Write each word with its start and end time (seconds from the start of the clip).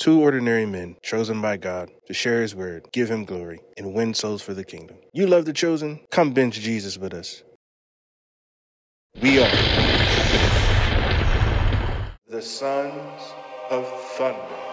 Two 0.00 0.22
ordinary 0.22 0.64
men 0.64 0.96
chosen 1.02 1.42
by 1.42 1.58
God 1.58 1.90
to 2.06 2.14
share 2.14 2.40
his 2.40 2.54
word, 2.54 2.86
give 2.90 3.10
him 3.10 3.26
glory, 3.26 3.60
and 3.76 3.92
win 3.92 4.14
souls 4.14 4.40
for 4.40 4.54
the 4.54 4.64
kingdom. 4.64 4.96
You 5.12 5.26
love 5.26 5.44
the 5.44 5.52
chosen? 5.52 6.00
Come 6.10 6.32
bench 6.32 6.58
Jesus 6.58 6.96
with 6.96 7.12
us. 7.12 7.42
We 9.20 9.40
are 9.40 9.50
the 12.26 12.40
sons 12.40 13.20
of 13.68 13.86
thunder. 14.12 14.69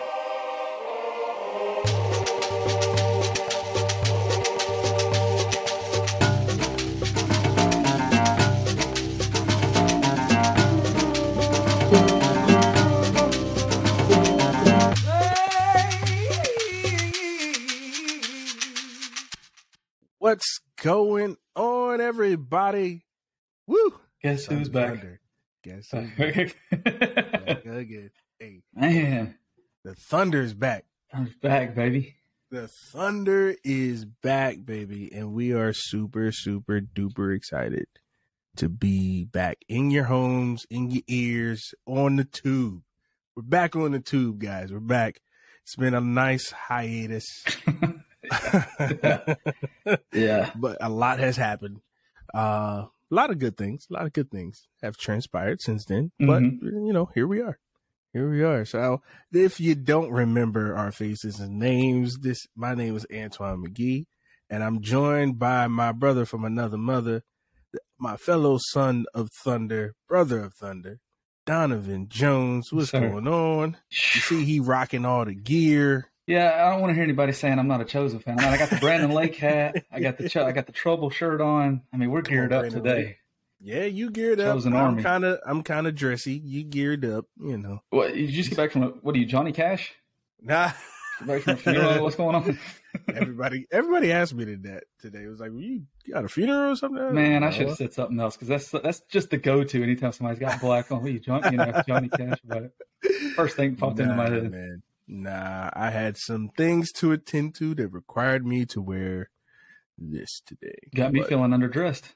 What's 20.27 20.59
going 20.83 21.37
on, 21.55 22.01
everybody? 22.01 23.05
Woo! 23.65 23.97
Guess 24.21 24.47
who's 24.47 24.67
back? 24.67 25.01
Guess 25.63 25.87
who's 25.89 26.09
back? 26.17 26.57
Back 26.69 27.65
again. 27.65 28.11
Hey, 28.37 28.61
Man, 28.75 29.35
the 29.85 29.95
Thunder's 29.95 30.53
back. 30.53 30.83
I'm 31.13 31.33
back, 31.41 31.75
baby. 31.75 32.17
The 32.51 32.67
Thunder 32.67 33.55
is 33.63 34.03
back, 34.03 34.65
baby, 34.65 35.09
and 35.13 35.31
we 35.31 35.53
are 35.53 35.71
super, 35.71 36.33
super 36.33 36.81
duper 36.81 37.33
excited 37.33 37.87
to 38.57 38.67
be 38.67 39.23
back 39.23 39.59
in 39.69 39.91
your 39.91 40.03
homes, 40.03 40.65
in 40.69 40.91
your 40.91 41.03
ears, 41.07 41.73
on 41.85 42.17
the 42.17 42.25
tube. 42.25 42.81
We're 43.33 43.43
back 43.43 43.77
on 43.77 43.93
the 43.93 44.01
tube, 44.01 44.39
guys. 44.39 44.73
We're 44.73 44.81
back. 44.81 45.21
It's 45.63 45.77
been 45.77 45.93
a 45.93 46.01
nice 46.01 46.51
hiatus. 46.51 47.45
Yeah. 50.13 50.51
but 50.55 50.77
a 50.81 50.89
lot 50.89 51.19
has 51.19 51.37
happened. 51.37 51.81
Uh, 52.33 52.85
a 53.09 53.15
lot 53.15 53.29
of 53.31 53.39
good 53.39 53.55
things, 53.57 53.87
a 53.89 53.93
lot 53.93 54.05
of 54.05 54.13
good 54.13 54.29
things 54.29 54.67
have 54.81 54.97
transpired 54.97 55.61
since 55.61 55.85
then. 55.85 56.11
But 56.19 56.43
Mhm. 56.43 56.61
you 56.61 56.93
know, 56.93 57.09
here 57.15 57.27
we 57.27 57.41
are. 57.41 57.57
Here 58.13 58.29
we 58.29 58.43
are. 58.43 58.65
So 58.65 59.01
if 59.31 59.59
you 59.59 59.75
don't 59.75 60.11
remember 60.11 60.75
our 60.75 60.91
faces 60.91 61.39
and 61.39 61.59
names, 61.59 62.17
this 62.19 62.47
my 62.55 62.73
name 62.73 62.95
is 62.95 63.05
Antoine 63.13 63.63
McGee, 63.63 64.05
and 64.49 64.63
I'm 64.63 64.81
joined 64.81 65.39
by 65.39 65.67
my 65.67 65.91
brother 65.91 66.25
from 66.25 66.43
another 66.43 66.77
mother, 66.77 67.23
my 67.97 68.17
fellow 68.17 68.57
son 68.71 69.05
of 69.13 69.29
thunder, 69.43 69.95
brother 70.09 70.39
of 70.39 70.53
thunder, 70.55 70.99
Donovan 71.45 72.07
Jones. 72.09 72.73
What's 72.73 72.89
Sir. 72.89 72.99
going 73.09 73.27
on? 73.27 73.77
You 74.15 74.21
see, 74.21 74.43
he 74.45 74.59
rocking 74.59 75.05
all 75.05 75.23
the 75.25 75.35
gear. 75.35 76.09
Yeah, 76.27 76.65
I 76.65 76.71
don't 76.71 76.81
want 76.81 76.91
to 76.91 76.93
hear 76.95 77.03
anybody 77.03 77.31
saying 77.31 77.57
I'm 77.57 77.67
not 77.69 77.79
a 77.81 77.85
chosen 77.85 78.19
fan. 78.19 78.37
I, 78.39 78.43
mean, 78.43 78.53
I 78.53 78.57
got 78.57 78.69
the 78.69 78.75
Brandon 78.77 79.11
Lake 79.11 79.35
hat. 79.37 79.85
I 79.91 80.01
got 80.01 80.17
the 80.17 80.27
Ch- 80.27 80.35
I 80.37 80.51
got 80.51 80.65
the 80.65 80.73
Trouble 80.73 81.09
shirt 81.09 81.39
on. 81.39 81.81
I 81.93 81.97
mean, 81.97 82.11
we're 82.11 82.21
Come 82.21 82.33
on, 82.33 82.37
geared 82.37 82.53
up 82.53 82.61
Brandon 82.63 82.83
today. 82.83 82.95
Lake. 83.05 83.17
Yeah, 83.61 83.85
you 83.85 84.11
geared 84.11 84.39
up. 84.41 84.55
Chosen 84.55 84.73
I'm 84.73 84.79
Army. 84.83 85.03
kind 85.03 85.23
of, 85.23 85.39
I'm 85.45 85.63
kind 85.63 85.87
of 85.87 85.95
dressy. 85.95 86.33
You 86.33 86.63
geared 86.63 87.05
up, 87.05 87.25
you 87.41 87.57
know. 87.57 87.81
What? 87.89 88.13
Did 88.13 88.29
you 88.29 88.35
just 88.35 88.49
get 88.49 88.57
back 88.57 88.71
from? 88.71 88.83
What 89.01 89.15
are 89.15 89.17
you, 89.17 89.25
Johnny 89.25 89.51
Cash? 89.53 89.93
Nah, 90.41 90.71
back 91.25 91.41
from 91.43 91.53
a 91.53 91.57
funeral? 91.57 92.03
What's 92.03 92.15
going 92.17 92.35
on? 92.35 92.59
everybody, 93.15 93.65
everybody 93.71 94.11
asked 94.11 94.33
me 94.35 94.43
that 94.43 94.83
today. 94.99 95.23
It 95.23 95.27
was 95.29 95.39
like, 95.39 95.51
you 95.55 95.83
got 96.11 96.25
a 96.25 96.27
funeral 96.27 96.71
or 96.73 96.75
something? 96.75 97.13
Man, 97.15 97.43
I 97.43 97.47
No. 97.47 97.51
should 97.51 97.67
have 97.69 97.77
said 97.77 97.93
something 97.93 98.19
else 98.19 98.35
because 98.35 98.47
that's 98.49 98.69
that's 98.83 98.99
just 99.09 99.29
the 99.29 99.37
go-to 99.37 99.81
anytime 99.81 100.11
somebody's 100.11 100.39
got 100.39 100.59
black 100.59 100.91
on. 100.91 101.05
You, 101.07 101.19
Johnny? 101.19 101.51
You 101.51 101.57
know, 101.57 101.81
Johnny 101.87 102.09
Cash. 102.09 102.39
But 102.43 102.73
first 103.35 103.55
thing 103.55 103.75
popped 103.77 103.99
into 103.99 104.13
my 104.13 104.29
head. 104.29 104.51
Man. 104.51 104.83
Nah, 105.07 105.69
I 105.73 105.89
had 105.91 106.17
some 106.17 106.49
things 106.57 106.91
to 106.93 107.11
attend 107.11 107.55
to 107.55 107.73
that 107.75 107.87
required 107.89 108.45
me 108.45 108.65
to 108.67 108.81
wear 108.81 109.29
this 109.97 110.41
today. 110.45 110.77
Got 110.93 111.13
me 111.13 111.21
But, 111.21 111.29
feeling 111.29 111.51
underdressed. 111.51 112.13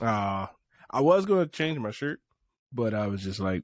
Uh, 0.00 0.46
I 0.90 1.00
was 1.00 1.24
going 1.26 1.44
to 1.44 1.50
change 1.50 1.78
my 1.78 1.90
shirt, 1.90 2.20
but 2.72 2.92
I 2.94 3.06
was 3.06 3.22
just 3.22 3.40
like, 3.40 3.62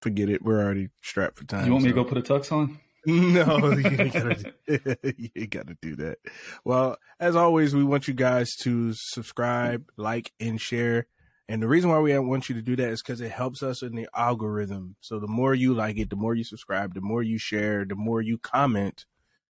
forget 0.00 0.28
it. 0.28 0.42
We're 0.42 0.62
already 0.62 0.88
strapped 1.02 1.38
for 1.38 1.44
time. 1.44 1.66
You 1.66 1.72
want 1.72 1.84
me 1.84 1.90
to 1.90 1.94
go 1.94 2.04
put 2.04 2.18
a 2.18 2.22
tux 2.22 2.52
on? 2.52 2.78
No, 3.08 3.70
you 3.70 4.10
gotta, 4.10 4.52
you 5.16 5.46
gotta 5.46 5.76
do 5.80 5.94
that. 5.94 6.18
Well, 6.64 6.96
as 7.20 7.36
always, 7.36 7.72
we 7.72 7.84
want 7.84 8.08
you 8.08 8.14
guys 8.14 8.56
to 8.62 8.94
subscribe, 8.94 9.88
like, 9.96 10.32
and 10.40 10.60
share. 10.60 11.06
And 11.48 11.62
the 11.62 11.68
reason 11.68 11.90
why 11.90 12.00
we 12.00 12.18
want 12.18 12.48
you 12.48 12.56
to 12.56 12.62
do 12.62 12.74
that 12.76 12.88
is 12.88 13.02
because 13.02 13.20
it 13.20 13.30
helps 13.30 13.62
us 13.62 13.82
in 13.82 13.94
the 13.94 14.08
algorithm. 14.14 14.96
So 15.00 15.20
the 15.20 15.28
more 15.28 15.54
you 15.54 15.74
like 15.74 15.96
it, 15.96 16.10
the 16.10 16.16
more 16.16 16.34
you 16.34 16.42
subscribe, 16.42 16.94
the 16.94 17.00
more 17.00 17.22
you 17.22 17.38
share, 17.38 17.84
the 17.84 17.94
more 17.94 18.20
you 18.20 18.36
comment, 18.36 19.06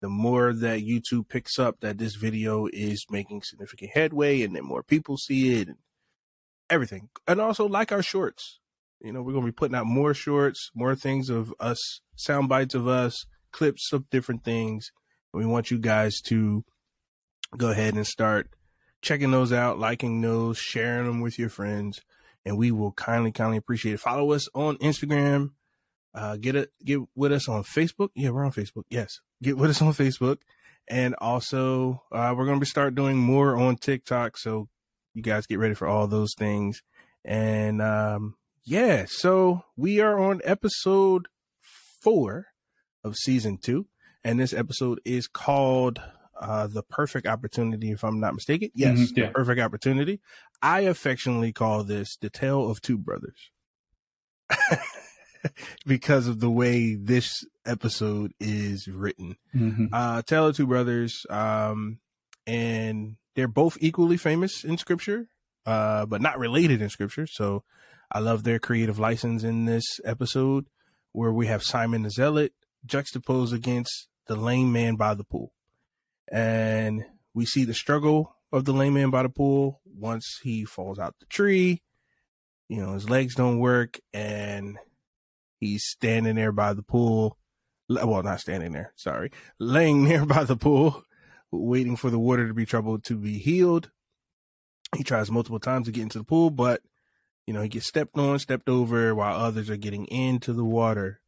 the 0.01 0.09
more 0.09 0.53
that 0.53 0.81
YouTube 0.81 1.29
picks 1.29 1.57
up 1.57 1.79
that 1.79 1.97
this 1.97 2.15
video 2.15 2.67
is 2.73 3.05
making 3.09 3.43
significant 3.43 3.91
headway 3.93 4.41
and 4.41 4.55
then 4.55 4.65
more 4.65 4.83
people 4.83 5.17
see 5.17 5.61
it 5.61 5.69
and 5.69 5.77
everything. 6.69 7.09
And 7.25 7.39
also 7.39 7.67
like 7.67 7.91
our 7.91 8.03
shorts. 8.03 8.59
You 8.99 9.13
know, 9.13 9.21
we're 9.21 9.33
gonna 9.33 9.45
be 9.45 9.51
putting 9.51 9.75
out 9.75 9.85
more 9.85 10.13
shorts, 10.13 10.71
more 10.75 10.95
things 10.95 11.29
of 11.29 11.53
us, 11.59 12.01
sound 12.15 12.49
bites 12.49 12.75
of 12.75 12.87
us, 12.87 13.25
clips 13.51 13.93
of 13.93 14.09
different 14.09 14.43
things. 14.43 14.91
We 15.33 15.45
want 15.45 15.71
you 15.71 15.77
guys 15.77 16.19
to 16.25 16.65
go 17.55 17.71
ahead 17.71 17.93
and 17.93 18.05
start 18.05 18.49
checking 19.01 19.31
those 19.31 19.53
out, 19.53 19.79
liking 19.79 20.21
those, 20.21 20.57
sharing 20.57 21.05
them 21.05 21.21
with 21.21 21.37
your 21.37 21.49
friends, 21.49 22.01
and 22.45 22.57
we 22.57 22.71
will 22.71 22.91
kindly, 22.93 23.31
kindly 23.31 23.57
appreciate 23.57 23.93
it. 23.93 23.99
Follow 23.99 24.31
us 24.31 24.47
on 24.53 24.77
Instagram. 24.77 25.51
Uh, 26.13 26.35
get 26.37 26.55
it, 26.55 26.71
get 26.83 26.99
with 27.15 27.31
us 27.31 27.47
on 27.47 27.63
Facebook. 27.63 28.09
Yeah, 28.15 28.31
we're 28.31 28.45
on 28.45 28.51
Facebook. 28.51 28.83
Yes, 28.89 29.19
get 29.41 29.57
with 29.57 29.69
us 29.69 29.81
on 29.81 29.93
Facebook, 29.93 30.37
and 30.87 31.13
also 31.19 32.03
uh, 32.11 32.33
we're 32.35 32.45
gonna 32.45 32.65
start 32.65 32.95
doing 32.95 33.17
more 33.17 33.55
on 33.55 33.75
TikTok. 33.75 34.37
So 34.37 34.67
you 35.13 35.21
guys 35.21 35.45
get 35.45 35.59
ready 35.59 35.73
for 35.73 35.87
all 35.87 36.07
those 36.07 36.33
things. 36.37 36.81
And 37.25 37.81
um, 37.81 38.35
yeah, 38.63 39.05
so 39.07 39.63
we 39.75 39.99
are 39.99 40.19
on 40.19 40.41
episode 40.43 41.27
four 42.01 42.47
of 43.03 43.15
season 43.15 43.57
two, 43.57 43.87
and 44.23 44.39
this 44.39 44.53
episode 44.53 45.01
is 45.05 45.27
called 45.27 46.01
uh, 46.41 46.67
"The 46.67 46.83
Perfect 46.83 47.27
Opportunity." 47.27 47.91
If 47.91 48.03
I'm 48.03 48.19
not 48.19 48.33
mistaken, 48.35 48.69
yes, 48.73 48.97
Mhm, 48.97 49.17
yeah. 49.17 49.25
the 49.27 49.31
perfect 49.33 49.59
opportunity. 49.61 50.19
I 50.61 50.81
affectionately 50.81 51.51
call 51.53 51.83
this 51.83 52.17
the 52.17 52.29
tale 52.29 52.69
of 52.69 52.81
two 52.81 52.97
brothers 52.97 53.51
because 55.85 56.27
of 56.27 56.39
the 56.39 56.49
way 56.49 56.95
this 56.95 57.43
episode 57.65 58.33
is 58.39 58.87
written 58.87 59.35
Mhm. 59.55 59.89
uh 59.91 60.21
tale 60.23 60.47
of 60.47 60.55
two 60.55 60.65
brothers 60.67 61.25
um 61.29 61.99
and 62.45 63.17
they're 63.35 63.47
both 63.47 63.77
equally 63.81 64.17
famous 64.17 64.63
in 64.63 64.77
scripture 64.77 65.27
uh 65.65 66.05
but 66.05 66.21
not 66.21 66.39
related 66.39 66.81
in 66.81 66.89
scripture 66.89 67.27
so 67.27 67.63
i 68.11 68.19
love 68.19 68.43
their 68.43 68.57
creative 68.59 68.97
license 68.99 69.43
in 69.43 69.65
this 69.65 69.99
episode 70.05 70.65
where 71.11 71.31
we 71.31 71.47
have 71.47 71.61
simon 71.63 72.03
the 72.03 72.09
zealot 72.09 72.53
juxtaposed 72.85 73.53
against 73.53 74.07
the 74.27 74.35
lame 74.35 74.71
man 74.71 74.95
by 74.95 75.13
the 75.13 75.23
pool 75.25 75.51
and 76.31 77.05
we 77.33 77.45
see 77.45 77.63
the 77.63 77.73
struggle 77.73 78.35
of 78.51 78.65
the 78.65 78.73
lame 78.73 78.95
man 78.95 79.09
by 79.09 79.23
the 79.23 79.29
pool 79.29 79.81
once 79.85 80.39
he 80.43 80.65
falls 80.65 80.99
out 80.99 81.15
the 81.19 81.25
tree. 81.25 81.81
You 82.69 82.81
know 82.81 82.93
his 82.93 83.09
legs 83.09 83.35
don't 83.35 83.59
work 83.59 83.99
and 84.13 84.77
he's 85.59 85.85
standing 85.85 86.35
there 86.35 86.51
by 86.51 86.73
the 86.73 86.83
pool. 86.83 87.37
Well 87.89 88.23
not 88.23 88.41
standing 88.41 88.73
there 88.73 88.93
sorry. 88.95 89.31
Laying 89.59 90.03
there 90.07 90.25
by 90.25 90.43
the 90.43 90.57
pool 90.57 91.03
waiting 91.51 91.95
for 91.95 92.09
the 92.09 92.19
water 92.19 92.47
to 92.47 92.53
be 92.53 92.65
troubled 92.65 93.03
to 93.05 93.15
be 93.15 93.37
healed. 93.37 93.89
He 94.95 95.03
tries 95.03 95.31
multiple 95.31 95.59
times 95.59 95.85
to 95.85 95.91
get 95.91 96.03
into 96.03 96.17
the 96.17 96.23
pool 96.23 96.49
but 96.49 96.81
you 97.45 97.53
know 97.53 97.61
he 97.61 97.69
gets 97.69 97.87
stepped 97.87 98.17
on 98.17 98.39
stepped 98.39 98.69
over 98.69 99.15
while 99.15 99.37
others 99.37 99.69
are 99.69 99.77
getting 99.77 100.05
into 100.07 100.53
the 100.53 100.65
water 100.65 101.21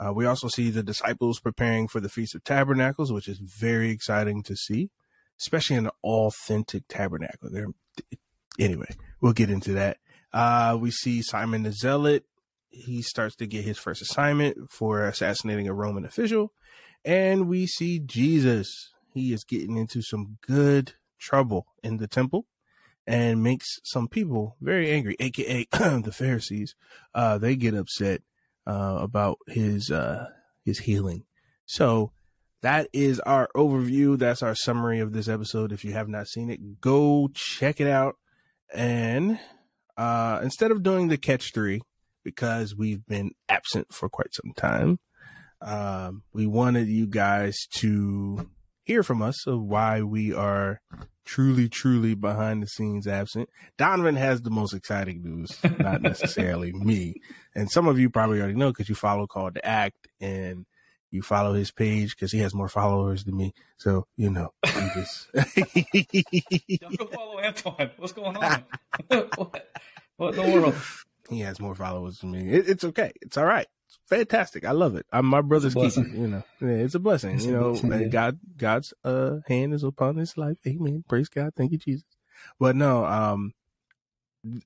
uh, 0.00 0.12
we 0.12 0.24
also 0.24 0.48
see 0.48 0.70
the 0.70 0.82
disciples 0.82 1.38
preparing 1.40 1.86
for 1.86 2.00
the 2.00 2.08
feast 2.08 2.34
of 2.34 2.42
tabernacles 2.42 3.12
which 3.12 3.28
is 3.28 3.38
very 3.38 3.90
exciting 3.90 4.42
to 4.42 4.56
see 4.56 4.90
especially 5.38 5.76
an 5.76 5.90
authentic 6.04 6.84
tabernacle 6.88 7.50
there. 7.50 7.66
Anyway 8.58 8.88
we'll 9.20 9.32
get 9.32 9.50
into 9.50 9.72
that. 9.74 9.98
Uh, 10.32 10.76
we 10.80 10.90
see 10.90 11.22
simon 11.22 11.62
the 11.62 11.72
zealot. 11.72 12.24
He 12.68 13.02
starts 13.02 13.34
to 13.36 13.46
get 13.46 13.64
his 13.64 13.78
first 13.78 14.00
assignment 14.00 14.70
for 14.70 15.04
assassinating 15.04 15.68
a 15.68 15.74
roman 15.74 16.04
official. 16.04 16.52
And 17.04 17.48
we 17.48 17.66
see 17.66 17.98
jesus. 17.98 18.92
He 19.12 19.32
is 19.32 19.44
getting 19.44 19.76
into 19.76 20.02
some 20.02 20.38
good 20.40 20.94
trouble 21.18 21.66
in 21.82 21.98
the 21.98 22.06
temple 22.06 22.46
and 23.06 23.42
makes 23.42 23.66
some 23.82 24.08
people 24.08 24.56
very 24.60 24.90
angry 24.90 25.16
aka 25.18 25.66
the 25.72 26.12
pharisees. 26.12 26.74
Uh 27.14 27.38
they 27.38 27.56
get 27.56 27.74
upset 27.74 28.22
uh 28.70 28.98
about 29.00 29.38
his 29.48 29.90
uh 29.90 30.26
his 30.64 30.80
healing. 30.80 31.24
So 31.66 32.12
that 32.62 32.88
is 32.92 33.20
our 33.20 33.48
overview. 33.56 34.18
That's 34.18 34.42
our 34.42 34.54
summary 34.54 35.00
of 35.00 35.12
this 35.12 35.28
episode. 35.28 35.72
If 35.72 35.84
you 35.84 35.92
have 35.92 36.08
not 36.08 36.28
seen 36.28 36.50
it 36.50 36.80
go 36.80 37.28
check 37.34 37.80
it 37.80 37.88
out. 37.88 38.16
And 38.72 39.38
uh 39.96 40.40
instead 40.42 40.70
of 40.70 40.82
doing 40.82 41.08
the 41.08 41.18
catch 41.18 41.52
three 41.52 41.82
because 42.22 42.76
we've 42.76 43.04
been 43.06 43.32
absent 43.48 43.92
for 43.92 44.08
quite 44.08 44.34
some 44.34 44.52
time 44.56 44.98
um, 45.62 46.22
we 46.32 46.46
wanted 46.46 46.88
you 46.88 47.06
guys 47.06 47.66
to 47.76 48.50
hear 48.82 49.02
from 49.02 49.22
us 49.22 49.46
of 49.46 49.62
why 49.62 50.02
we 50.02 50.32
are 50.32 50.80
truly, 51.24 51.68
truly 51.68 52.14
behind 52.14 52.62
the 52.62 52.66
scenes 52.66 53.06
absent. 53.06 53.48
Donovan 53.78 54.16
has 54.16 54.42
the 54.42 54.50
most 54.50 54.74
exciting 54.74 55.22
news, 55.22 55.58
not 55.78 56.02
necessarily 56.02 56.72
me. 56.72 57.14
And 57.54 57.70
some 57.70 57.86
of 57.88 57.98
you 57.98 58.10
probably 58.10 58.38
already 58.38 58.54
know 58.54 58.70
because 58.70 58.88
you 58.88 58.94
follow 58.94 59.26
Called 59.26 59.54
to 59.54 59.64
Act 59.66 60.08
and 60.20 60.66
you 61.10 61.22
follow 61.22 61.54
his 61.54 61.70
page 61.70 62.14
because 62.14 62.32
he 62.32 62.38
has 62.38 62.54
more 62.54 62.68
followers 62.68 63.24
than 63.24 63.36
me. 63.36 63.52
So, 63.76 64.06
you 64.16 64.30
know, 64.30 64.52
you 64.64 64.90
just. 64.94 65.28
Don't 66.80 66.98
go 66.98 67.06
follow 67.06 67.40
Antoine. 67.42 67.90
What's 67.96 68.12
going 68.12 68.36
on? 68.36 68.64
what? 69.08 69.70
what 70.16 70.34
in 70.34 70.36
the 70.36 70.60
world? 70.60 70.74
He 71.30 71.40
has 71.40 71.60
more 71.60 71.74
followers 71.74 72.18
than 72.18 72.32
me. 72.32 72.50
It, 72.50 72.68
it's 72.68 72.84
okay. 72.84 73.12
It's 73.22 73.36
all 73.36 73.44
right. 73.44 73.66
It's 73.86 73.98
fantastic. 74.08 74.64
I 74.64 74.72
love 74.72 74.96
it. 74.96 75.06
I'm 75.12 75.26
my 75.26 75.40
brother's 75.40 75.74
keeper. 75.74 76.06
You 76.06 76.28
know, 76.28 76.42
yeah, 76.60 76.68
it's 76.68 76.94
a 76.94 76.98
blessing. 76.98 77.36
It's 77.36 77.46
you 77.46 77.52
know, 77.52 77.72
blessing. 77.72 78.10
God, 78.10 78.38
God's 78.56 78.92
uh, 79.04 79.38
hand 79.48 79.74
is 79.74 79.84
upon 79.84 80.16
his 80.16 80.36
life. 80.36 80.58
Amen. 80.66 81.04
Praise 81.08 81.28
God. 81.28 81.52
Thank 81.56 81.72
you, 81.72 81.78
Jesus. 81.78 82.04
But 82.58 82.76
no, 82.76 83.04
um, 83.04 83.54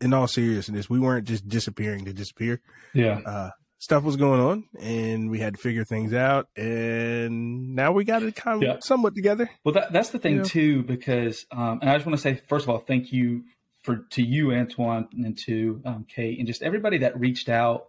in 0.00 0.12
all 0.12 0.26
seriousness, 0.26 0.88
we 0.88 0.99
weren't 0.99 1.26
just 1.26 1.49
disappearing 1.49 2.05
to 2.06 2.12
disappear. 2.12 2.61
Yeah. 2.93 3.20
Uh, 3.25 3.50
stuff 3.78 4.02
was 4.02 4.16
going 4.16 4.40
on 4.40 4.64
and 4.81 5.31
we 5.31 5.38
had 5.38 5.55
to 5.55 5.61
figure 5.61 5.84
things 5.84 6.14
out 6.14 6.49
and 6.56 7.75
now 7.75 7.93
we 7.93 8.02
got 8.02 8.22
it 8.22 8.34
kind 8.34 8.56
of 8.56 8.62
yeah. 8.62 8.76
somewhat 8.81 9.14
together 9.14 9.50
well 9.62 9.75
that, 9.75 9.93
that's 9.93 10.08
the 10.08 10.19
thing 10.19 10.43
too 10.43 10.82
because 10.84 11.44
um, 11.52 11.81
and 11.82 11.90
i 11.90 11.94
just 11.94 12.06
want 12.06 12.16
to 12.16 12.22
say 12.22 12.40
first 12.49 12.64
of 12.64 12.70
all 12.70 12.78
thank 12.78 13.12
you 13.12 13.44
for 13.84 13.98
to 14.10 14.22
you 14.22 14.52
antoine 14.52 15.06
and 15.12 15.38
to 15.38 15.81
um, 15.84 16.04
kate 16.08 16.38
and 16.38 16.48
just 16.48 16.62
everybody 16.62 16.98
that 16.98 17.19
reached 17.19 17.48
out 17.48 17.86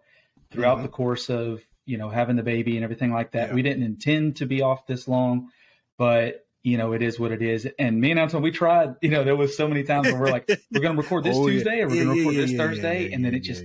throughout 0.51 0.75
mm-hmm. 0.75 0.83
the 0.83 0.89
course 0.89 1.29
of 1.29 1.61
you 1.87 1.97
know 1.97 2.09
having 2.09 2.35
the 2.35 2.43
baby 2.43 2.75
and 2.75 2.83
everything 2.83 3.11
like 3.11 3.31
that 3.31 3.49
yeah. 3.49 3.55
we 3.55 3.63
didn't 3.63 3.83
intend 3.83 4.35
to 4.35 4.45
be 4.45 4.61
off 4.61 4.85
this 4.85 5.07
long 5.07 5.49
but 5.97 6.45
you 6.65 6.77
know, 6.79 6.93
it 6.93 7.03
is 7.03 7.19
what 7.19 7.31
it 7.31 7.43
is. 7.43 7.67
And 7.77 8.01
me 8.01 8.09
and 8.09 8.19
Antoine, 8.19 8.41
we 8.41 8.49
tried, 8.49 8.95
you 8.99 9.09
know, 9.09 9.23
there 9.23 9.35
was 9.35 9.55
so 9.55 9.67
many 9.67 9.83
times 9.83 10.07
where 10.07 10.19
we're 10.19 10.31
like, 10.31 10.47
we're 10.71 10.81
going 10.81 10.95
to 10.95 11.01
record 11.01 11.23
this 11.23 11.37
oh, 11.37 11.47
Tuesday 11.47 11.81
or 11.81 11.87
we're 11.87 11.93
yeah, 11.93 12.03
going 12.05 12.15
to 12.15 12.21
record 12.21 12.35
yeah, 12.35 12.41
this 12.41 12.51
yeah, 12.51 12.57
Thursday. 12.57 13.13
and 13.13 13.23
then 13.23 13.35
it 13.35 13.41
just 13.41 13.63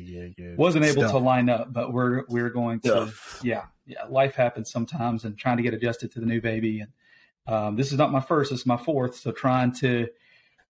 wasn't 0.59 0.85
able 0.85 1.09
to 1.09 1.17
line 1.17 1.49
up, 1.49 1.73
but 1.73 1.95
we're, 1.95 2.25
we're 2.29 2.51
going 2.51 2.79
to, 2.81 3.11
yeah, 3.43 3.65
yeah. 3.87 4.05
Life 4.11 4.35
happens 4.35 4.71
sometimes 4.71 5.25
and 5.25 5.39
trying 5.39 5.57
to 5.57 5.63
get 5.63 5.73
adjusted 5.73 6.13
to 6.13 6.21
the 6.21 6.27
new 6.27 6.43
baby. 6.43 6.81
And, 6.81 6.93
um, 7.47 7.77
this 7.77 7.91
is 7.91 7.97
not 7.97 8.13
my 8.13 8.21
first, 8.21 8.51
this 8.51 8.61
is 8.61 8.67
my 8.67 8.77
fourth. 8.77 9.17
So 9.17 9.33
trying 9.33 9.73
to, 9.77 10.09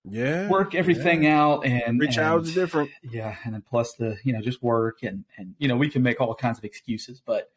yeah, 0.08 0.49
work 0.49 0.75
everything 0.75 1.26
out 1.26 1.67
and 1.67 2.00
reach 2.00 2.19
out 2.19 2.43
is 2.43 2.55
different. 2.55 2.91
Yeah. 3.02 3.37
And 3.44 3.55
then 3.55 3.62
plus 3.69 3.94
the, 3.94 4.17
you 4.25 4.32
know, 4.32 4.41
just 4.41 4.62
work 4.62 5.02
and, 5.02 5.25
and, 5.37 5.55
you 5.58 5.69
know, 5.69 5.76
we 5.76 5.91
can 5.91 6.02
make 6.02 6.20
all 6.20 6.35
kinds 6.35 6.58
of 6.58 6.64
excuses, 6.64 7.20
but, 7.25 7.50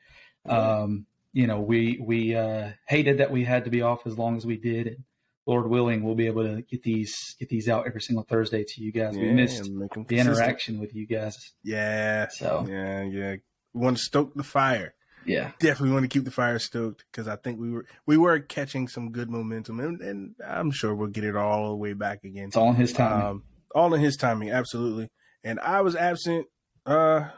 um, 0.45 1.06
you 1.31 1.48
know, 1.48 1.60
we 1.62 2.00
we 2.06 2.36
uh, 2.36 2.72
hated 2.88 3.18
that 3.18 3.31
we 3.31 3.44
had 3.44 3.63
to 3.66 3.72
be 3.72 3.81
off 3.81 4.06
as 4.06 4.18
long 4.18 4.38
as 4.38 4.45
we 4.45 4.57
did. 4.57 4.88
And 4.88 5.04
Lord 5.45 5.68
willing, 5.68 6.04
we'll 6.04 6.16
be 6.16 6.28
able 6.28 6.44
to 6.44 6.62
get 6.62 6.84
these 6.84 7.36
get 7.40 7.50
these 7.50 7.68
out 7.68 7.88
every 7.88 8.01
single 8.01 8.24
Thursday 8.24 8.63
to 8.63 8.84
you 8.84 8.92
guys. 8.92 9.16
Yeah, 9.16 9.24
we 9.24 9.31
missed 9.31 9.63
the 9.63 10.18
interaction 10.18 10.80
with 10.80 10.94
you 10.94 11.07
guys. 11.07 11.54
Yeah. 11.63 12.28
So 12.28 12.66
yeah, 12.69 13.01
yeah. 13.04 13.36
We 13.74 13.81
want 13.81 13.98
to 13.98 14.04
stoke 14.04 14.36
the 14.36 14.44
fire. 14.44 14.94
Yeah, 15.25 15.51
definitely 15.59 15.93
want 15.93 16.03
to 16.03 16.09
keep 16.09 16.25
the 16.25 16.31
fire 16.31 16.59
stoked 16.59 17.05
because 17.11 17.27
I 17.27 17.35
think 17.35 17.59
we 17.59 17.71
were 17.71 17.85
we 18.05 18.17
were 18.17 18.39
catching 18.39 18.87
some 18.87 19.11
good 19.11 19.29
momentum, 19.29 19.79
and, 19.79 20.01
and, 20.01 20.35
I'm 20.45 20.71
sure 20.71 20.93
we'll 20.93 21.09
get 21.09 21.23
it 21.23 21.35
all 21.35 21.69
the 21.69 21.75
way 21.75 21.93
back 21.93 22.23
again. 22.23 22.47
It's 22.47 22.57
all 22.57 22.69
in 22.69 22.75
His 22.75 22.93
timing. 22.93 23.25
Um, 23.25 23.43
all 23.73 23.93
in 23.93 24.01
His 24.01 24.17
timing, 24.17 24.51
absolutely. 24.51 25.09
And 25.43 25.59
I 25.59 25.81
was 25.81 25.95
absent. 25.95 26.47
Uh, 26.85 27.29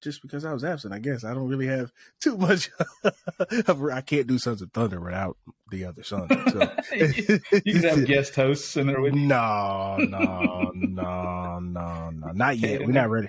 just 0.00 0.22
because 0.22 0.44
I 0.44 0.52
was 0.52 0.64
absent. 0.64 0.94
I 0.94 0.98
guess 0.98 1.24
I 1.24 1.34
don't 1.34 1.48
really 1.48 1.66
have 1.66 1.92
too 2.20 2.36
much. 2.36 2.70
of, 3.50 3.84
I 3.84 4.00
can't 4.00 4.26
do 4.26 4.38
Sons 4.38 4.62
of 4.62 4.72
Thunder 4.72 5.00
without 5.00 5.36
the 5.70 5.84
other 5.84 6.02
son. 6.02 6.28
So. 6.28 6.72
you, 6.94 7.40
can 7.80 7.82
have 7.82 8.06
guest 8.06 8.34
hosts 8.34 8.76
in 8.76 8.86
there 8.86 9.00
with 9.00 9.14
you. 9.14 9.20
No, 9.20 9.96
no, 9.98 10.72
no, 10.74 11.58
no, 11.60 12.10
no, 12.10 12.32
not 12.32 12.58
yet. 12.58 12.80
We're 12.80 12.92
not 12.92 13.10
ready. 13.10 13.28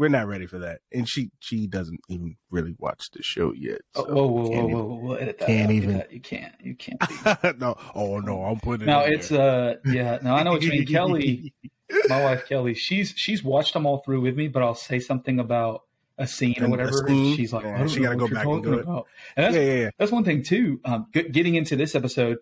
We're 0.00 0.08
not 0.08 0.28
ready 0.28 0.46
for 0.46 0.60
that. 0.60 0.80
And 0.90 1.06
she 1.06 1.30
she 1.40 1.66
doesn't 1.66 2.00
even 2.08 2.36
really 2.50 2.74
watch 2.78 3.10
the 3.12 3.22
show 3.22 3.52
yet. 3.52 3.82
So 3.94 4.06
oh, 4.08 4.26
whoa, 4.28 4.28
whoa, 4.28 4.48
whoa, 4.48 4.66
whoa, 4.66 4.84
whoa, 4.84 4.94
whoa, 4.94 5.14
edit 5.16 5.38
that. 5.40 5.46
Can't 5.46 5.66
out. 5.66 5.74
even. 5.74 6.04
You 6.10 6.20
can't. 6.22 6.54
You 6.58 6.74
can't. 6.74 7.58
no. 7.60 7.76
Oh 7.94 8.18
no, 8.20 8.42
I'm 8.44 8.58
putting. 8.60 8.86
Now 8.86 9.04
it 9.04 9.12
it's 9.12 9.28
there. 9.28 9.72
uh 9.72 9.74
yeah. 9.84 10.18
Now 10.22 10.36
I 10.36 10.42
know 10.42 10.52
what 10.52 10.62
you 10.62 10.70
mean, 10.70 10.86
Kelly. 10.86 11.52
My 12.08 12.22
wife 12.22 12.46
Kelly. 12.48 12.72
She's 12.72 13.12
she's 13.14 13.44
watched 13.44 13.74
them 13.74 13.84
all 13.84 13.98
through 13.98 14.22
with 14.22 14.34
me, 14.34 14.48
but 14.48 14.62
I'll 14.62 14.74
say 14.74 15.00
something 15.00 15.38
about 15.38 15.82
a 16.16 16.26
scene 16.26 16.54
and 16.56 16.64
or 16.64 16.68
whatever. 16.70 17.06
Scene, 17.06 17.36
she's 17.36 17.52
like, 17.52 17.64
yeah, 17.64 17.86
she 17.86 18.00
got 18.00 18.10
to 18.12 18.16
go 18.16 18.28
back 18.28 18.46
and 18.46 18.62
do 18.62 18.72
it. 18.72 18.80
About. 18.80 19.06
And 19.36 19.44
that's, 19.44 19.56
yeah, 19.56 19.62
yeah, 19.62 19.80
yeah, 19.80 19.90
that's 19.98 20.10
one 20.10 20.24
thing 20.24 20.42
too. 20.42 20.80
Um, 20.82 21.08
getting 21.12 21.56
into 21.56 21.76
this 21.76 21.94
episode, 21.94 22.38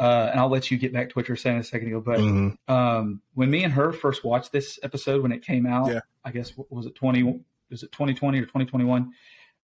uh, 0.00 0.30
and 0.30 0.40
I'll 0.40 0.48
let 0.48 0.70
you 0.70 0.78
get 0.78 0.94
back 0.94 1.10
to 1.10 1.14
what 1.14 1.28
you 1.28 1.32
were 1.32 1.36
saying 1.36 1.58
a 1.58 1.62
second 1.62 1.88
ago. 1.88 2.00
But 2.00 2.20
mm-hmm. 2.20 2.72
um, 2.72 3.20
when 3.34 3.50
me 3.50 3.64
and 3.64 3.72
her 3.74 3.92
first 3.92 4.24
watched 4.24 4.50
this 4.50 4.78
episode 4.82 5.22
when 5.22 5.30
it 5.30 5.44
came 5.44 5.66
out, 5.66 5.92
yeah. 5.92 6.00
I 6.24 6.30
guess 6.30 6.54
was 6.70 6.86
it 6.86 6.94
twenty? 6.94 7.42
Was 7.70 7.82
it 7.82 7.92
twenty 7.92 8.14
twenty 8.14 8.40
or 8.40 8.46
twenty 8.46 8.64
twenty 8.64 8.86
one? 8.86 9.12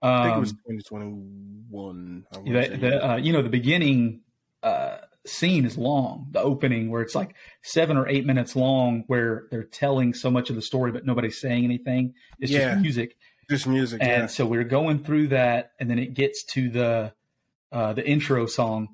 I 0.02 0.24
think 0.24 0.36
it 0.36 0.40
was 0.40 0.50
um, 0.52 0.58
twenty 0.66 0.82
twenty 0.82 1.06
one. 1.70 2.26
Uh, 2.34 3.16
you 3.16 3.32
know, 3.32 3.40
the 3.40 3.48
beginning 3.48 4.20
uh, 4.62 4.98
scene 5.24 5.64
is 5.64 5.78
long. 5.78 6.28
The 6.32 6.42
opening, 6.42 6.90
where 6.90 7.00
it's 7.00 7.14
like 7.14 7.34
seven 7.62 7.96
or 7.96 8.06
eight 8.06 8.26
minutes 8.26 8.54
long, 8.54 9.04
where 9.06 9.46
they're 9.50 9.64
telling 9.64 10.12
so 10.12 10.30
much 10.30 10.50
of 10.50 10.56
the 10.56 10.62
story, 10.62 10.92
but 10.92 11.06
nobody's 11.06 11.40
saying 11.40 11.64
anything. 11.64 12.12
It's 12.40 12.52
yeah. 12.52 12.72
just 12.72 12.82
music. 12.82 13.16
Just 13.48 13.66
music. 13.66 14.02
And 14.02 14.22
yeah. 14.22 14.26
so 14.26 14.44
we 14.44 14.58
are 14.58 14.64
going 14.64 15.02
through 15.02 15.28
that, 15.28 15.72
and 15.80 15.88
then 15.88 15.98
it 15.98 16.12
gets 16.12 16.44
to 16.44 16.68
the 16.68 17.14
uh, 17.72 17.94
the 17.94 18.06
intro 18.06 18.44
song. 18.44 18.88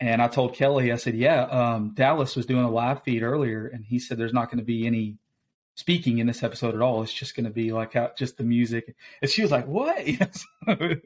And 0.00 0.22
I 0.22 0.28
told 0.28 0.54
Kelly, 0.54 0.92
I 0.92 0.96
said, 0.96 1.14
"Yeah, 1.14 1.42
um, 1.42 1.92
Dallas 1.94 2.36
was 2.36 2.46
doing 2.46 2.64
a 2.64 2.70
live 2.70 3.02
feed 3.02 3.22
earlier, 3.22 3.66
and 3.66 3.84
he 3.84 3.98
said 3.98 4.16
there's 4.16 4.32
not 4.32 4.46
going 4.46 4.58
to 4.58 4.64
be 4.64 4.86
any 4.86 5.18
speaking 5.74 6.18
in 6.18 6.26
this 6.26 6.42
episode 6.42 6.74
at 6.74 6.80
all. 6.80 7.02
It's 7.02 7.12
just 7.12 7.34
going 7.34 7.44
to 7.44 7.50
be 7.50 7.72
like 7.72 7.94
how, 7.94 8.12
just 8.16 8.36
the 8.36 8.44
music." 8.44 8.94
And 9.20 9.30
she 9.30 9.42
was 9.42 9.50
like, 9.50 9.66
"What?" 9.66 9.98
I 10.68 11.00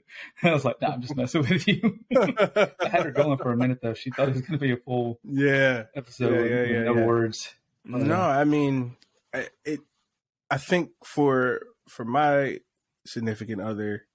was 0.45 0.65
like, 0.65 0.81
"Nah, 0.83 0.93
I'm 0.93 1.01
just 1.01 1.17
messing 1.17 1.43
with 1.43 1.67
you." 1.67 2.01
I 2.15 2.89
had 2.89 3.05
her 3.05 3.13
going 3.13 3.39
for 3.39 3.51
a 3.51 3.57
minute 3.57 3.81
though. 3.81 3.95
She 3.95 4.11
thought 4.11 4.29
it 4.29 4.35
was 4.35 4.43
going 4.43 4.59
to 4.59 4.65
be 4.65 4.73
a 4.73 4.77
full 4.77 5.19
yeah 5.25 5.85
episode. 5.95 6.35
Yeah, 6.35 6.57
yeah, 6.57 6.65
yeah, 6.65 6.83
no 6.85 6.97
yeah. 6.97 7.07
words. 7.07 7.55
No, 7.85 8.21
I 8.21 8.45
mean, 8.45 8.97
it. 9.65 9.81
I 10.51 10.59
think 10.59 10.91
for 11.03 11.63
for 11.89 12.05
my 12.05 12.59
significant 13.07 13.63
other, 13.63 14.07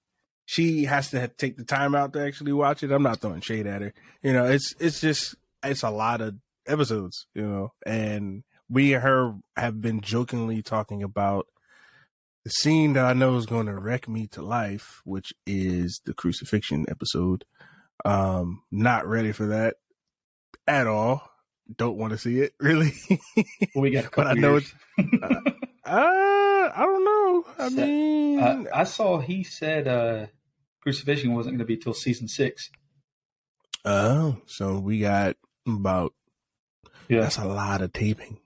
she 0.49 0.85
has 0.85 1.11
to 1.11 1.27
take 1.27 1.57
the 1.57 1.65
time 1.65 1.93
out 1.93 2.13
to 2.13 2.25
actually 2.25 2.53
watch 2.53 2.81
it. 2.81 2.89
I'm 2.89 3.03
not 3.03 3.19
throwing 3.19 3.41
shade 3.41 3.67
at 3.67 3.81
her. 3.81 3.93
You 4.23 4.31
know, 4.31 4.45
it's 4.45 4.73
it's 4.79 5.01
just 5.01 5.35
it's 5.61 5.83
a 5.83 5.89
lot 5.89 6.21
of 6.21 6.35
episodes, 6.65 7.27
you 7.35 7.45
know, 7.45 7.73
and 7.85 8.43
we 8.69 8.93
and 8.93 9.03
her 9.03 9.35
have 9.57 9.81
been 9.81 9.99
jokingly 9.99 10.61
talking 10.61 11.03
about 11.03 11.47
the 12.45 12.49
scene 12.49 12.93
that 12.93 13.03
I 13.03 13.11
know 13.11 13.35
is 13.35 13.45
going 13.45 13.65
to 13.65 13.75
wreck 13.75 14.07
me 14.07 14.25
to 14.27 14.41
life, 14.41 15.01
which 15.03 15.33
is 15.45 15.99
the 16.05 16.13
crucifixion 16.13 16.85
episode. 16.89 17.43
Um, 18.05 18.63
not 18.71 19.05
ready 19.05 19.33
for 19.33 19.47
that 19.47 19.75
at 20.65 20.87
all. 20.87 21.29
Don't 21.75 21.97
want 21.97 22.11
to 22.11 22.17
see 22.17 22.39
it 22.39 22.53
really. 22.61 22.93
Well, 23.75 23.81
we 23.81 23.91
got, 23.91 24.15
but 24.15 24.27
I 24.27 24.33
know 24.33 24.55
it's. 24.55 24.73
Uh, 24.97 25.41
uh, 25.85 26.71
I 26.73 26.83
don't 26.85 27.03
know. 27.03 27.45
I 27.59 27.69
mean, 27.69 28.39
uh, 28.39 28.63
I 28.73 28.85
saw 28.85 29.19
he 29.19 29.43
said 29.43 29.89
uh, 29.89 30.27
crucifixion 30.87 31.33
wasn't 31.33 31.53
going 31.55 31.59
to 31.59 31.65
be 31.65 31.75
till 31.75 31.93
season 31.93 32.29
six. 32.29 32.71
Oh, 33.83 34.37
so 34.45 34.79
we 34.79 34.99
got 34.99 35.35
about 35.67 36.13
yeah. 37.09 37.21
That's 37.21 37.37
a 37.37 37.45
lot 37.45 37.81
of 37.81 37.93
taping. 37.93 38.39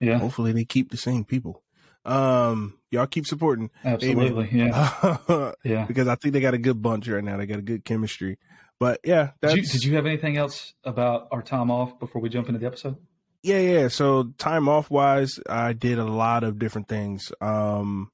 Yeah. 0.00 0.18
Hopefully 0.18 0.52
they 0.52 0.64
keep 0.64 0.90
the 0.90 0.96
same 0.96 1.24
people. 1.24 1.62
Um, 2.04 2.78
y'all 2.90 3.06
keep 3.06 3.26
supporting. 3.26 3.70
Absolutely. 3.84 4.48
Yeah. 4.52 5.52
yeah. 5.64 5.84
Because 5.84 6.08
I 6.08 6.14
think 6.14 6.32
they 6.32 6.40
got 6.40 6.54
a 6.54 6.58
good 6.58 6.80
bunch 6.80 7.08
right 7.08 7.24
now. 7.24 7.36
They 7.36 7.46
got 7.46 7.58
a 7.58 7.62
good 7.62 7.84
chemistry. 7.84 8.38
But 8.80 9.00
yeah, 9.04 9.30
did 9.42 9.56
you, 9.56 9.62
did 9.62 9.84
you 9.84 9.96
have 9.96 10.06
anything 10.06 10.36
else 10.36 10.72
about 10.84 11.28
our 11.32 11.42
time 11.42 11.70
off 11.70 11.98
before 11.98 12.22
we 12.22 12.28
jump 12.28 12.48
into 12.48 12.60
the 12.60 12.66
episode? 12.66 12.96
Yeah, 13.42 13.58
yeah. 13.58 13.88
So 13.88 14.32
time 14.38 14.68
off 14.68 14.88
wise, 14.88 15.40
I 15.48 15.72
did 15.72 15.98
a 15.98 16.04
lot 16.04 16.44
of 16.44 16.60
different 16.60 16.88
things. 16.88 17.32
Um, 17.40 18.12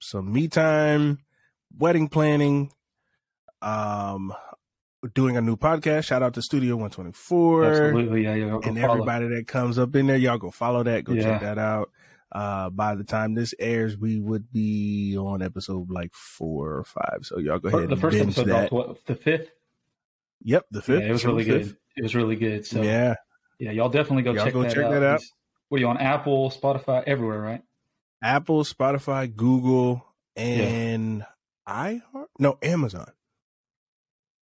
some 0.00 0.32
me 0.32 0.48
time, 0.48 1.18
wedding 1.76 2.08
planning, 2.08 2.72
um, 3.66 4.32
doing 5.14 5.36
a 5.36 5.40
new 5.40 5.56
podcast. 5.56 6.04
Shout 6.04 6.22
out 6.22 6.34
to 6.34 6.42
Studio 6.42 6.74
124. 6.76 7.64
Absolutely, 7.64 8.24
yeah, 8.24 8.34
yeah. 8.34 8.54
And 8.62 8.78
follow. 8.78 8.92
everybody 8.92 9.28
that 9.28 9.46
comes 9.46 9.78
up 9.78 9.94
in 9.96 10.06
there, 10.06 10.16
y'all 10.16 10.38
go 10.38 10.50
follow 10.50 10.82
that. 10.84 11.04
Go 11.04 11.12
yeah. 11.12 11.22
check 11.22 11.40
that 11.42 11.58
out. 11.58 11.90
Uh, 12.32 12.70
by 12.70 12.94
the 12.94 13.04
time 13.04 13.34
this 13.34 13.54
airs, 13.58 13.96
we 13.96 14.20
would 14.20 14.52
be 14.52 15.16
on 15.16 15.42
episode 15.42 15.90
like 15.90 16.12
four 16.14 16.74
or 16.74 16.84
five. 16.84 17.20
So 17.22 17.38
y'all 17.38 17.58
go 17.58 17.68
ahead. 17.68 17.88
The 17.88 17.96
first 17.96 18.18
episode, 18.18 18.46
that. 18.46 18.72
what, 18.72 19.04
the 19.06 19.14
fifth. 19.14 19.50
Yep, 20.42 20.66
the 20.70 20.82
fifth. 20.82 21.02
Yeah, 21.02 21.08
it 21.08 21.12
was 21.12 21.24
really 21.24 21.44
fifth. 21.44 21.68
good. 21.68 21.76
It 21.96 22.02
was 22.02 22.14
really 22.14 22.36
good. 22.36 22.66
So 22.66 22.82
yeah, 22.82 23.14
yeah, 23.58 23.70
y'all 23.72 23.88
definitely 23.88 24.22
go, 24.22 24.32
y'all 24.32 24.44
check, 24.44 24.52
go 24.52 24.62
that 24.62 24.74
check 24.74 24.84
out. 24.84 24.90
that 24.90 25.02
out. 25.02 25.22
What 25.68 25.78
are 25.78 25.80
you 25.80 25.88
on 25.88 25.98
Apple, 25.98 26.50
Spotify, 26.50 27.02
everywhere, 27.06 27.40
right? 27.40 27.62
Apple, 28.22 28.64
Spotify, 28.64 29.34
Google, 29.34 30.04
and 30.36 31.24
yeah. 31.66 32.00
iHeart. 32.14 32.26
No, 32.38 32.58
Amazon. 32.62 33.10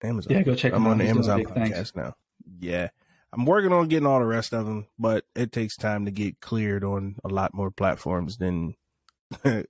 Amazon. 0.03 0.34
Yeah, 0.34 0.43
go 0.43 0.55
check 0.55 0.74
I'm 0.74 0.86
on 0.88 0.98
the 1.00 1.05
Amazon 1.08 1.46
things. 1.46 1.72
podcast 1.75 1.96
now. 1.96 2.15
Yeah. 2.60 2.89
I'm 3.34 3.46
working 3.46 3.72
on 3.72 3.88
getting 3.88 4.05
all 4.08 4.20
the 4.20 4.25
rest 4.25 4.53
of 4.53 4.65
them, 4.65 4.88
but 5.00 5.24
it 5.36 5.51
takes 5.53 5.77
time 5.77 6.05
to 6.05 6.12
get 6.12 6.41
cleared 6.41 6.84
on 6.84 7.15
a 7.24 7.29
lot 7.29 7.53
more 7.53 7.72
platforms 7.72 8.38
than 8.38 8.75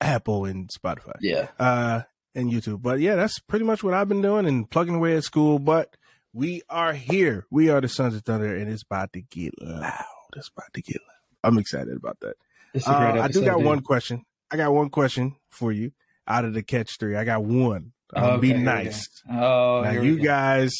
Apple 0.00 0.44
and 0.44 0.68
Spotify. 0.70 1.14
Yeah. 1.20 1.48
uh 1.58 2.02
and 2.34 2.52
YouTube. 2.52 2.82
But 2.82 3.00
yeah, 3.00 3.16
that's 3.16 3.38
pretty 3.40 3.64
much 3.64 3.82
what 3.82 3.94
I've 3.94 4.08
been 4.08 4.20
doing 4.20 4.44
and 4.46 4.68
plugging 4.70 4.96
away 4.96 5.16
at 5.16 5.24
school. 5.24 5.58
But 5.58 5.96
we 6.34 6.60
are 6.68 6.92
here. 6.92 7.46
We 7.50 7.70
are 7.70 7.80
the 7.80 7.88
Sons 7.88 8.14
of 8.14 8.22
Thunder, 8.24 8.54
and 8.54 8.70
it's 8.70 8.82
about 8.82 9.14
to 9.14 9.22
get 9.22 9.54
loud. 9.58 10.04
It's 10.36 10.48
about 10.54 10.70
to 10.74 10.82
get 10.82 10.96
loud. 11.00 11.48
I'm 11.50 11.56
excited 11.58 11.96
about 11.96 12.18
that. 12.20 12.34
It's 12.74 12.86
a 12.86 12.90
great 12.90 12.98
Uh, 12.98 13.22
episode. 13.22 13.22
I 13.22 13.28
do 13.28 13.44
got 13.46 13.56
dude. 13.56 13.66
one 13.66 13.80
question. 13.80 14.24
I 14.50 14.58
got 14.58 14.74
one 14.74 14.90
question 14.90 15.36
for 15.48 15.72
you 15.72 15.92
out 16.28 16.44
of 16.44 16.52
the 16.52 16.62
catch 16.62 16.98
three. 16.98 17.16
I 17.16 17.24
got 17.24 17.42
one. 17.42 17.92
Um, 18.14 18.24
Okay, 18.24 18.40
be 18.40 18.52
nice. 18.54 19.08
Oh, 19.30 19.82
now 19.84 19.90
you 19.90 20.18
guys, 20.18 20.72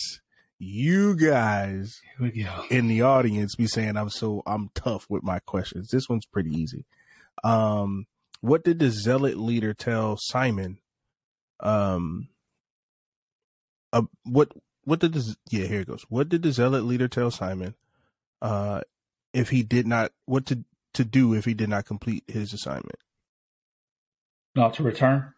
you 0.59 1.17
guys 1.17 1.99
Here 2.19 2.31
we 2.33 2.43
go. 2.45 2.65
in 2.71 2.87
the 2.87 3.03
audience 3.03 3.55
be 3.57 3.67
saying 3.67 3.97
I'm 3.97 4.11
so 4.11 4.43
I'm 4.47 4.71
tough 4.75 5.07
with 5.09 5.23
my 5.23 5.39
questions. 5.41 5.89
This 5.91 6.09
one's 6.09 6.27
pretty 6.27 6.51
easy. 6.51 6.85
Um, 7.45 8.07
what 8.41 8.65
did 8.65 8.79
the 8.79 8.91
zealot 8.91 9.37
leader 9.39 9.75
tell 9.75 10.17
Simon? 10.19 10.79
Um, 11.61 12.29
uh, 13.93 14.03
what 14.25 14.53
what 14.85 15.01
did 15.01 15.15
the 15.15 15.37
yeah 15.51 15.67
here 15.67 15.81
it 15.81 15.89
goes. 15.89 16.05
What 16.09 16.29
did 16.29 16.43
the 16.43 16.53
zealot 16.53 16.85
leader 16.85 17.09
tell 17.09 17.31
Simon? 17.31 17.75
Uh, 18.41 18.83
if 19.33 19.51
he 19.51 19.63
did 19.63 19.87
not 19.87 20.13
what 20.27 20.47
to 20.47 20.65
to 20.95 21.05
do 21.05 21.35
if 21.35 21.45
he 21.45 21.55
did 21.55 21.69
not 21.69 21.85
complete 21.87 22.25
his 22.29 22.53
assignment. 22.53 22.99
Not 24.55 24.75
to 24.75 24.83
return. 24.83 25.35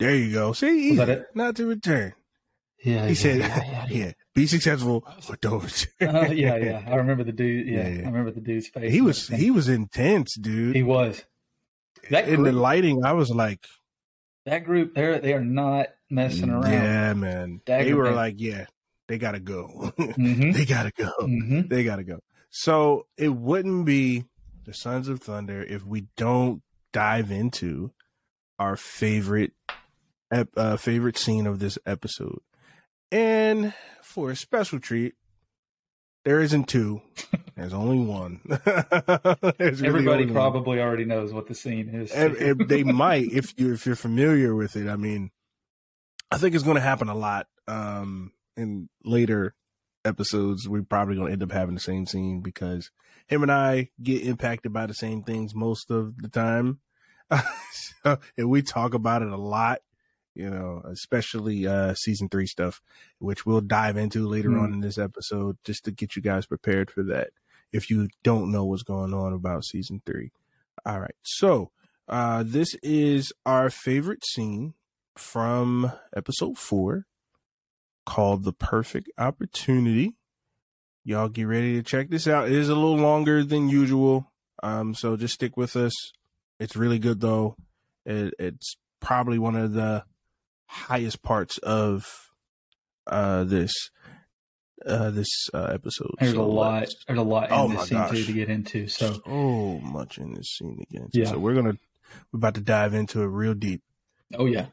There 0.00 0.14
you 0.14 0.32
go. 0.32 0.52
See, 0.52 0.96
that 0.96 1.08
easy. 1.10 1.22
not 1.34 1.56
to 1.56 1.66
return. 1.66 2.14
Yeah. 2.82 3.02
He 3.02 3.08
yeah, 3.08 3.14
said, 3.14 3.38
yeah, 3.38 3.64
yeah, 3.70 3.86
yeah, 3.90 4.12
be 4.34 4.46
successful 4.46 5.04
or 5.28 5.36
don't 5.36 5.62
return. 5.62 6.16
Uh, 6.16 6.30
yeah, 6.32 6.56
yeah. 6.56 6.84
I 6.86 6.94
remember 6.96 7.22
the 7.22 7.32
dude. 7.32 7.68
Yeah. 7.68 7.82
I 7.82 8.06
remember 8.06 8.30
the 8.30 8.40
dude's 8.40 8.68
face. 8.68 8.90
He 8.90 9.02
was 9.02 9.28
he 9.28 9.50
was 9.50 9.68
intense, 9.68 10.34
dude. 10.36 10.74
He 10.74 10.82
was. 10.82 11.22
That 12.10 12.28
in 12.28 12.42
the 12.42 12.52
lighting, 12.52 13.04
I 13.04 13.12
was 13.12 13.30
like, 13.30 13.66
That 14.46 14.64
group, 14.64 14.94
they're 14.94 15.18
they 15.18 15.34
are 15.34 15.44
not 15.44 15.88
messing 16.08 16.48
around. 16.48 16.72
yeah, 16.72 17.12
man. 17.12 17.60
they 17.66 17.84
Dagger 17.84 17.96
were 17.96 18.12
like, 18.12 18.36
yeah, 18.38 18.64
they 19.06 19.18
gotta 19.18 19.40
go. 19.40 19.92
Mm-hmm. 19.98 20.52
they 20.52 20.64
gotta 20.64 20.92
go. 20.96 21.12
mm-hmm. 21.20 21.68
They 21.68 21.84
gotta 21.84 22.04
go. 22.04 22.20
So 22.48 23.06
it 23.18 23.28
wouldn't 23.28 23.84
be 23.84 24.24
the 24.64 24.72
Sons 24.72 25.08
of 25.08 25.20
Thunder 25.20 25.62
if 25.62 25.84
we 25.84 26.06
don't 26.16 26.62
dive 26.92 27.30
into 27.30 27.92
our 28.58 28.76
favorite 28.76 29.52
ep- 30.30 30.56
uh, 30.56 30.76
favorite 30.76 31.16
scene 31.16 31.46
of 31.46 31.58
this 31.58 31.78
episode. 31.86 32.40
And 33.12 33.74
for 34.02 34.30
a 34.30 34.36
special 34.36 34.78
treat, 34.78 35.14
there 36.24 36.40
isn't 36.40 36.68
two. 36.68 37.00
There's 37.56 37.72
only 37.72 37.98
one. 37.98 38.40
There's 39.58 39.82
Everybody 39.82 40.08
only 40.08 40.24
one. 40.26 40.34
probably 40.34 40.80
already 40.80 41.04
knows 41.04 41.32
what 41.32 41.48
the 41.48 41.54
scene 41.54 41.88
is. 41.88 42.12
they 42.68 42.84
might 42.84 43.32
if 43.32 43.58
you 43.58 43.72
if 43.72 43.86
you're 43.86 43.96
familiar 43.96 44.54
with 44.54 44.76
it. 44.76 44.88
I 44.88 44.96
mean, 44.96 45.30
I 46.30 46.38
think 46.38 46.54
it's 46.54 46.64
going 46.64 46.76
to 46.76 46.80
happen 46.82 47.08
a 47.08 47.14
lot. 47.14 47.46
Um, 47.66 48.32
in 48.56 48.88
later 49.04 49.54
episodes, 50.04 50.68
we're 50.68 50.82
probably 50.82 51.16
going 51.16 51.28
to 51.28 51.32
end 51.32 51.42
up 51.42 51.52
having 51.52 51.74
the 51.74 51.80
same 51.80 52.06
scene 52.06 52.40
because 52.40 52.90
him 53.26 53.42
and 53.42 53.52
I 53.52 53.90
get 54.02 54.22
impacted 54.22 54.72
by 54.72 54.86
the 54.86 54.94
same 54.94 55.22
things 55.22 55.54
most 55.54 55.90
of 55.90 56.18
the 56.18 56.28
time, 56.28 56.80
so, 58.04 58.18
and 58.36 58.50
we 58.50 58.60
talk 58.62 58.92
about 58.92 59.22
it 59.22 59.28
a 59.28 59.36
lot. 59.36 59.80
You 60.34 60.48
know, 60.50 60.82
especially 60.86 61.66
uh 61.66 61.94
season 61.94 62.28
three 62.28 62.46
stuff, 62.46 62.80
which 63.18 63.44
we'll 63.44 63.60
dive 63.60 63.96
into 63.96 64.26
later 64.28 64.50
Hmm. 64.50 64.60
on 64.60 64.72
in 64.74 64.80
this 64.80 64.98
episode, 64.98 65.58
just 65.64 65.84
to 65.84 65.90
get 65.90 66.16
you 66.16 66.22
guys 66.22 66.46
prepared 66.46 66.90
for 66.90 67.02
that. 67.04 67.30
If 67.72 67.90
you 67.90 68.08
don't 68.22 68.50
know 68.50 68.64
what's 68.64 68.82
going 68.82 69.12
on 69.14 69.32
about 69.32 69.64
season 69.64 70.02
three. 70.06 70.32
All 70.84 71.00
right. 71.00 71.14
So, 71.22 71.70
uh, 72.08 72.42
this 72.46 72.74
is 72.82 73.32
our 73.46 73.70
favorite 73.70 74.24
scene 74.24 74.74
from 75.16 75.92
episode 76.16 76.58
four 76.58 77.06
called 78.06 78.44
The 78.44 78.52
Perfect 78.52 79.10
Opportunity. 79.18 80.16
Y'all 81.04 81.28
get 81.28 81.44
ready 81.44 81.74
to 81.74 81.82
check 81.82 82.08
this 82.10 82.26
out. 82.26 82.46
It 82.48 82.54
is 82.54 82.68
a 82.68 82.74
little 82.74 82.96
longer 82.96 83.44
than 83.44 83.68
usual. 83.68 84.32
Um, 84.62 84.94
so 84.94 85.16
just 85.16 85.34
stick 85.34 85.56
with 85.56 85.76
us. 85.76 85.92
It's 86.58 86.76
really 86.76 86.98
good 86.98 87.20
though. 87.20 87.56
It, 88.04 88.34
it's 88.38 88.76
probably 89.00 89.38
one 89.38 89.56
of 89.56 89.72
the 89.72 90.04
highest 90.72 91.22
parts 91.22 91.58
of 91.58 92.06
uh 93.06 93.42
this 93.44 93.72
uh 94.86 95.10
this 95.10 95.28
uh 95.52 95.64
episode. 95.74 96.10
There's 96.20 96.34
So 96.34 96.42
a 96.42 96.44
lot. 96.44 96.80
let's- 96.80 96.94
There's 97.06 97.18
a 97.18 97.22
lot 97.22 97.48
in 97.48 97.54
Oh 97.54 97.68
this 97.68 97.88
scene 97.88 98.08
too 98.08 98.24
to 98.24 98.32
get 98.32 98.48
into. 98.48 98.86
So 98.88 99.20
so 99.24 99.80
much 99.82 100.18
in 100.18 100.32
this 100.34 100.46
scene 100.56 100.78
again. 100.90 101.08
Yeah. 101.12 101.26
So 101.26 101.38
we're 101.38 101.54
gonna 101.54 101.76
we're 102.32 102.38
about 102.38 102.54
to 102.54 102.60
dive 102.60 102.94
into 102.94 103.20
it 103.22 103.26
real 103.26 103.54
deep. 103.54 103.82
oh 104.38 104.46
yeah, 104.46 104.66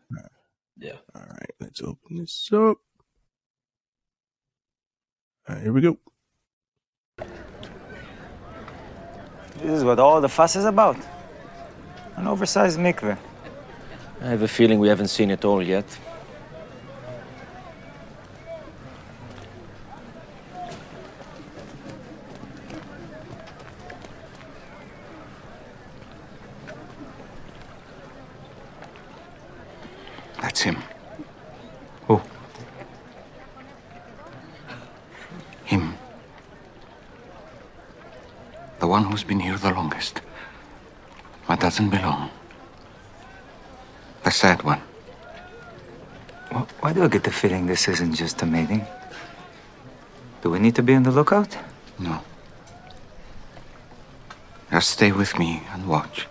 Yeah. 0.77 0.93
All 1.15 1.21
right, 1.21 1.51
let's 1.59 1.81
open 1.81 2.17
this 2.17 2.47
up. 2.53 2.59
All 5.49 5.55
right, 5.55 5.61
here 5.63 5.73
we 5.73 5.81
go. 5.81 5.97
This 9.57 9.71
is 9.71 9.83
what 9.83 9.99
all 9.99 10.21
the 10.21 10.29
fuss 10.29 10.55
is 10.55 10.65
about. 10.65 10.97
An 12.17 12.27
oversized 12.27 12.77
mikveh. 12.79 13.17
I 14.19 14.29
have 14.29 14.41
a 14.41 14.47
feeling 14.47 14.79
we 14.79 14.87
haven't 14.87 15.09
seen 15.09 15.29
it 15.29 15.45
all 15.45 15.61
yet. 15.61 15.85
That's 30.41 30.61
him. 30.61 30.77
Who? 32.07 32.19
Him. 35.65 35.93
The 38.79 38.87
one 38.87 39.03
who's 39.03 39.23
been 39.23 39.39
here 39.39 39.57
the 39.57 39.71
longest. 39.71 40.21
But 41.47 41.59
doesn't 41.59 41.91
belong. 41.91 42.31
The 44.27 44.31
sad 44.31 44.61
one. 44.63 44.81
Wh- 46.51 46.67
Why 46.83 46.91
do 46.91 47.01
I 47.01 47.07
get 47.07 47.23
the 47.23 47.31
feeling 47.31 47.65
this 47.65 47.87
isn't 47.87 48.13
just 48.15 48.41
a 48.41 48.45
meeting? 48.45 48.85
Do 50.41 50.49
we 50.49 50.59
need 50.59 50.75
to 50.75 50.83
be 50.83 50.95
on 50.95 51.03
the 51.03 51.11
lookout? 51.11 51.55
No. 51.97 52.19
Just 54.69 54.89
stay 54.89 55.13
with 55.13 55.39
me 55.39 55.63
and 55.71 55.87
watch. 55.87 56.27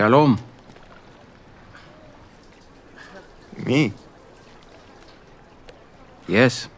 Shalom. 0.00 0.38
Me? 3.66 3.92
Yes. 6.26 6.68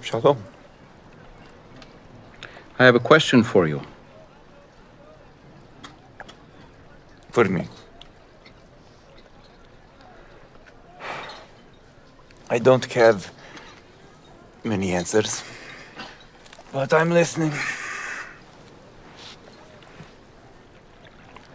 Shalom. 0.00 0.42
I 2.78 2.86
have 2.86 2.94
a 2.94 3.00
question 3.00 3.42
for 3.42 3.68
you. 3.68 3.82
For 7.32 7.44
me. 7.44 7.68
I 12.48 12.58
don't 12.58 12.86
have 12.94 13.30
many 14.64 14.92
answers. 14.92 15.44
But 16.72 16.94
I'm 16.94 17.10
listening. 17.10 17.52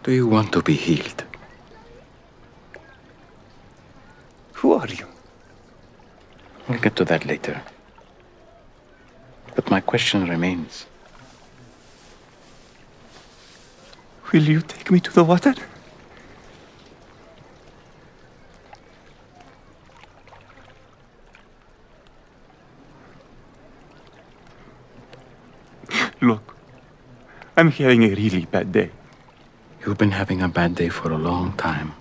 Do 0.06 0.12
you 0.12 0.28
want 0.28 0.52
to 0.52 0.62
be 0.62 0.74
healed? 0.74 1.24
Who 4.52 4.74
are 4.74 4.86
you? 4.86 5.04
We'll 6.68 6.78
get 6.78 6.94
to 6.94 7.04
that 7.06 7.26
later. 7.26 7.60
But 9.56 9.68
my 9.68 9.80
question 9.80 10.28
remains. 10.28 10.86
Will 14.30 14.44
you 14.44 14.60
take 14.60 14.92
me 14.92 15.00
to 15.00 15.12
the 15.12 15.24
water? 15.24 15.54
Look, 26.20 26.56
I'm 27.56 27.72
having 27.72 28.04
a 28.04 28.14
really 28.14 28.44
bad 28.44 28.70
day. 28.70 28.92
You've 29.86 29.98
been 29.98 30.10
having 30.10 30.42
a 30.42 30.48
bad 30.48 30.74
day 30.74 30.88
for 30.88 31.12
a 31.12 31.16
long 31.16 31.52
time. 31.52 31.94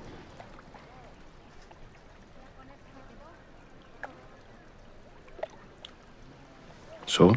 So? 7.06 7.36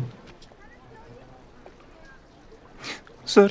Sir, 3.26 3.50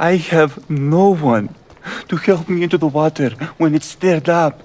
I 0.00 0.16
have 0.16 0.68
no 0.68 1.14
one 1.14 1.54
to 2.08 2.16
help 2.16 2.48
me 2.48 2.64
into 2.64 2.76
the 2.76 2.88
water 2.88 3.30
when 3.58 3.76
it's 3.76 3.86
stirred 3.86 4.28
up. 4.28 4.60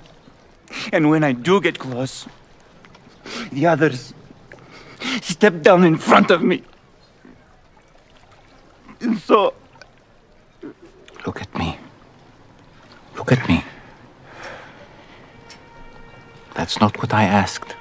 And 0.92 1.12
when 1.12 1.24
I 1.24 1.34
do 1.34 1.62
get 1.62 1.78
close, 1.78 2.26
the 3.52 3.68
others 3.68 4.16
step 5.22 5.62
down 5.62 5.84
in 5.84 5.98
front 5.98 6.32
of 6.32 6.42
me. 6.42 6.64
And 9.00 9.20
so, 9.20 9.54
Look 11.26 11.42
at 11.42 11.58
me. 11.58 11.78
Look 13.28 13.40
at 13.40 13.50
me. 13.50 13.64
That's 16.54 16.80
not 16.80 16.96
what 17.00 17.12
I 17.12 17.24
asked. 17.24 17.76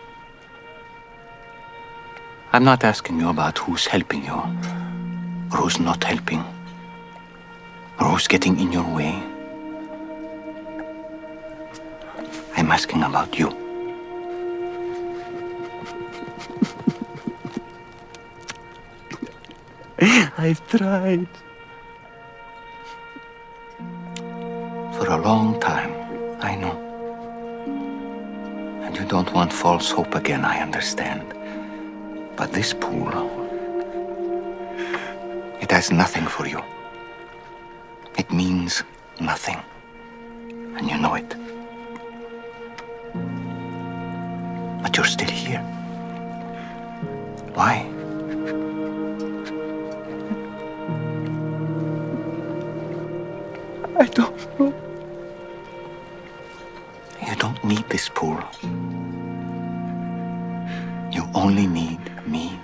I'm 2.55 2.65
not 2.65 2.83
asking 2.83 3.21
you 3.21 3.29
about 3.29 3.59
who's 3.59 3.85
helping 3.85 4.25
you, 4.25 4.33
or 5.53 5.59
who's 5.59 5.79
not 5.79 6.03
helping, 6.03 6.43
or 8.01 8.07
who's 8.07 8.27
getting 8.27 8.59
in 8.59 8.73
your 8.73 8.89
way. 8.95 9.23
I'm 12.57 12.71
asking 12.71 13.03
about 13.03 13.39
you. 13.39 13.51
I've 20.39 20.67
tried. 20.69 21.29
Long 25.25 25.59
time, 25.59 25.91
I 26.41 26.55
know. 26.55 26.77
And 28.85 28.95
you 28.95 29.07
don't 29.07 29.33
want 29.33 29.55
false 29.55 29.91
hope 29.91 30.15
again, 30.15 30.45
I 30.45 30.61
understand. 30.61 31.25
But 32.37 32.53
this 32.53 32.75
pool, 32.75 33.09
it 35.63 35.71
has 35.71 35.91
nothing 35.91 36.27
for 36.27 36.47
you. 36.47 36.61
It 38.19 38.31
means 38.31 38.85
nothing. 39.19 39.59
And 40.77 40.91
you 40.91 40.99
know 40.99 41.15
it. 41.15 41.31
But 44.83 44.95
you're 44.95 45.07
still 45.07 45.31
here. 45.31 45.63
Why? 47.55 47.89
I 53.99 54.07
don't 54.07 54.61
know. 54.61 54.84
Need 57.75 57.89
this 57.89 58.09
pool. 58.09 58.39
You 61.11 61.25
only 61.35 61.67
need 61.67 61.99
me. 62.25 62.57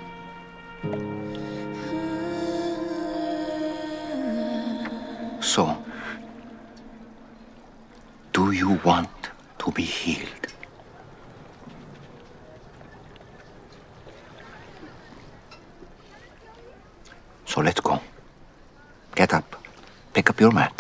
So, 5.41 5.77
do 8.33 8.53
you 8.53 8.79
want 8.85 9.11
to 9.59 9.73
be 9.73 9.83
healed? 9.83 10.47
So 17.47 17.63
let's 17.63 17.81
go. 17.81 18.01
Get 19.17 19.35
up, 19.35 19.57
pick 20.15 20.31
up 20.31 20.39
your 20.39 20.53
mat, 20.53 20.80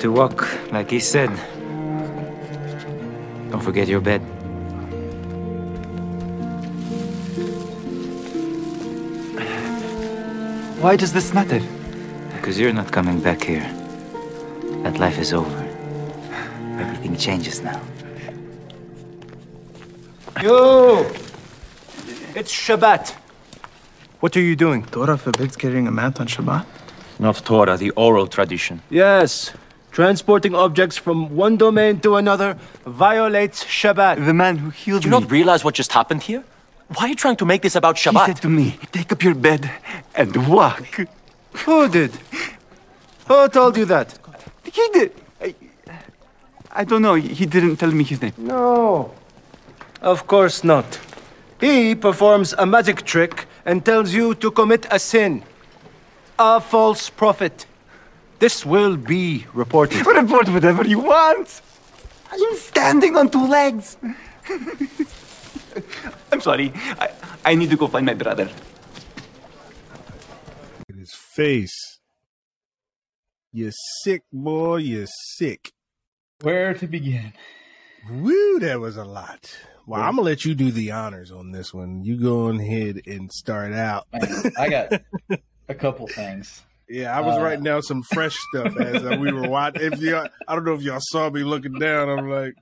to 0.00 0.10
walk, 0.10 0.48
like 0.72 0.90
he 0.90 0.98
said. 0.98 1.30
Don't 3.50 3.62
forget 3.62 3.86
your 3.86 4.00
bed. 4.00 4.22
Why 10.80 10.96
does 10.96 11.12
this 11.12 11.34
matter? 11.34 11.60
Because 12.34 12.58
you're 12.58 12.72
not 12.72 12.90
coming 12.90 13.20
back 13.20 13.44
here. 13.44 13.68
That 14.82 14.98
life 14.98 15.18
is 15.18 15.34
over. 15.34 15.62
Everything 16.78 17.16
changes 17.16 17.60
now. 17.60 17.80
Yo! 20.42 21.04
It's 22.34 22.50
Shabbat. 22.50 23.10
What 24.20 24.34
are 24.36 24.40
you 24.40 24.56
doing? 24.56 24.84
Torah 24.84 25.18
forbids 25.18 25.56
carrying 25.56 25.86
a 25.86 25.90
mat 25.90 26.18
on 26.20 26.26
Shabbat? 26.26 26.64
Not 27.18 27.36
Torah, 27.44 27.76
the 27.76 27.90
oral 27.90 28.26
tradition. 28.26 28.80
Yes. 28.88 29.52
Transporting 29.90 30.54
objects 30.54 30.96
from 30.96 31.34
one 31.34 31.56
domain 31.56 32.00
to 32.00 32.16
another 32.16 32.56
violates 32.86 33.64
Shabbat. 33.64 34.24
The 34.24 34.34
man 34.34 34.58
who 34.58 34.70
healed 34.70 35.02
Do 35.02 35.08
you 35.08 35.14
me. 35.14 35.20
not 35.20 35.30
realize 35.30 35.64
what 35.64 35.74
just 35.74 35.92
happened 35.92 36.22
here? 36.22 36.44
Why 36.94 37.04
are 37.06 37.08
you 37.08 37.14
trying 37.16 37.36
to 37.36 37.44
make 37.44 37.62
this 37.62 37.74
about 37.76 37.96
Shabbat? 37.96 38.26
He 38.26 38.32
said 38.32 38.42
to 38.42 38.48
me, 38.48 38.78
take 38.92 39.10
up 39.12 39.22
your 39.22 39.34
bed 39.34 39.70
and 40.14 40.48
walk. 40.48 40.82
Who 41.64 41.88
did? 41.88 42.12
Who 43.26 43.48
told 43.48 43.76
you 43.76 43.84
that? 43.86 44.16
He 44.64 44.88
did. 44.92 45.12
I, 45.40 45.54
I 46.70 46.84
don't 46.84 47.02
know. 47.02 47.14
He 47.14 47.46
didn't 47.46 47.76
tell 47.76 47.90
me 47.90 48.04
his 48.04 48.20
name. 48.22 48.32
No. 48.38 49.12
Of 50.00 50.26
course 50.26 50.62
not. 50.64 50.98
He 51.60 51.94
performs 51.94 52.54
a 52.58 52.64
magic 52.64 53.02
trick 53.04 53.46
and 53.64 53.84
tells 53.84 54.14
you 54.14 54.34
to 54.36 54.50
commit 54.50 54.86
a 54.90 54.98
sin. 54.98 55.42
A 56.38 56.60
false 56.60 57.10
prophet. 57.10 57.66
This 58.40 58.64
will 58.64 58.96
be 58.96 59.46
reported. 59.52 60.06
Report 60.16 60.48
whatever 60.48 60.86
you 60.86 60.98
want. 60.98 61.60
I'm 62.32 62.56
standing 62.56 63.14
on 63.16 63.28
two 63.30 63.46
legs. 63.46 63.98
I'm 66.32 66.40
sorry. 66.40 66.72
I, 66.74 67.10
I 67.44 67.54
need 67.54 67.68
to 67.68 67.76
go 67.76 67.86
find 67.86 68.06
my 68.06 68.14
brother. 68.14 68.48
at 70.88 70.96
his 70.96 71.14
face. 71.34 72.00
You're 73.52 73.72
sick 74.02 74.22
boy, 74.32 74.76
You're 74.76 75.06
sick. 75.36 75.72
Where 76.40 76.72
to 76.72 76.86
begin? 76.86 77.34
Woo, 78.08 78.58
that 78.60 78.80
was 78.80 78.96
a 78.96 79.04
lot. 79.04 79.54
Well, 79.86 80.00
I'm 80.00 80.16
gonna 80.16 80.22
let 80.22 80.46
you 80.46 80.54
do 80.54 80.70
the 80.70 80.92
honors 80.92 81.30
on 81.30 81.50
this 81.52 81.74
one. 81.74 82.02
You 82.04 82.16
go 82.16 82.48
ahead 82.48 83.02
and 83.06 83.30
start 83.30 83.74
out. 83.74 84.06
I 84.56 84.68
got 84.70 85.02
a 85.68 85.74
couple 85.74 86.06
things. 86.06 86.64
Yeah, 86.90 87.16
I 87.16 87.20
was 87.20 87.38
Uh, 87.38 87.42
writing 87.42 87.64
down 87.64 87.82
some 87.82 88.02
fresh 88.02 88.36
stuff 88.52 88.76
as 88.76 89.04
uh, 89.04 89.16
we 89.20 89.32
were 89.32 89.48
watching. 89.48 89.92
If 89.92 90.00
y'all, 90.00 90.28
I 90.48 90.54
don't 90.54 90.64
know 90.64 90.74
if 90.74 90.82
y'all 90.82 90.98
saw 91.00 91.30
me 91.30 91.42
looking 91.44 91.78
down. 91.78 92.08
I'm 92.08 92.28
like, 92.28 92.54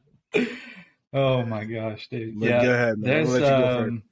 Oh 1.12 1.44
my 1.44 1.64
gosh, 1.64 2.06
dude. 2.08 2.38
But 2.38 2.48
yeah, 2.48 2.62
go 2.62 2.72
ahead, 2.72 2.98
man. 2.98 3.10
I'm 3.10 3.26
there's 3.26 3.30
let 3.30 3.42
you 3.42 3.48
go 3.48 3.78
um, 3.84 4.02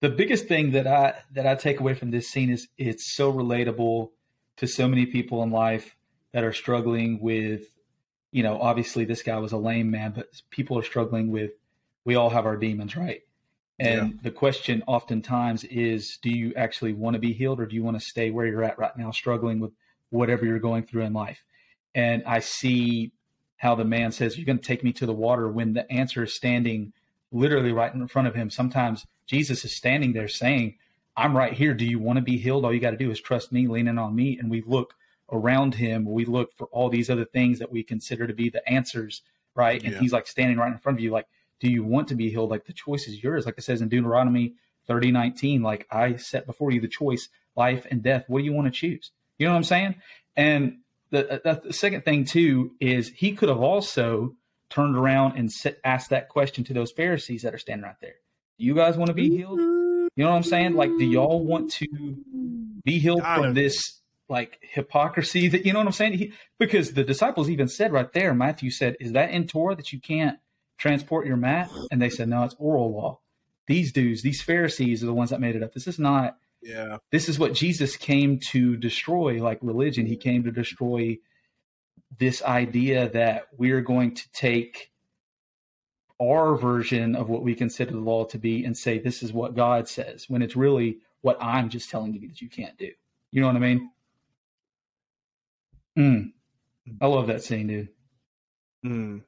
the 0.00 0.08
biggest 0.08 0.46
thing 0.48 0.72
that 0.72 0.86
I 0.86 1.14
that 1.32 1.46
I 1.46 1.54
take 1.54 1.80
away 1.80 1.94
from 1.94 2.10
this 2.10 2.28
scene 2.28 2.50
is 2.50 2.68
it's 2.78 3.14
so 3.14 3.32
relatable 3.32 4.10
to 4.56 4.66
so 4.66 4.88
many 4.88 5.06
people 5.06 5.42
in 5.42 5.50
life 5.50 5.96
that 6.32 6.42
are 6.42 6.52
struggling 6.52 7.20
with, 7.20 7.62
you 8.32 8.42
know, 8.42 8.60
obviously 8.60 9.04
this 9.04 9.22
guy 9.22 9.38
was 9.38 9.52
a 9.52 9.56
lame 9.56 9.90
man, 9.90 10.12
but 10.14 10.26
people 10.50 10.78
are 10.78 10.82
struggling 10.82 11.30
with. 11.30 11.52
We 12.04 12.14
all 12.14 12.30
have 12.30 12.46
our 12.46 12.56
demons, 12.56 12.96
right? 12.96 13.20
And 13.80 14.18
the 14.22 14.30
question 14.30 14.82
oftentimes 14.86 15.64
is, 15.64 16.18
do 16.22 16.30
you 16.30 16.52
actually 16.54 16.92
want 16.92 17.14
to 17.14 17.20
be 17.20 17.32
healed, 17.32 17.60
or 17.60 17.66
do 17.66 17.74
you 17.74 17.82
want 17.82 17.98
to 17.98 18.04
stay 18.04 18.30
where 18.30 18.46
you're 18.46 18.64
at 18.64 18.78
right 18.78 18.96
now, 18.96 19.10
struggling 19.10 19.58
with 19.60 19.72
whatever 20.10 20.44
you're 20.44 20.58
going 20.58 20.84
through 20.84 21.02
in 21.02 21.12
life? 21.12 21.42
and 21.94 22.22
I 22.24 22.40
see 22.40 23.12
how 23.56 23.74
the 23.74 23.84
man 23.84 24.12
says, 24.12 24.36
You're 24.36 24.46
going 24.46 24.58
to 24.58 24.64
take 24.64 24.84
me 24.84 24.92
to 24.94 25.06
the 25.06 25.12
water 25.12 25.48
when 25.48 25.72
the 25.72 25.90
answer 25.90 26.24
is 26.24 26.34
standing 26.34 26.92
literally 27.32 27.72
right 27.72 27.92
in 27.92 28.06
front 28.08 28.28
of 28.28 28.34
him. 28.34 28.50
Sometimes 28.50 29.06
Jesus 29.26 29.64
is 29.64 29.74
standing 29.74 30.12
there 30.12 30.28
saying, 30.28 30.76
I'm 31.16 31.36
right 31.36 31.52
here. 31.52 31.74
Do 31.74 31.84
you 31.84 31.98
want 31.98 32.16
to 32.16 32.22
be 32.22 32.38
healed? 32.38 32.64
All 32.64 32.72
you 32.72 32.80
got 32.80 32.92
to 32.92 32.96
do 32.96 33.10
is 33.10 33.20
trust 33.20 33.52
me, 33.52 33.66
lean 33.66 33.88
in 33.88 33.98
on 33.98 34.14
me. 34.14 34.38
And 34.38 34.50
we 34.50 34.62
look 34.66 34.94
around 35.30 35.74
him. 35.74 36.04
We 36.04 36.24
look 36.24 36.56
for 36.56 36.66
all 36.68 36.88
these 36.88 37.10
other 37.10 37.24
things 37.24 37.58
that 37.58 37.70
we 37.70 37.82
consider 37.82 38.26
to 38.26 38.34
be 38.34 38.48
the 38.48 38.66
answers, 38.68 39.22
right? 39.54 39.82
And 39.82 39.92
Yeah. 39.92 40.00
he's 40.00 40.12
like 40.12 40.26
standing 40.26 40.56
right 40.56 40.72
in 40.72 40.78
front 40.78 40.98
of 40.98 41.04
you, 41.04 41.10
like, 41.10 41.26
do 41.60 41.70
you 41.70 41.84
want 41.84 42.08
to 42.08 42.14
be 42.14 42.30
healed? 42.30 42.50
Like 42.50 42.64
the 42.64 42.72
choice 42.72 43.06
is 43.06 43.22
yours. 43.22 43.46
Like 43.46 43.56
it 43.58 43.62
says 43.62 43.82
in 43.82 43.88
Deuteronomy 43.88 44.54
30, 44.86 45.12
19, 45.12 45.62
like 45.62 45.86
I 45.90 46.16
set 46.16 46.46
before 46.46 46.72
you 46.72 46.80
the 46.80 46.88
choice, 46.88 47.28
life 47.54 47.86
and 47.90 48.02
death. 48.02 48.24
What 48.26 48.40
do 48.40 48.44
you 48.44 48.52
want 48.52 48.66
to 48.66 48.72
choose? 48.72 49.10
You 49.38 49.46
know 49.46 49.52
what 49.52 49.58
I'm 49.58 49.64
saying? 49.64 49.94
And 50.36 50.78
the, 51.10 51.30
uh, 51.30 51.38
the, 51.44 51.68
the 51.68 51.72
second 51.72 52.04
thing 52.04 52.24
too 52.24 52.72
is 52.80 53.08
he 53.08 53.32
could 53.32 53.48
have 53.48 53.60
also 53.60 54.34
turned 54.70 54.96
around 54.96 55.36
and 55.36 55.50
sit, 55.50 55.80
asked 55.84 56.10
that 56.10 56.28
question 56.28 56.64
to 56.64 56.72
those 56.72 56.92
Pharisees 56.92 57.42
that 57.42 57.54
are 57.54 57.58
standing 57.58 57.84
right 57.84 57.96
there. 58.00 58.14
Do 58.58 58.64
you 58.64 58.74
guys 58.74 58.96
want 58.96 59.08
to 59.08 59.14
be 59.14 59.28
healed? 59.28 59.58
You 59.58 60.24
know 60.24 60.30
what 60.30 60.36
I'm 60.36 60.42
saying? 60.42 60.74
Like, 60.74 60.90
do 60.98 61.04
y'all 61.04 61.44
want 61.44 61.70
to 61.72 61.86
be 62.84 62.98
healed 62.98 63.22
from 63.22 63.54
this 63.54 64.00
like 64.28 64.58
hypocrisy 64.62 65.48
that 65.48 65.66
you 65.66 65.72
know 65.72 65.80
what 65.80 65.86
I'm 65.86 65.92
saying? 65.92 66.14
He, 66.14 66.32
because 66.58 66.92
the 66.92 67.04
disciples 67.04 67.50
even 67.50 67.68
said 67.68 67.92
right 67.92 68.12
there, 68.12 68.34
Matthew 68.34 68.70
said, 68.70 68.96
"Is 69.00 69.12
that 69.12 69.30
in 69.30 69.46
Torah 69.46 69.74
that 69.76 69.92
you 69.92 70.00
can't 70.00 70.38
transport 70.80 71.26
your 71.26 71.36
mat?" 71.36 71.70
And 71.90 72.02
they 72.02 72.10
said, 72.10 72.28
"No, 72.28 72.42
it's 72.42 72.56
oral 72.58 72.92
law." 72.92 73.20
These 73.66 73.92
dudes, 73.92 74.22
these 74.22 74.42
Pharisees, 74.42 75.02
are 75.02 75.06
the 75.06 75.14
ones 75.14 75.30
that 75.30 75.40
made 75.40 75.54
it 75.54 75.62
up. 75.62 75.72
This 75.74 75.86
is 75.86 75.98
not. 75.98 76.36
Yeah. 76.62 76.98
This 77.12 77.28
is 77.28 77.38
what 77.38 77.54
Jesus 77.54 77.96
came 77.96 78.38
to 78.50 78.76
destroy, 78.76 79.42
like 79.42 79.58
religion. 79.62 80.06
He 80.06 80.16
came 80.16 80.42
to 80.44 80.50
destroy 80.50 81.18
this 82.18 82.42
idea 82.42 83.08
that 83.10 83.46
we're 83.56 83.80
going 83.80 84.14
to 84.14 84.32
take 84.32 84.90
our 86.20 86.54
version 86.54 87.16
of 87.16 87.28
what 87.30 87.42
we 87.42 87.54
consider 87.54 87.92
the 87.92 87.98
law 87.98 88.24
to 88.24 88.38
be 88.38 88.64
and 88.64 88.76
say 88.76 88.98
this 88.98 89.22
is 89.22 89.32
what 89.32 89.56
God 89.56 89.88
says 89.88 90.26
when 90.28 90.42
it's 90.42 90.56
really 90.56 90.98
what 91.22 91.38
I'm 91.40 91.70
just 91.70 91.90
telling 91.90 92.12
you 92.12 92.28
that 92.28 92.40
you 92.42 92.48
can't 92.48 92.76
do. 92.76 92.90
You 93.30 93.40
know 93.40 93.46
what 93.46 93.56
I 93.56 93.60
mean? 93.60 93.90
Mm. 95.98 96.32
I 97.00 97.06
love 97.06 97.28
that 97.28 97.42
scene, 97.42 97.68
dude. 97.68 97.88
Mm. 98.84 99.22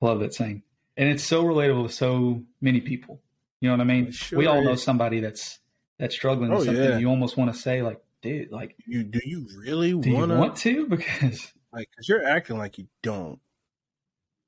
Love 0.00 0.20
that 0.20 0.34
scene. 0.34 0.62
And 0.96 1.08
it's 1.08 1.22
so 1.24 1.44
relatable 1.44 1.88
to 1.88 1.92
so 1.92 2.42
many 2.60 2.80
people. 2.80 3.20
You 3.60 3.68
know 3.68 3.74
what 3.74 3.80
I 3.82 3.84
mean? 3.84 4.10
Sure 4.12 4.38
we 4.38 4.46
all 4.46 4.62
know 4.62 4.72
is. 4.72 4.82
somebody 4.82 5.20
that's 5.20 5.58
that's 5.98 6.14
struggling 6.14 6.52
Oh, 6.52 6.56
with 6.56 6.66
something. 6.66 6.82
yeah. 6.84 6.98
You 6.98 7.08
almost 7.08 7.36
want 7.36 7.52
to 7.54 7.58
say, 7.60 7.82
like, 7.82 8.00
dude, 8.22 8.50
like, 8.52 8.76
You 8.86 9.02
do 9.02 9.20
you 9.24 9.46
really 9.58 9.92
do 9.98 10.12
wanna 10.14 10.34
you 10.34 10.40
want 10.40 10.56
to? 10.58 10.86
Because 10.90 11.52
like 11.72 11.88
cuz 11.96 12.08
you're 12.08 12.24
acting 12.26 12.58
like 12.58 12.78
you 12.78 12.86
don't. 13.02 13.40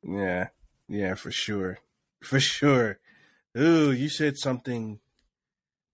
Yeah. 0.02 0.48
Yeah, 0.88 1.14
for 1.14 1.30
sure. 1.30 1.78
For 2.22 2.40
sure. 2.40 2.98
Ooh, 3.56 3.90
you 3.92 4.08
said 4.08 4.36
something 4.38 5.00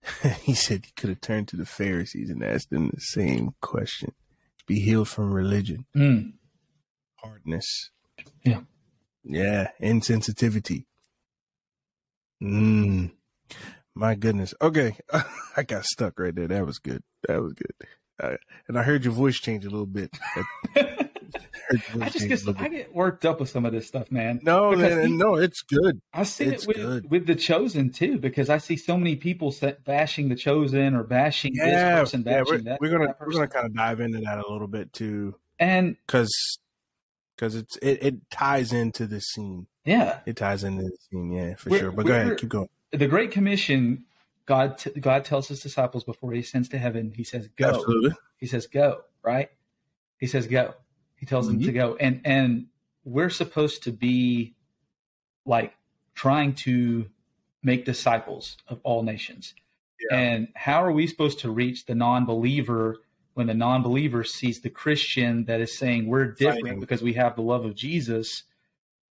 he 0.43 0.55
said 0.55 0.85
he 0.85 0.93
could 0.93 1.09
have 1.09 1.21
turned 1.21 1.49
to 1.49 1.57
the 1.57 1.64
Pharisees 1.67 2.29
and 2.31 2.45
asked 2.45 2.71
them 2.71 2.90
the 2.93 3.01
same 3.01 3.55
question. 3.61 4.12
Be 4.67 4.81
healed 4.81 5.09
from 5.09 5.33
religion, 5.33 5.87
mm, 5.97 6.33
hardness. 7.17 7.90
Yeah. 8.45 8.61
Yeah, 9.24 9.70
insensitivity. 9.80 10.84
Mm. 12.42 13.12
My 13.94 14.14
goodness. 14.14 14.54
Okay, 14.60 14.96
I 15.56 15.62
got 15.62 15.84
stuck 15.84 16.18
right 16.18 16.34
there. 16.34 16.48
That 16.48 16.66
was 16.66 16.78
good. 16.78 17.02
That 17.28 17.40
was 17.42 17.52
good. 17.54 17.72
Uh, 18.22 18.37
and 18.68 18.78
I 18.78 18.82
heard 18.82 19.04
your 19.04 19.12
voice 19.12 19.38
change 19.40 19.64
a 19.64 19.70
little 19.70 19.87
bit. 19.87 20.10
I 20.76 21.08
I 22.00 22.08
just 22.10 22.28
get 22.46 22.60
I 22.60 22.68
get 22.68 22.94
worked 22.94 23.24
up 23.24 23.40
with 23.40 23.48
some 23.48 23.64
of 23.64 23.72
this 23.72 23.88
stuff, 23.88 24.12
man. 24.12 24.38
No, 24.42 24.72
man, 24.72 25.08
he- 25.08 25.16
no, 25.16 25.37
it's 25.37 25.62
good. 25.62 26.00
Seen 26.24 26.52
It's 26.52 26.64
it 26.64 26.68
with, 26.68 26.76
good. 26.76 27.10
with 27.10 27.26
the 27.26 27.34
chosen 27.34 27.90
too, 27.90 28.18
because 28.18 28.50
I 28.50 28.58
see 28.58 28.76
so 28.76 28.96
many 28.96 29.16
people 29.16 29.50
set, 29.50 29.82
bashing 29.84 30.28
the 30.28 30.37
chosen 30.37 30.94
or 30.94 31.02
bashing 31.02 31.54
this 31.54 31.66
Yeah, 31.66 32.00
person, 32.00 32.22
yeah, 32.24 32.42
bashing 32.42 32.52
we're, 32.52 32.62
that. 32.62 32.78
we're 32.80 32.90
gonna 32.90 33.06
that 33.06 33.16
we're 33.20 33.32
gonna 33.32 33.48
kind 33.48 33.66
of 33.66 33.74
dive 33.74 34.00
into 34.00 34.18
that 34.20 34.38
a 34.38 34.52
little 34.52 34.68
bit 34.68 34.92
too, 34.92 35.34
and 35.58 35.96
because 36.06 36.30
because 37.37 37.55
it's 37.55 37.77
it, 37.79 38.03
it 38.03 38.31
ties 38.31 38.73
into 38.73 39.07
the 39.07 39.20
scene. 39.20 39.66
yeah, 39.85 40.20
It 40.27 40.37
ties 40.37 40.64
into 40.64 40.83
the 40.85 40.97
scene, 41.11 41.31
yeah, 41.33 41.55
for 41.57 41.70
We're- 41.70 41.81
sure. 41.81 41.92
But 41.92 42.07
go 42.07 42.14
ahead, 42.14 42.38
keep 42.38 42.49
going. 42.51 42.68
the 42.92 43.07
Great 43.09 43.31
Commission, 43.31 44.05
God 44.47 44.79
t- 44.79 44.90
God 45.01 45.25
tells 45.25 45.49
his 45.49 45.61
disciples 45.61 46.05
before 46.05 46.33
he 46.33 46.42
sends 46.42 46.68
to 46.70 46.79
heaven, 46.79 47.12
he 47.16 47.25
says, 47.25 47.49
"Go." 47.57 47.68
Absolutely. 47.68 48.12
He 48.37 48.47
says, 48.47 48.66
"Go." 48.66 49.03
Right? 49.23 49.51
He 50.18 50.27
says, 50.27 50.47
"Go." 50.47 50.75
He 51.16 51.27
tells 51.27 51.47
them 51.47 51.59
to 51.61 51.66
Mm-hmm. 51.66 51.75
go, 51.77 51.97
and 51.97 52.20
and 52.25 52.66
we're 53.05 53.31
supposed 53.31 53.83
to 53.85 53.92
be 53.92 54.55
like 55.47 55.75
trying 56.14 56.55
to 56.55 57.07
make 57.62 57.85
disciples 57.85 58.57
of 58.68 58.81
all 58.83 59.03
nations. 59.03 59.55
Yeah. 60.11 60.16
And 60.18 60.49
how 60.55 60.85
are 60.85 60.92
we 60.92 61.07
supposed 61.07 61.38
to 61.40 61.51
reach 61.51 61.87
the 61.87 61.94
non-believer 61.94 62.97
when 63.35 63.47
the 63.47 63.55
non-believer 63.55 64.25
sees 64.25 64.61
the 64.61 64.70
Christian 64.70 65.44
that 65.47 65.61
is 65.61 65.77
saying 65.77 66.07
we're 66.07 66.27
different 66.33 66.62
Fighting. 66.64 66.81
because 66.81 67.03
we 67.03 67.12
have 67.14 67.37
the 67.37 67.42
love 67.42 67.64
of 67.64 67.75
Jesus, 67.75 68.44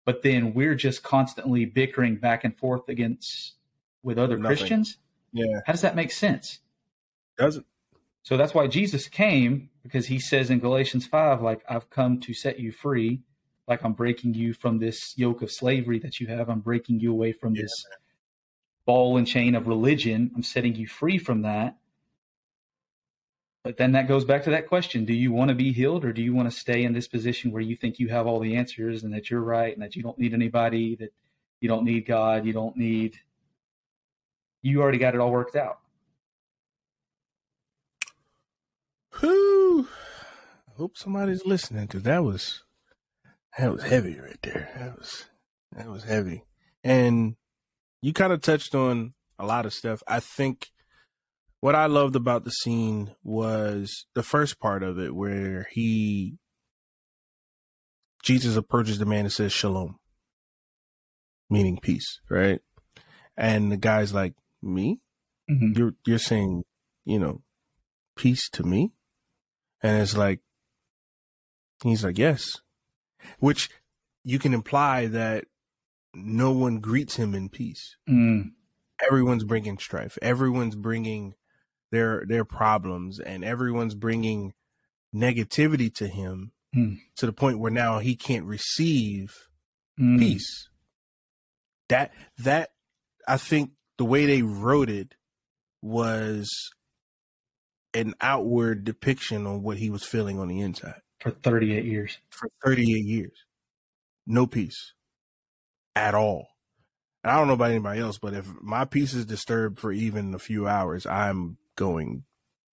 but 0.06 0.22
then 0.24 0.54
we're 0.54 0.76
just 0.76 1.04
constantly 1.04 1.66
bickering 1.66 2.16
back 2.18 2.44
and 2.44 2.58
forth 2.58 2.88
against 2.90 3.54
with 4.02 4.18
other 4.18 4.38
Nothing. 4.38 4.58
Christians? 4.58 4.98
Yeah, 5.34 5.62
How 5.66 5.74
does 5.74 5.82
that 5.82 5.96
make 5.96 6.12
sense? 6.12 6.60
doesn't 7.38 7.66
So 8.24 8.38
that's 8.38 8.54
why 8.54 8.68
Jesus 8.68 9.08
came 9.08 9.70
because 9.82 10.08
he 10.08 10.20
says 10.20 10.50
in 10.50 10.60
Galatians 10.60 11.06
5 11.08 11.42
like 11.42 11.62
I've 11.68 11.90
come 11.90 12.20
to 12.22 12.34
set 12.34 12.60
you 12.60 12.72
free, 12.72 13.22
like 13.68 13.84
I'm 13.84 13.94
breaking 13.94 14.34
you 14.36 14.54
from 14.54 14.80
this 14.80 15.18
yoke 15.18 15.42
of 15.42 15.52
slavery 15.52 16.00
that 16.00 16.20
you 16.20 16.28
have. 16.28 16.50
I'm 16.50 16.60
breaking 16.62 17.00
you 17.00 17.12
away 17.12 17.32
from 17.34 17.56
Yeah, 17.56 17.64
this 17.64 17.86
ball 18.86 19.18
and 19.18 19.28
chain 19.28 19.56
of 19.56 19.68
religion. 19.68 20.32
I'm 20.36 20.44
setting 20.44 20.76
you 20.76 20.88
free 20.88 21.18
from 21.18 21.42
that. 21.42 21.78
But 23.63 23.78
then 23.78 23.93
that 23.93 24.10
goes 24.10 24.26
back 24.26 24.43
to 24.43 24.49
that 24.52 24.67
question 24.67 25.06
do 25.06 25.13
you 25.13 25.32
want 25.32 25.49
to 25.49 25.56
be 25.56 25.71
healed 25.71 26.04
or 26.04 26.12
do 26.12 26.21
you 26.21 26.34
want 26.34 26.52
to 26.52 26.58
stay 26.58 26.84
in 26.84 26.93
this 26.93 27.08
position 27.08 27.52
where 27.52 27.62
you 27.62 27.76
think 27.78 27.97
you 27.97 28.10
have 28.10 28.28
all 28.28 28.39
the 28.39 28.56
answers 28.56 29.04
and 29.04 29.13
that 29.13 29.30
you're 29.30 29.41
right 29.41 29.73
and 29.73 29.82
that 29.82 29.95
you 29.95 30.04
don't 30.04 30.19
need 30.19 30.34
anybody, 30.34 30.95
that 30.97 31.13
you 31.62 31.69
don't 31.69 31.86
need 31.86 32.06
God, 32.06 32.45
you 32.45 32.52
don't 32.52 32.76
need, 32.76 33.17
you 34.62 34.82
already 34.82 34.97
got 34.97 35.15
it 35.15 35.21
all 35.21 35.32
worked 35.32 35.56
out? 35.56 35.80
Whew. 39.19 39.88
I 40.67 40.78
hope 40.78 40.97
somebody's 40.97 41.45
listening 41.45 41.86
because 41.86 42.04
that 42.04 42.23
was 42.23 42.63
that 43.58 43.71
was 43.71 43.84
heavy 43.84 44.19
right 44.19 44.39
there. 44.41 44.69
That 44.78 44.97
was 44.97 45.26
that 45.76 45.88
was 45.88 46.04
heavy. 46.04 46.43
And 46.84 47.36
you 48.02 48.12
kind 48.12 48.34
of 48.34 48.41
touched 48.41 48.76
on 48.76 49.13
a 49.39 49.45
lot 49.45 49.65
of 49.65 49.73
stuff. 49.73 50.02
I 50.08 50.19
think 50.19 50.71
what 51.63 51.76
I 51.76 51.86
loved 51.86 52.17
about 52.17 52.43
the 52.43 52.52
scene 52.52 53.15
was 53.23 54.06
the 54.15 54.21
first 54.21 54.60
part 54.60 54.84
of 54.84 54.99
it 54.99 55.15
where 55.15 55.65
he 55.71 56.38
Jesus 58.21 58.58
approaches 58.58 58.99
the 58.99 59.06
man 59.06 59.21
and 59.21 59.32
says 59.32 59.54
shalom, 59.54 59.97
meaning 61.49 61.80
peace, 61.82 62.19
right? 62.30 62.60
And 63.38 63.71
the 63.71 63.78
guy's 63.78 64.13
like, 64.13 64.34
Me? 64.62 64.99
Mhm. 65.49 65.78
You're 65.78 65.93
you're 66.06 66.19
saying, 66.19 66.65
you 67.06 67.17
know, 67.17 67.43
peace 68.17 68.49
to 68.49 68.63
me? 68.63 68.91
And 69.82 70.02
it's 70.02 70.17
like, 70.17 70.41
he's 71.82 72.04
like, 72.04 72.17
yes. 72.17 72.58
Which 73.39 73.69
you 74.26 74.38
can 74.38 74.54
imply 74.54 75.06
that 75.08 75.45
no 76.13 76.52
one 76.52 76.82
greets 76.82 77.15
him 77.15 77.34
in 77.34 77.47
peace. 77.47 77.95
Mm. 78.10 78.52
Everyone's 79.10 79.45
bringing 79.45 79.78
strife. 79.78 80.17
Everyone's 80.21 80.76
bringing 80.76 81.36
their 81.94 82.26
their 82.28 82.44
problems, 82.44 83.20
and 83.20 83.46
everyone's 83.46 83.96
bringing 83.96 84.54
negativity 85.16 85.94
to 85.96 86.08
him 86.08 86.52
Hmm. 86.74 86.96
to 87.18 87.28
the 87.28 87.34
point 87.34 87.60
where 87.60 87.72
now 87.72 88.00
he 88.00 88.16
can't 88.16 88.46
receive 88.46 89.32
Mm. 90.00 90.18
peace. 90.18 90.70
That 91.90 92.12
that 92.40 92.72
I 93.28 93.38
think 93.38 93.72
the 93.98 94.06
way 94.06 94.26
they 94.26 94.42
wrote 94.42 94.90
it 94.90 95.14
was 95.84 96.50
an 97.94 98.16
outward 98.22 98.84
depiction 98.86 99.46
on 99.46 99.62
what 99.62 99.78
he 99.78 99.92
was 99.92 100.04
feeling 100.04 100.40
on 100.40 100.48
the 100.48 100.62
inside 100.62 101.02
For 101.22 101.30
38 101.30 101.86
years. 101.86 102.18
for 102.32 102.50
38 102.66 103.06
years. 103.06 103.46
No 104.26 104.48
peace 104.48 104.94
at 105.96 106.16
all. 106.16 106.48
And 107.24 107.32
I 107.32 107.38
don't 107.38 107.48
know 107.48 107.54
about 107.54 107.70
anybody 107.70 108.00
else, 108.02 108.18
but 108.18 108.34
if 108.34 108.48
my 108.62 108.84
peace 108.86 109.14
is 109.14 109.26
disturbed 109.28 109.80
for 109.80 109.92
even 109.92 110.34
a 110.34 110.40
few 110.40 110.68
hours, 110.68 111.06
I'm 111.06 111.58
going 111.76 112.24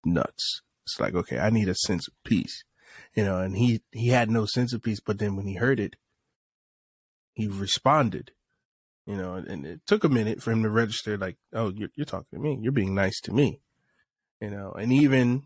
nuts. 0.05 0.63
It's 0.85 0.99
like, 0.99 1.15
okay, 1.15 1.39
I 1.39 1.51
need 1.51 1.69
a 1.69 1.75
sense 1.75 2.09
of 2.09 2.15
peace, 2.25 2.65
you 3.15 3.25
know, 3.25 3.39
and 3.39 3.57
he, 3.57 3.83
he 3.93 4.09
had 4.09 4.31
no 4.31 4.47
sense 4.47 4.73
of 4.73 4.83
peace, 4.83 5.01
but 5.01 5.19
then 5.19 5.37
when 5.37 5.47
he 5.47 5.55
heard 5.55 5.79
it, 5.79 5.97
he 7.35 7.47
responded, 7.47 8.33
you 9.07 9.17
know, 9.17 9.35
and, 9.35 9.67
it 9.67 9.81
took 9.87 10.05
a 10.05 10.09
minute 10.09 10.43
for 10.43 10.53
him 10.53 10.63
to 10.63 10.71
register 10.71 11.17
like, 11.17 11.37
oh, 11.53 11.73
you're, 11.75 11.91
you're 11.95 12.05
talking 12.05 12.27
to 12.33 12.39
me. 12.39 12.59
You're 12.61 12.73
being 12.73 12.95
nice 12.95 13.21
to 13.23 13.33
me, 13.33 13.61
you 14.41 14.51
know, 14.51 14.73
and 14.73 14.93
even 14.93 15.45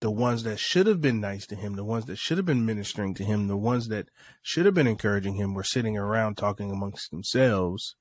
the 0.00 0.10
ones 0.10 0.42
that 0.44 0.58
should 0.58 0.86
have 0.86 1.00
been 1.00 1.20
nice 1.20 1.46
to 1.46 1.56
him, 1.56 1.74
the 1.74 1.84
ones 1.84 2.04
that 2.06 2.18
should 2.18 2.36
have 2.36 2.46
been 2.46 2.66
ministering 2.66 3.14
to 3.14 3.24
him, 3.24 3.48
the 3.48 3.56
ones 3.56 3.88
that 3.88 4.08
should 4.42 4.66
have 4.66 4.74
been 4.74 4.86
encouraging 4.86 5.36
him 5.36 5.54
were 5.54 5.64
sitting 5.64 5.96
around 5.96 6.36
talking 6.36 6.70
amongst 6.70 7.10
themselves 7.10 7.96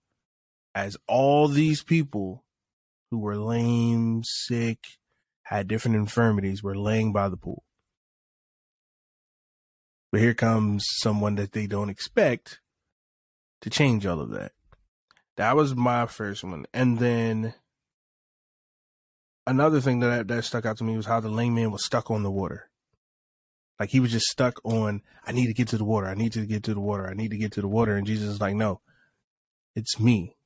as 0.73 0.97
all 1.07 1.47
these 1.47 1.83
people 1.83 2.44
who 3.11 3.19
were 3.19 3.37
lame, 3.37 4.23
sick, 4.23 4.79
had 5.43 5.67
different 5.67 5.97
infirmities 5.97 6.63
were 6.63 6.77
laying 6.77 7.13
by 7.13 7.29
the 7.29 7.37
pool. 7.37 7.63
But 10.11 10.21
here 10.21 10.33
comes 10.33 10.85
someone 10.97 11.35
that 11.35 11.51
they 11.51 11.67
don't 11.67 11.89
expect 11.89 12.61
to 13.61 13.69
change 13.69 14.05
all 14.05 14.19
of 14.19 14.31
that. 14.31 14.53
That 15.37 15.55
was 15.55 15.75
my 15.75 16.05
first 16.05 16.43
one. 16.43 16.65
And 16.73 16.99
then 16.99 17.53
another 19.45 19.81
thing 19.81 19.99
that 19.99 20.27
that 20.27 20.45
stuck 20.45 20.65
out 20.65 20.77
to 20.77 20.83
me 20.83 20.95
was 20.95 21.05
how 21.05 21.19
the 21.19 21.29
lame 21.29 21.55
man 21.55 21.71
was 21.71 21.85
stuck 21.85 22.09
on 22.09 22.23
the 22.23 22.31
water. 22.31 22.69
Like 23.79 23.89
he 23.89 23.99
was 23.99 24.11
just 24.11 24.27
stuck 24.27 24.59
on, 24.63 25.01
I 25.25 25.33
need 25.33 25.47
to 25.47 25.53
get 25.53 25.67
to 25.69 25.77
the 25.77 25.83
water. 25.83 26.07
I 26.07 26.13
need 26.13 26.31
to 26.33 26.45
get 26.45 26.63
to 26.63 26.73
the 26.73 26.79
water. 26.79 27.07
I 27.07 27.13
need 27.13 27.31
to 27.31 27.37
get 27.37 27.51
to 27.53 27.61
the 27.61 27.67
water. 27.67 27.95
And 27.95 28.07
Jesus 28.07 28.29
is 28.29 28.41
like, 28.41 28.55
no, 28.55 28.79
it's 29.75 29.99
me. 29.99 30.37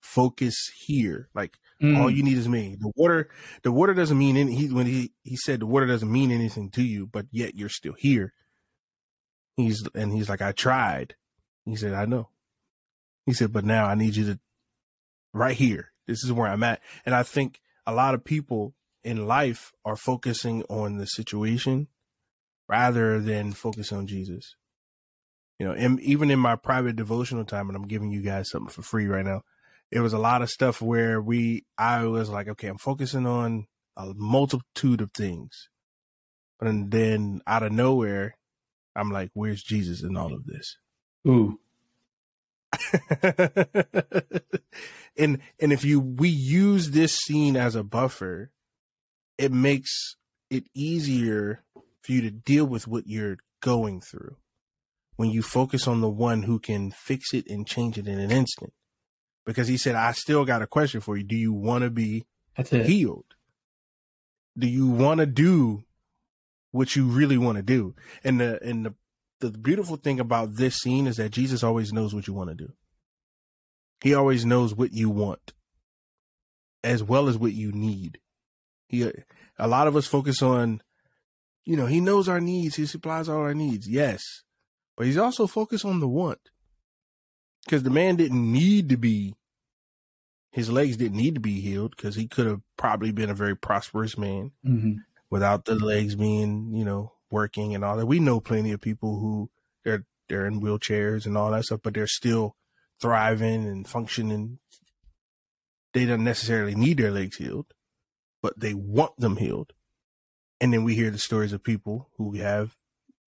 Focus 0.00 0.56
here. 0.86 1.28
Like 1.34 1.58
Mm. 1.82 1.98
all 1.98 2.10
you 2.10 2.22
need 2.22 2.38
is 2.38 2.48
me. 2.48 2.76
The 2.78 2.92
water, 2.94 3.28
the 3.62 3.72
water 3.72 3.92
doesn't 3.92 4.16
mean 4.16 4.36
any, 4.36 4.54
he, 4.54 4.72
when 4.72 4.86
he, 4.86 5.12
he 5.22 5.36
said 5.36 5.60
the 5.60 5.66
water 5.66 5.86
doesn't 5.86 6.10
mean 6.10 6.30
anything 6.30 6.70
to 6.70 6.82
you, 6.82 7.06
but 7.06 7.26
yet 7.32 7.56
you're 7.56 7.68
still 7.68 7.94
here. 7.98 8.32
He's, 9.56 9.82
and 9.94 10.12
he's 10.12 10.28
like, 10.28 10.40
I 10.40 10.52
tried. 10.52 11.16
He 11.64 11.74
said, 11.76 11.92
I 11.92 12.04
know. 12.04 12.28
He 13.26 13.32
said, 13.32 13.52
but 13.52 13.64
now 13.64 13.86
I 13.86 13.94
need 13.94 14.16
you 14.16 14.24
to, 14.26 14.40
right 15.34 15.56
here. 15.56 15.92
This 16.06 16.24
is 16.24 16.32
where 16.32 16.48
I'm 16.48 16.62
at. 16.62 16.80
And 17.04 17.14
I 17.14 17.22
think 17.22 17.60
a 17.86 17.92
lot 17.92 18.14
of 18.14 18.24
people 18.24 18.74
in 19.02 19.26
life 19.26 19.72
are 19.84 19.96
focusing 19.96 20.62
on 20.64 20.98
the 20.98 21.06
situation 21.06 21.88
rather 22.68 23.20
than 23.20 23.52
focus 23.52 23.92
on 23.92 24.06
Jesus. 24.06 24.54
You 25.58 25.66
know, 25.66 25.74
and 25.74 26.00
even 26.00 26.30
in 26.30 26.38
my 26.38 26.56
private 26.56 26.96
devotional 26.96 27.44
time, 27.44 27.68
and 27.68 27.76
I'm 27.76 27.86
giving 27.86 28.10
you 28.10 28.22
guys 28.22 28.50
something 28.50 28.70
for 28.70 28.82
free 28.82 29.06
right 29.06 29.24
now. 29.24 29.42
It 29.92 30.00
was 30.00 30.14
a 30.14 30.18
lot 30.18 30.40
of 30.40 30.50
stuff 30.50 30.80
where 30.80 31.20
we, 31.20 31.66
I 31.76 32.06
was 32.06 32.30
like, 32.30 32.48
okay, 32.48 32.68
I'm 32.68 32.78
focusing 32.78 33.26
on 33.26 33.66
a 33.94 34.14
multitude 34.16 35.02
of 35.02 35.12
things. 35.12 35.68
And 36.60 36.90
then 36.90 37.42
out 37.46 37.62
of 37.62 37.72
nowhere, 37.72 38.38
I'm 38.96 39.10
like, 39.10 39.30
where's 39.34 39.62
Jesus 39.62 40.02
in 40.02 40.16
all 40.16 40.32
of 40.32 40.46
this? 40.46 40.78
Ooh. 41.28 41.58
and 45.18 45.40
and 45.60 45.72
if 45.72 45.84
you 45.84 46.00
we 46.00 46.30
use 46.30 46.90
this 46.90 47.14
scene 47.16 47.54
as 47.54 47.74
a 47.74 47.84
buffer, 47.84 48.50
it 49.36 49.52
makes 49.52 50.16
it 50.48 50.64
easier 50.74 51.64
for 52.02 52.12
you 52.12 52.22
to 52.22 52.30
deal 52.30 52.64
with 52.64 52.88
what 52.88 53.06
you're 53.06 53.36
going 53.60 54.00
through 54.00 54.36
when 55.16 55.30
you 55.30 55.42
focus 55.42 55.86
on 55.86 56.00
the 56.00 56.08
one 56.08 56.44
who 56.44 56.58
can 56.58 56.90
fix 56.90 57.34
it 57.34 57.46
and 57.48 57.66
change 57.66 57.98
it 57.98 58.08
in 58.08 58.18
an 58.18 58.30
instant. 58.30 58.72
Because 59.44 59.68
he 59.68 59.76
said, 59.76 59.94
I 59.94 60.12
still 60.12 60.44
got 60.44 60.62
a 60.62 60.66
question 60.66 61.00
for 61.00 61.16
you. 61.16 61.24
Do 61.24 61.36
you 61.36 61.52
want 61.52 61.82
to 61.82 61.90
be 61.90 62.24
healed? 62.86 63.24
Do 64.56 64.68
you 64.68 64.86
want 64.86 65.18
to 65.18 65.26
do 65.26 65.84
what 66.70 66.94
you 66.94 67.06
really 67.06 67.38
want 67.38 67.56
to 67.56 67.62
do? 67.62 67.94
And 68.22 68.40
the 68.40 68.62
and 68.62 68.86
the 68.86 68.94
the 69.40 69.50
beautiful 69.50 69.96
thing 69.96 70.20
about 70.20 70.54
this 70.54 70.76
scene 70.76 71.06
is 71.06 71.16
that 71.16 71.30
Jesus 71.30 71.64
always 71.64 71.92
knows 71.92 72.14
what 72.14 72.26
you 72.26 72.34
want 72.34 72.50
to 72.50 72.54
do. 72.54 72.72
He 74.00 74.14
always 74.14 74.44
knows 74.44 74.74
what 74.74 74.92
you 74.92 75.10
want 75.10 75.52
as 76.84 77.02
well 77.02 77.28
as 77.28 77.38
what 77.38 77.52
you 77.52 77.72
need. 77.72 78.18
He 78.86 79.10
a 79.58 79.68
lot 79.68 79.86
of 79.86 79.96
us 79.96 80.06
focus 80.06 80.42
on 80.42 80.82
you 81.64 81.76
know, 81.76 81.86
he 81.86 82.00
knows 82.00 82.28
our 82.28 82.40
needs, 82.40 82.76
he 82.76 82.86
supplies 82.86 83.28
all 83.28 83.38
our 83.38 83.54
needs. 83.54 83.88
Yes. 83.88 84.22
But 84.96 85.06
he's 85.06 85.18
also 85.18 85.46
focused 85.46 85.84
on 85.84 86.00
the 86.00 86.08
want. 86.08 86.50
Cuz 87.68 87.82
the 87.82 87.90
man 87.90 88.16
didn't 88.16 88.50
need 88.52 88.88
to 88.88 88.96
be 88.96 89.34
his 90.52 90.70
legs 90.70 90.98
didn't 90.98 91.16
need 91.16 91.34
to 91.34 91.40
be 91.40 91.60
healed 91.60 91.96
because 91.96 92.14
he 92.14 92.28
could 92.28 92.46
have 92.46 92.60
probably 92.76 93.10
been 93.10 93.30
a 93.30 93.34
very 93.34 93.56
prosperous 93.56 94.16
man 94.18 94.52
hmm 94.62 94.94
without 95.30 95.64
the 95.64 95.74
legs 95.74 96.14
being, 96.14 96.74
you 96.74 96.84
know, 96.84 97.10
working 97.30 97.74
and 97.74 97.82
all 97.82 97.96
that. 97.96 98.04
We 98.04 98.20
know 98.20 98.38
plenty 98.38 98.70
of 98.70 98.82
people 98.82 99.18
who 99.18 99.50
they're 99.82 100.04
they're 100.28 100.46
in 100.46 100.60
wheelchairs 100.60 101.24
and 101.24 101.38
all 101.38 101.50
that 101.52 101.64
stuff, 101.64 101.80
but 101.82 101.94
they're 101.94 102.06
still 102.06 102.54
thriving 103.00 103.66
and 103.66 103.88
functioning. 103.88 104.58
They 105.94 106.04
don't 106.04 106.22
necessarily 106.22 106.74
need 106.74 106.98
their 106.98 107.10
legs 107.10 107.36
healed, 107.38 107.72
but 108.42 108.60
they 108.60 108.74
want 108.74 109.16
them 109.18 109.38
healed. 109.38 109.72
And 110.60 110.72
then 110.72 110.84
we 110.84 110.94
hear 110.94 111.10
the 111.10 111.18
stories 111.18 111.54
of 111.54 111.64
people 111.64 112.10
who 112.18 112.34
have 112.36 112.76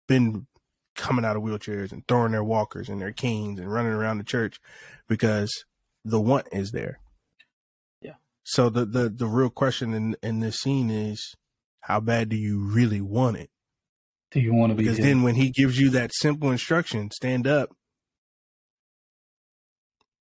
been 0.07 0.47
coming 0.95 1.25
out 1.25 1.37
of 1.37 1.43
wheelchairs 1.43 1.93
and 1.93 2.07
throwing 2.07 2.33
their 2.33 2.45
walkers 2.45 2.89
and 2.89 3.01
their 3.01 3.13
canes 3.13 3.59
and 3.59 3.73
running 3.73 3.93
around 3.93 4.19
the 4.19 4.25
church 4.25 4.61
because 5.09 5.65
the 6.05 6.21
want 6.21 6.47
is 6.53 6.73
there. 6.73 7.01
Yeah. 8.01 8.15
So 8.43 8.69
the 8.69 8.85
the 8.85 9.09
the 9.09 9.27
real 9.27 9.51
question 9.51 9.95
in 9.95 10.17
in 10.23 10.41
this 10.41 10.59
scene 10.59 10.91
is 10.91 11.35
how 11.81 12.01
bad 12.01 12.29
do 12.29 12.37
you 12.37 12.59
really 12.59 13.01
want 13.01 13.37
it? 13.37 13.51
Do 14.31 14.41
you 14.41 14.55
want 14.55 14.71
to 14.71 14.77
be 14.77 14.85
Because 14.85 14.99
then 14.99 15.23
when 15.23 15.37
he 15.37 15.51
gives 15.51 15.79
you 15.79 15.91
that 15.91 16.13
simple 16.15 16.51
instruction, 16.51 17.11
stand 17.11 17.47
up, 17.47 17.71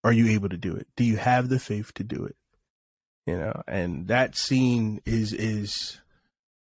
are 0.04 0.14
you 0.14 0.28
able 0.28 0.50
to 0.50 0.58
do 0.58 0.76
it? 0.76 0.88
Do 0.96 1.04
you 1.04 1.18
have 1.18 1.50
the 1.50 1.60
faith 1.60 1.94
to 1.96 2.04
do 2.04 2.24
it? 2.26 2.36
You 3.26 3.38
know, 3.38 3.64
and 3.68 4.08
that 4.08 4.36
scene 4.36 5.02
is 5.06 5.34
is 5.34 6.00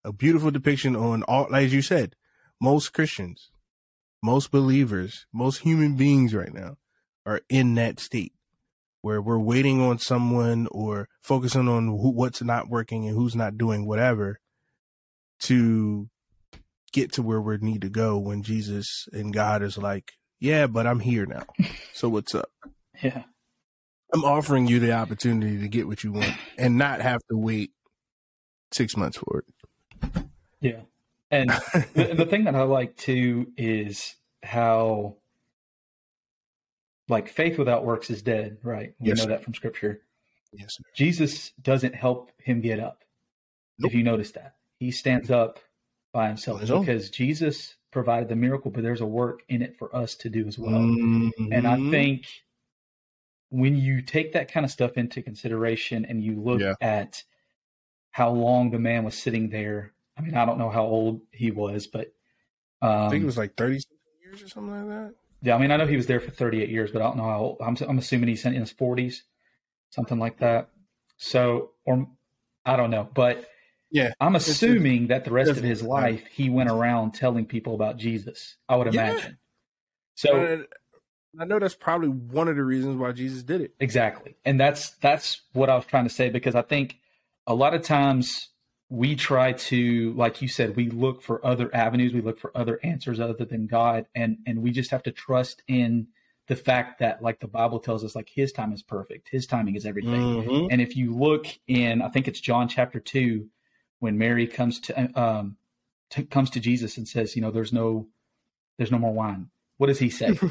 a 0.04 0.12
beautiful 0.12 0.50
depiction 0.50 0.96
on 0.96 1.22
all 1.24 1.54
as 1.54 1.72
you 1.72 1.82
said, 1.82 2.16
most 2.60 2.92
Christians, 2.92 3.50
most 4.22 4.50
believers, 4.50 5.26
most 5.32 5.58
human 5.58 5.96
beings 5.96 6.34
right 6.34 6.52
now 6.52 6.76
are 7.26 7.40
in 7.48 7.74
that 7.74 8.00
state 8.00 8.32
where 9.00 9.20
we're 9.20 9.38
waiting 9.38 9.80
on 9.80 9.98
someone 9.98 10.68
or 10.70 11.08
focusing 11.22 11.68
on 11.68 11.88
who, 11.88 12.10
what's 12.10 12.42
not 12.42 12.68
working 12.68 13.06
and 13.06 13.16
who's 13.16 13.34
not 13.34 13.58
doing 13.58 13.86
whatever 13.86 14.38
to 15.40 16.08
get 16.92 17.12
to 17.12 17.22
where 17.22 17.40
we 17.40 17.56
need 17.58 17.80
to 17.80 17.88
go 17.88 18.18
when 18.18 18.42
Jesus 18.42 19.08
and 19.12 19.34
God 19.34 19.62
is 19.62 19.76
like, 19.76 20.12
yeah, 20.38 20.66
but 20.66 20.86
I'm 20.86 21.00
here 21.00 21.26
now. 21.26 21.44
So 21.94 22.08
what's 22.08 22.34
up? 22.34 22.48
yeah. 23.02 23.24
I'm 24.12 24.24
offering 24.24 24.66
you 24.66 24.80
the 24.80 24.92
opportunity 24.92 25.58
to 25.58 25.68
get 25.68 25.86
what 25.86 26.02
you 26.02 26.10
want 26.10 26.32
and 26.58 26.78
not 26.78 27.00
have 27.00 27.20
to 27.30 27.36
wait 27.36 27.70
six 28.72 28.96
months 28.96 29.18
for 29.18 29.44
it. 29.44 30.24
Yeah. 30.60 30.80
And 31.32 31.50
the, 31.94 32.14
the 32.16 32.26
thing 32.26 32.44
that 32.44 32.54
I 32.54 32.62
like 32.62 32.96
too 32.96 33.50
is 33.56 34.14
how 34.44 35.16
like 37.08 37.28
faith 37.28 37.58
without 37.58 37.84
works 37.84 38.10
is 38.10 38.22
dead, 38.22 38.58
right? 38.62 38.94
We 39.00 39.08
Yes, 39.08 39.18
know 39.18 39.26
that 39.26 39.42
from 39.42 39.54
scripture. 39.54 40.02
Yes, 40.52 40.76
sir. 40.76 40.84
Jesus 40.94 41.52
doesn't 41.60 41.94
help 41.94 42.30
him 42.38 42.60
get 42.60 42.78
up. 42.78 43.02
Nope. 43.78 43.90
If 43.90 43.94
you 43.96 44.02
notice 44.04 44.30
that. 44.32 44.54
He 44.78 44.90
stands 44.90 45.30
up 45.30 45.58
by 46.12 46.28
himself 46.28 46.56
On 46.56 46.60
his 46.60 46.70
own. 46.70 46.80
because 46.84 47.10
Jesus 47.10 47.76
provided 47.90 48.28
the 48.28 48.36
miracle, 48.36 48.70
but 48.70 48.82
there's 48.82 49.00
a 49.00 49.06
work 49.06 49.42
in 49.48 49.62
it 49.62 49.76
for 49.78 49.94
us 49.96 50.14
to 50.16 50.28
do 50.28 50.46
as 50.46 50.58
well. 50.58 50.80
Mhm. 50.80 51.30
And 51.50 51.66
I 51.66 51.76
think 51.90 52.26
when 53.50 53.76
you 53.76 54.00
take 54.02 54.32
that 54.32 54.50
kind 54.50 54.64
of 54.64 54.70
stuff 54.70 54.96
into 54.96 55.22
consideration 55.22 56.04
and 56.04 56.22
you 56.22 56.40
look 56.40 56.60
Yeah. 56.60 56.74
at 56.80 57.22
how 58.12 58.30
long 58.30 58.70
the 58.70 58.78
man 58.78 59.04
was 59.04 59.16
sitting 59.16 59.50
there, 59.50 59.92
I 60.16 60.20
mean, 60.22 60.34
I 60.34 60.44
don't 60.44 60.58
know 60.58 60.70
how 60.70 60.84
old 60.84 61.22
he 61.32 61.50
was, 61.50 61.86
but 61.86 62.12
um, 62.82 62.90
I 62.90 63.08
think 63.10 63.22
it 63.22 63.26
was 63.26 63.38
like 63.38 63.56
30 63.56 63.80
years 64.22 64.42
or 64.42 64.48
something 64.48 64.72
like 64.72 64.88
that. 64.88 65.14
yeah, 65.42 65.54
I 65.54 65.58
mean, 65.58 65.70
I 65.70 65.76
know 65.76 65.86
he 65.86 65.96
was 65.96 66.06
there 66.06 66.20
for 66.20 66.30
38 66.30 66.68
years, 66.68 66.90
but 66.90 67.02
I 67.02 67.06
don't 67.06 67.16
know 67.16 67.24
how 67.24 67.38
old. 67.40 67.58
I'm, 67.64 67.76
I'm 67.88 67.98
assuming 67.98 68.28
he's 68.28 68.44
in 68.44 68.52
his 68.54 68.72
40s, 68.72 69.22
something 69.90 70.18
like 70.18 70.38
that. 70.38 70.68
So, 71.16 71.70
or 71.84 72.08
I 72.64 72.76
don't 72.76 72.90
know, 72.90 73.08
but 73.14 73.48
Yeah. 73.90 74.12
I'm 74.20 74.36
assuming 74.36 75.08
that 75.08 75.24
the 75.24 75.30
rest 75.30 75.50
of 75.50 75.62
his 75.62 75.82
life 75.82 76.26
he 76.26 76.50
went 76.50 76.68
around 76.68 77.12
telling 77.12 77.46
people 77.46 77.74
about 77.74 77.96
Jesus. 77.96 78.56
I 78.68 78.76
would 78.76 78.92
Yeah. 78.92 79.10
imagine. 79.10 79.38
So 80.14 80.36
Uh, 80.44 80.56
I 81.40 81.44
know 81.46 81.58
that's 81.58 81.74
probably 81.74 82.08
one 82.08 82.48
of 82.48 82.56
the 82.56 82.64
reasons 82.64 82.96
why 82.96 83.12
Jesus 83.12 83.42
did 83.42 83.60
it. 83.62 83.74
Exactly. 83.80 84.36
And 84.44 84.60
that's 84.60 84.90
that's 84.96 85.40
what 85.54 85.70
I 85.70 85.76
was 85.76 85.86
trying 85.86 86.04
to 86.04 86.10
say 86.14 86.28
because 86.28 86.54
I 86.54 86.62
think 86.62 86.98
a 87.46 87.54
lot 87.54 87.72
of 87.74 87.82
times 87.82 88.48
we 88.92 89.16
try 89.16 89.52
to 89.54 90.12
like 90.12 90.42
you 90.42 90.48
said 90.48 90.76
we 90.76 90.90
look 90.90 91.22
for 91.22 91.44
other 91.46 91.74
avenues, 91.74 92.12
we 92.12 92.20
look 92.20 92.38
for 92.38 92.52
other 92.54 92.78
answers 92.82 93.18
other 93.20 93.44
than 93.46 93.66
God 93.66 94.04
and 94.14 94.36
and 94.46 94.60
we 94.62 94.70
just 94.70 94.90
have 94.90 95.02
to 95.04 95.10
trust 95.12 95.62
in 95.66 96.08
the 96.48 96.56
fact 96.56 96.98
that 96.98 97.22
like 97.22 97.40
the 97.40 97.48
Bible 97.48 97.78
tells 97.80 98.04
us 98.04 98.14
like 98.14 98.28
his 98.28 98.52
time 98.52 98.70
is 98.72 98.82
perfect. 98.82 99.30
His 99.30 99.46
timing 99.46 99.76
is 99.76 99.86
everything. 99.86 100.20
Mhm. 100.20 100.68
And 100.70 100.82
if 100.82 100.94
you 100.94 101.16
look 101.16 101.46
in 101.66 102.02
I 102.02 102.08
think 102.08 102.28
it's 102.28 102.38
John 102.40 102.68
chapter 102.68 103.00
2 103.00 103.48
when 104.00 104.18
Mary 104.18 104.46
comes 104.46 104.78
to 104.80 105.18
um 105.18 105.56
to, 106.10 106.24
comes 106.24 106.50
to 106.50 106.60
Jesus 106.60 106.98
and 106.98 107.08
says, 107.08 107.34
you 107.34 107.40
know, 107.40 107.50
there's 107.50 107.72
no 107.72 108.08
there's 108.76 108.90
no 108.92 108.98
more 108.98 109.14
wine. 109.14 109.48
What 109.78 109.86
does 109.86 109.98
he 110.00 110.10
say? 110.10 110.38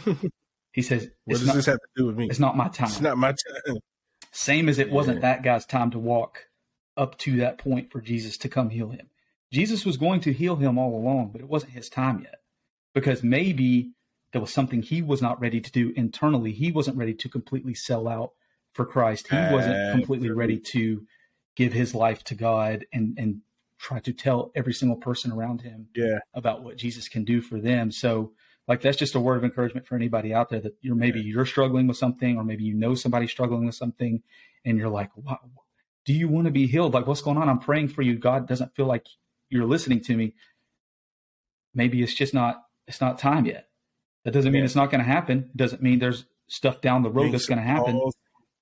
He 0.74 0.82
says 0.82 1.10
What 1.26 1.38
does 1.38 1.46
not, 1.48 1.56
this 1.58 1.66
have 1.66 1.76
to 1.76 1.88
do 1.98 2.06
with 2.08 2.18
me? 2.18 2.28
it's 2.30 2.40
not 2.40 2.56
my 2.56 2.70
time. 2.70 2.88
It's 2.88 3.02
not 3.02 3.18
my 3.18 3.34
time. 3.68 3.76
Same 4.32 4.70
as 4.70 4.80
it 4.80 4.90
wasn't 4.90 5.18
Yeah. 5.18 5.34
that 5.34 5.44
guy's 5.44 5.66
time 5.66 5.92
to 5.92 6.00
walk 6.00 6.48
up 6.98 7.18
to 7.20 7.38
that 7.38 7.58
point 7.58 7.92
for 7.92 8.02
Jesus 8.02 8.38
to 8.38 8.50
come 8.50 8.70
heal 8.70 8.90
him. 8.90 9.10
Jesus 9.52 9.86
was 9.86 9.98
going 9.98 10.22
to 10.22 10.34
heal 10.34 10.56
him 10.56 10.78
all 10.78 10.96
along, 10.96 11.30
but 11.32 11.42
it 11.42 11.48
wasn't 11.50 11.74
his 11.74 11.90
time 11.90 12.22
yet 12.22 12.42
because 12.94 13.24
maybe 13.24 13.92
there 14.32 14.42
was 14.42 14.54
something 14.54 14.82
he 14.82 15.02
was 15.02 15.22
not 15.22 15.40
ready 15.42 15.60
to 15.60 15.72
do 15.72 15.92
internally. 15.96 16.52
He 16.54 16.72
wasn't 16.72 16.98
ready 16.98 17.14
to 17.16 17.30
completely 17.30 17.74
sell 17.74 18.08
out 18.08 18.32
for 18.74 18.86
Christ. 18.86 19.28
He 19.28 19.36
wasn't 19.52 19.92
completely 19.92 20.30
ready 20.32 20.58
to 20.58 21.06
give 21.58 21.74
his 21.74 21.94
life 21.94 22.24
to 22.26 22.36
God 22.36 22.86
and 22.94 23.18
and 23.18 23.42
try 23.78 24.00
to 24.00 24.14
tell 24.14 24.52
every 24.56 24.74
single 24.74 24.96
person 24.96 25.32
around 25.32 25.62
him 25.62 25.88
Yeah. 25.96 26.20
about 26.36 26.64
what 26.64 26.78
Jesus 26.78 27.10
can 27.10 27.26
do 27.26 27.42
for 27.42 27.60
them. 27.60 27.92
So 27.92 28.34
like 28.68 28.80
that's 28.82 28.98
just 28.98 29.16
a 29.16 29.20
word 29.20 29.38
of 29.38 29.44
encouragement 29.44 29.88
for 29.88 29.96
anybody 29.96 30.34
out 30.34 30.50
there 30.50 30.62
that 30.62 30.76
you're 30.82 30.96
maybe 30.96 31.20
you're 31.20 31.48
struggling 31.48 31.88
with 31.88 31.98
something 31.98 32.38
or 32.38 32.44
maybe 32.44 32.64
you 32.64 32.76
know 32.76 32.94
somebody 32.94 33.28
struggling 33.28 33.66
with 33.66 33.76
something 33.76 34.22
and 34.64 34.78
you're 34.78 34.88
like, 34.90 35.10
what, 35.16 35.40
do 36.06 36.14
you 36.14 36.28
want 36.28 36.46
to 36.46 36.52
be 36.52 36.68
healed? 36.68 36.94
Like 36.94 37.08
what's 37.08 37.22
going 37.22 37.38
on? 37.38 37.50
I'm 37.50 37.60
praying 37.60 37.90
for 37.90 38.02
you. 38.02 38.18
God 38.18 38.48
doesn't 38.48 38.76
feel 38.76 38.86
like 38.86 39.06
you're 39.50 39.66
listening 39.66 40.02
to 40.02 40.16
me. 40.16 40.34
Maybe 41.74 42.02
it's 42.02 42.14
just 42.14 42.34
not 42.34 42.64
it's 42.88 43.02
not 43.02 43.20
time 43.20 43.46
yet. 43.46 43.68
That 44.26 44.32
doesn't 44.32 44.52
mean 44.52 44.60
Yeah. 44.62 44.66
it's 44.66 44.76
not 44.76 44.92
going 44.92 45.04
to 45.04 45.10
happen. 45.10 45.50
It 45.52 45.58
doesn't 45.58 45.82
mean 45.82 46.00
there's 46.00 46.26
stuff 46.48 46.82
down 46.82 47.04
the 47.04 47.10
road 47.10 47.32
that's 47.34 47.46
going 47.46 47.60
to 47.60 47.64
happen. 47.64 48.00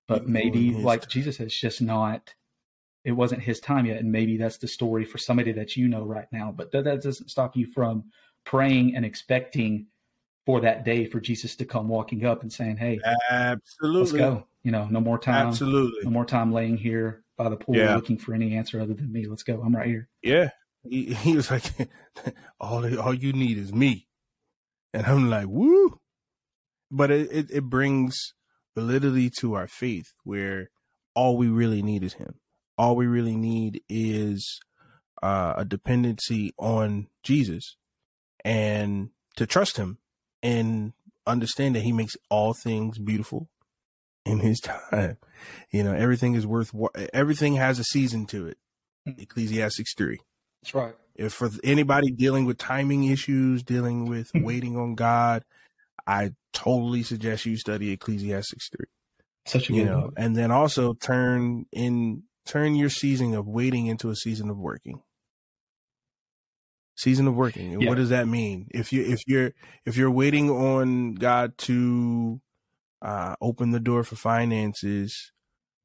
But 0.07 0.27
maybe 0.27 0.71
like. 0.73 1.07
Jesus 1.07 1.39
it's 1.39 1.57
just 1.59 1.81
not 1.81 2.33
it 3.05 3.13
wasn't 3.13 3.41
his 3.41 3.59
time 3.59 3.85
yet. 3.85 3.97
And 3.97 4.11
maybe 4.11 4.37
that's 4.37 4.57
the 4.57 4.67
story 4.67 5.05
for 5.05 5.17
somebody 5.17 5.51
that 5.53 5.77
you 5.77 5.87
know 5.87 6.03
right 6.03 6.27
now. 6.31 6.53
But 6.55 6.71
that, 6.73 6.83
that 6.83 7.01
doesn't 7.01 7.29
stop 7.29 7.55
you 7.55 7.65
from 7.65 8.05
praying 8.45 8.95
and 8.95 9.05
expecting 9.05 9.87
for 10.45 10.61
that 10.61 10.83
day 10.83 11.05
for 11.05 11.19
Jesus 11.19 11.55
to 11.57 11.65
come 11.65 11.87
walking 11.87 12.25
up 12.25 12.41
and 12.41 12.51
saying, 12.51 12.77
Hey, 12.77 12.99
Absolutely. 13.29 13.99
let's 13.99 14.11
go. 14.11 14.45
You 14.63 14.71
know, 14.71 14.85
no 14.87 14.99
more 14.99 15.17
time. 15.17 15.47
Absolutely. 15.47 16.01
No 16.03 16.09
more 16.11 16.25
time 16.25 16.51
laying 16.51 16.75
here 16.77 17.23
by 17.39 17.49
the 17.49 17.55
pool 17.55 17.75
Yeah. 17.77 17.95
looking 17.95 18.17
for 18.17 18.33
any 18.35 18.55
answer 18.55 18.79
other 18.81 18.93
than 18.93 19.11
me. 19.11 19.25
Let's 19.25 19.43
go. 19.43 19.61
I'm 19.61 19.73
right 19.75 19.87
here. 19.87 20.09
Yeah. 20.21 20.49
He, 20.83 21.13
he 21.13 21.35
was 21.35 21.49
like, 21.49 21.63
all, 22.59 22.99
all 22.99 23.13
you 23.13 23.31
need 23.33 23.57
is 23.57 23.73
me. 23.73 24.07
And 24.93 25.05
I'm 25.07 25.29
like, 25.29 25.47
woo. 25.47 25.99
But 26.91 27.11
it, 27.11 27.31
it, 27.31 27.51
it 27.51 27.63
brings 27.63 28.15
validity 28.75 29.31
to 29.39 29.53
our 29.53 29.67
faith 29.67 30.07
where 30.23 30.69
all 31.15 31.37
we 31.37 31.47
really 31.47 31.81
need 31.81 32.03
is 32.03 32.13
him. 32.15 32.35
All 32.77 32.95
we 32.95 33.07
really 33.07 33.35
need 33.37 33.81
is 33.89 34.59
uh, 35.23 35.53
a 35.57 35.65
dependency 35.65 36.53
on 36.57 37.07
Jesus 37.23 37.77
and 38.43 39.09
to 39.37 39.45
trust 39.45 39.77
him 39.77 39.97
and 40.43 40.93
understand 41.25 41.75
that 41.75 41.83
he 41.83 41.91
makes 41.93 42.15
all 42.29 42.53
things 42.53 42.97
beautiful 42.97 43.49
in 44.29 44.39
his 44.39 44.59
time. 44.59 45.17
You 45.71 45.83
know, 45.83 45.93
everything 45.93 46.35
is 46.35 46.45
worth, 46.45 46.73
everything 47.13 47.55
has 47.55 47.79
a 47.79 47.83
season 47.83 48.25
to 48.27 48.47
it. 48.47 48.57
Ecclesiastes 49.05 49.93
3 49.97 50.19
That's 50.61 50.75
right. 50.75 50.93
if 51.15 51.33
for 51.33 51.49
anybody 51.63 52.11
dealing 52.11 52.45
with 52.45 52.57
timing 52.57 53.05
issues, 53.05 53.63
dealing 53.63 54.05
with 54.07 54.31
mm-hmm. 54.33 54.45
waiting 54.45 54.77
on 54.77 54.95
God, 54.95 55.43
I 56.05 56.33
totally 56.53 57.03
suggest 57.03 57.45
you 57.45 57.57
study 57.57 57.91
Ecclesiastes 57.91 58.69
three. 58.75 58.87
Such 59.45 59.69
a 59.69 59.73
You 59.73 59.83
good 59.83 59.89
know, 59.91 60.01
book. 60.01 60.13
and 60.17 60.35
then 60.35 60.51
also 60.51 60.93
turn 60.93 61.65
in 61.71 62.23
turn 62.45 62.75
your 62.75 62.89
season 62.89 63.33
of 63.35 63.47
waiting 63.47 63.85
into 63.87 64.09
a 64.09 64.15
season 64.15 64.49
of 64.49 64.57
working. 64.57 65.01
Season 66.95 67.27
of 67.27 67.35
working. 67.35 67.73
And 67.73 67.81
Yeah. 67.81 67.89
What 67.89 67.95
does 67.95 68.09
that 68.09 68.27
mean? 68.27 68.67
If 68.71 68.91
you 68.91 69.03
if 69.03 69.19
you're 69.27 69.53
if 69.85 69.97
you're 69.97 70.11
waiting 70.11 70.49
on 70.49 71.15
God 71.15 71.57
to 71.59 72.41
uh, 73.01 73.35
open 73.41 73.71
the 73.71 73.79
door 73.79 74.03
for 74.03 74.15
finances 74.15 75.31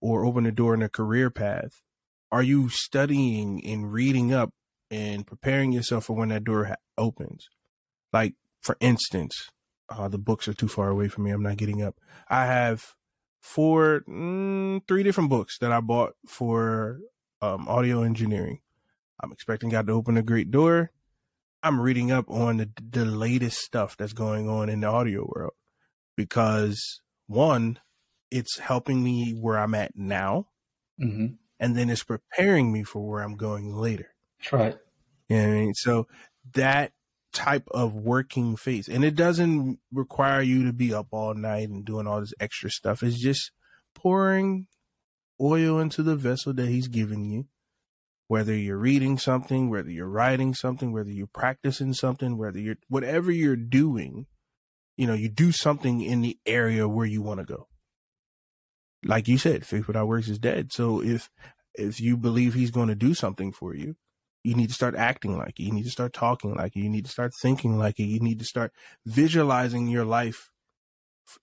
or 0.00 0.24
open 0.24 0.44
the 0.44 0.53
door 0.53 0.74
in 0.74 0.83
a 0.83 0.88
career 0.88 1.31
path, 1.31 1.83
are 2.31 2.42
you 2.42 2.68
studying 2.68 3.64
and 3.64 3.92
reading 3.92 4.33
up 4.33 4.53
and 4.90 5.27
preparing 5.27 5.72
yourself 5.72 6.07
for 6.07 6.16
when 6.16 6.29
that 6.31 6.44
door 6.44 6.64
ha- 6.64 6.77
opens? 6.98 7.48
Like, 8.12 8.35
for 8.61 8.77
instance, 8.81 9.50
uh, 9.88 10.09
the 10.09 10.18
books 10.18 10.48
are 10.48 10.55
too 10.55 10.68
far 10.68 10.88
away 10.88 11.09
from 11.09 11.24
me. 11.24 11.31
I'm 11.31 11.42
not 11.42 11.57
getting 11.57 11.83
up. 11.83 11.96
I 12.29 12.46
have 12.46 12.94
four, 13.40 14.03
mm, 14.09 14.81
three 14.88 15.03
different 15.03 15.31
books 15.31 15.59
that 15.59 15.70
I 15.70 15.81
bought 15.81 16.14
for 16.27 17.00
um, 17.40 17.68
audio 17.68 18.03
engineering. 18.03 18.61
I'm 19.22 19.33
expecting 19.33 19.68
God 19.68 19.87
to 19.87 19.92
open 19.92 20.16
a 20.16 20.22
great 20.22 20.50
door. 20.50 20.90
I'm 21.62 21.81
reading 21.81 22.11
up 22.11 22.29
on 22.29 22.59
the, 22.59 22.70
the 22.90 23.05
latest 23.05 23.59
stuff 23.59 23.96
that's 23.96 24.12
going 24.12 24.48
on 24.48 24.68
in 24.68 24.81
the 24.81 24.87
audio 24.87 25.27
world 25.27 25.55
because 26.16 27.00
one, 27.27 27.79
it's 28.31 28.59
helping 28.59 29.03
me 29.03 29.33
where 29.33 29.59
I'm 29.59 29.75
at 29.75 29.93
now, 29.97 30.49
hmm 30.99 31.27
and 31.61 31.77
then 31.77 31.89
it's 31.89 32.03
preparing 32.03 32.73
me 32.73 32.83
for 32.83 33.09
where 33.09 33.23
I'm 33.23 33.37
going 33.37 33.75
later. 33.75 34.09
That's 34.41 34.53
right. 34.53 34.77
You 35.29 35.37
know 35.37 35.43
what 35.49 35.49
I 35.49 35.61
mean? 35.61 35.75
So 35.75 36.09
that 36.53 36.93
type 37.33 37.69
of 37.71 37.95
working 37.95 38.57
faith, 38.57 38.89
and 38.89 39.05
it 39.05 39.15
doesn't 39.15 39.79
require 39.93 40.43
you 40.43 40.65
to 40.65 40.73
be 40.73 40.93
up 40.93 41.09
all 41.13 41.35
night 41.35 41.69
and 41.69 41.85
doing 41.85 42.07
all 42.07 42.21
this 42.21 42.35
extra 42.41 42.71
stuff. 42.71 43.03
It's 43.03 43.21
just 43.21 43.53
pouring 43.95 44.67
oil 45.41 45.79
into 45.79 46.03
the 46.03 46.17
vessel 46.17 46.53
that 46.55 46.69
he's 46.69 46.89
given 46.89 47.31
you. 47.31 47.47
Whether 48.27 48.55
you're 48.55 48.79
reading 48.79 49.19
something, 49.19 49.69
whether 49.69 49.91
you're 49.91 50.09
writing 50.09 50.55
something, 50.55 50.93
whether 50.93 51.11
you're 51.11 51.27
practicing 51.27 51.93
something, 51.93 52.39
whether 52.39 52.59
you're 52.59 52.77
whatever 52.89 53.31
you're 53.31 53.57
doing, 53.57 54.27
you 54.97 55.07
know, 55.07 55.15
you 55.15 55.29
do 55.29 55.53
something 55.53 56.01
in 56.01 56.21
the 56.23 56.39
area 56.47 56.89
where 56.89 57.07
you 57.07 57.23
want 57.23 57.41
to 57.41 57.47
go. 57.47 57.69
Like 59.05 59.29
you 59.29 59.39
said, 59.39 59.67
faith 59.67 59.87
without 59.87 60.09
works 60.09 60.29
is 60.29 60.39
dead. 60.39 60.73
So 60.73 61.03
if 61.03 61.31
if 61.75 62.01
you 62.01 62.17
believe 62.17 62.55
he's 62.55 62.71
going 62.71 62.89
to 62.89 62.95
do 62.95 63.15
something 63.15 63.53
for 63.53 63.75
you, 63.75 63.97
you 64.45 64.55
need 64.55 64.69
to 64.69 64.75
start 64.75 64.95
acting 64.95 65.37
like 65.37 65.59
it. 65.59 65.65
You 65.65 65.73
need 65.73 65.85
to 65.85 65.91
start 65.91 66.13
talking 66.13 66.55
like 66.55 66.77
it. 66.77 66.81
You 66.81 66.89
need 66.89 67.05
to 67.07 67.11
start 67.11 67.35
thinking 67.35 67.79
like 67.79 67.99
it. 67.99 68.05
You 68.05 68.21
need 68.21 68.39
to 68.39 68.45
start 68.45 68.73
visualizing 69.05 69.89
your 69.89 70.05
life 70.05 70.51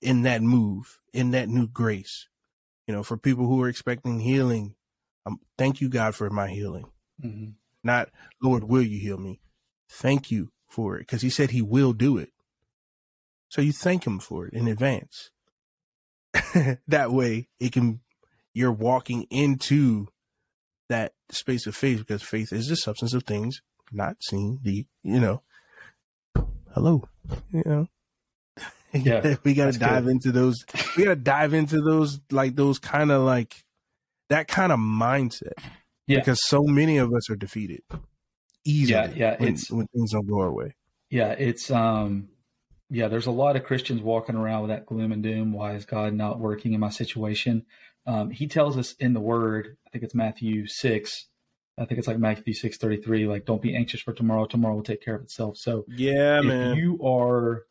in 0.02 0.24
that 0.24 0.42
move, 0.42 1.00
in 1.14 1.32
that 1.32 1.50
new 1.50 1.68
grace. 1.68 2.28
You 2.88 2.94
know, 2.96 3.04
for 3.04 3.18
people 3.18 3.48
who 3.48 3.62
are 3.62 3.70
expecting 3.70 4.20
healing, 4.20 4.76
um, 5.26 5.40
thank 5.58 5.82
you, 5.82 5.90
God, 5.90 6.16
for 6.16 6.30
my 6.30 6.50
healing. 6.50 6.86
hmm 7.22 7.50
Not, 7.84 8.10
Lord, 8.42 8.64
will 8.66 8.82
you 8.82 9.00
heal 9.00 9.18
me? 9.18 9.42
Thank 9.90 10.32
you 10.32 10.52
for 10.70 10.98
it 10.98 11.02
because 11.02 11.22
he 11.22 11.30
said 11.30 11.52
he 11.52 11.62
will 11.62 11.94
do 11.94 12.18
it. 12.18 12.30
So 13.52 13.62
you 13.62 13.74
thank 13.74 14.08
him 14.08 14.20
for 14.20 14.48
it 14.48 14.54
in 14.54 14.70
advance. 14.70 15.30
that 16.88 17.12
way 17.12 17.50
it 17.60 17.74
can, 17.74 18.00
you're 18.54 18.72
walking 18.72 19.24
into 19.30 20.08
that 20.88 21.14
space 21.30 21.68
of 21.68 21.76
faith 21.76 22.00
because 22.00 22.24
faith 22.24 22.54
is 22.54 22.68
the 22.70 22.78
substance 22.78 23.14
of 23.14 23.24
things 23.24 23.62
not 23.92 24.24
seen. 24.24 24.60
The, 24.64 24.86
you 25.04 25.20
know, 25.20 25.42
hello, 26.74 27.04
you 27.52 27.64
know, 27.66 27.88
Yeah, 28.94 29.36
we 29.44 29.54
gotta 29.54 29.78
dive 29.78 30.06
good. 30.06 30.12
into 30.12 30.32
those. 30.32 30.58
We 30.96 31.04
got 31.04 31.10
to 31.12 31.16
dive 31.18 31.54
into 31.54 31.82
those, 31.82 32.20
like 32.32 32.56
those 32.56 32.80
kind 32.80 33.12
of 33.12 33.24
like 33.24 33.64
that 34.30 34.48
kind 34.48 34.72
of 34.72 34.80
mindset 34.80 35.54
Yeah. 36.08 36.20
because 36.20 36.40
so 36.48 36.64
many 36.64 36.98
of 36.98 37.14
us 37.14 37.30
are 37.30 37.36
defeated 37.38 37.82
easily 38.66 38.92
Yeah, 38.94 39.12
yeah, 39.14 39.36
when, 39.40 39.50
it's- 39.50 39.70
when 39.72 39.88
things 39.88 40.12
don't 40.14 40.26
go 40.28 40.40
our 40.40 40.52
way. 40.54 40.76
Yeah, 41.10 41.32
it's 41.32 41.70
um 41.72 42.30
yeah, 42.94 43.08
there's 43.08 43.26
a 43.26 43.32
lot 43.32 43.56
of 43.56 43.64
Christians 43.64 44.02
walking 44.02 44.36
around 44.36 44.64
with 44.64 44.70
that 44.72 44.86
gloom 44.86 45.14
and 45.14 45.24
doom. 45.24 45.54
Why 45.54 45.76
is 45.76 45.86
God 45.86 46.14
not 46.14 46.40
working 46.40 46.74
in 46.74 46.82
my 46.82 46.90
situation? 46.90 47.66
Um, 48.06 48.32
he 48.32 48.48
tells 48.48 48.78
us 48.78 48.94
in 49.00 49.14
the 49.14 49.22
word, 49.22 49.78
I 49.88 49.90
think 49.90 50.04
it's 50.04 50.14
Matthew 50.14 50.68
six, 50.68 51.28
I 51.80 51.86
think 51.86 52.00
it's 52.00 52.08
like 52.08 52.20
Matthew 52.20 52.54
six 52.54 52.78
thirty 52.78 52.98
three, 53.02 53.26
like 53.28 53.46
don't 53.46 53.62
be 53.62 53.76
anxious 53.76 54.02
for 54.02 54.12
tomorrow, 54.12 54.46
tomorrow 54.46 54.76
will 54.76 54.84
take 54.84 55.02
care 55.04 55.16
of 55.16 55.22
itself. 55.24 55.58
So 55.58 55.86
Yeah, 55.88 56.42
if 56.42 56.62
man. 56.62 56.76
you 56.76 57.00
are 57.04 57.64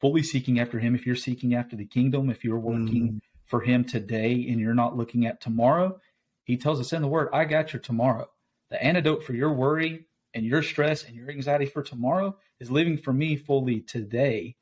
fully 0.00 0.22
seeking 0.22 0.58
after 0.58 0.78
him, 0.78 0.94
if 0.94 1.04
you're 1.06 1.14
seeking 1.14 1.54
after 1.54 1.76
the 1.76 1.84
kingdom, 1.86 2.30
if 2.30 2.42
you're 2.42 2.58
working 2.58 3.06
Mm-hmm. 3.08 3.18
for 3.46 3.60
him 3.60 3.84
today 3.84 4.32
and 4.48 4.58
you're 4.58 4.74
not 4.74 4.96
looking 4.96 5.26
at 5.26 5.40
tomorrow, 5.42 6.00
he 6.44 6.56
tells 6.56 6.80
us 6.80 6.92
in 6.92 7.02
the 7.02 7.08
word, 7.08 7.28
I 7.32 7.44
got 7.44 7.72
your 7.72 7.80
tomorrow. 7.80 8.30
The 8.70 8.82
antidote 8.82 9.22
for 9.24 9.34
your 9.34 9.52
worry 9.52 10.06
and 10.34 10.44
your 10.44 10.62
stress 10.62 11.04
and 11.04 11.14
your 11.14 11.30
anxiety 11.30 11.66
for 11.66 11.82
tomorrow 11.82 12.36
is 12.60 12.70
living 12.70 12.96
for 12.96 13.12
me 13.12 13.36
fully 13.36 13.80
today 13.80 14.56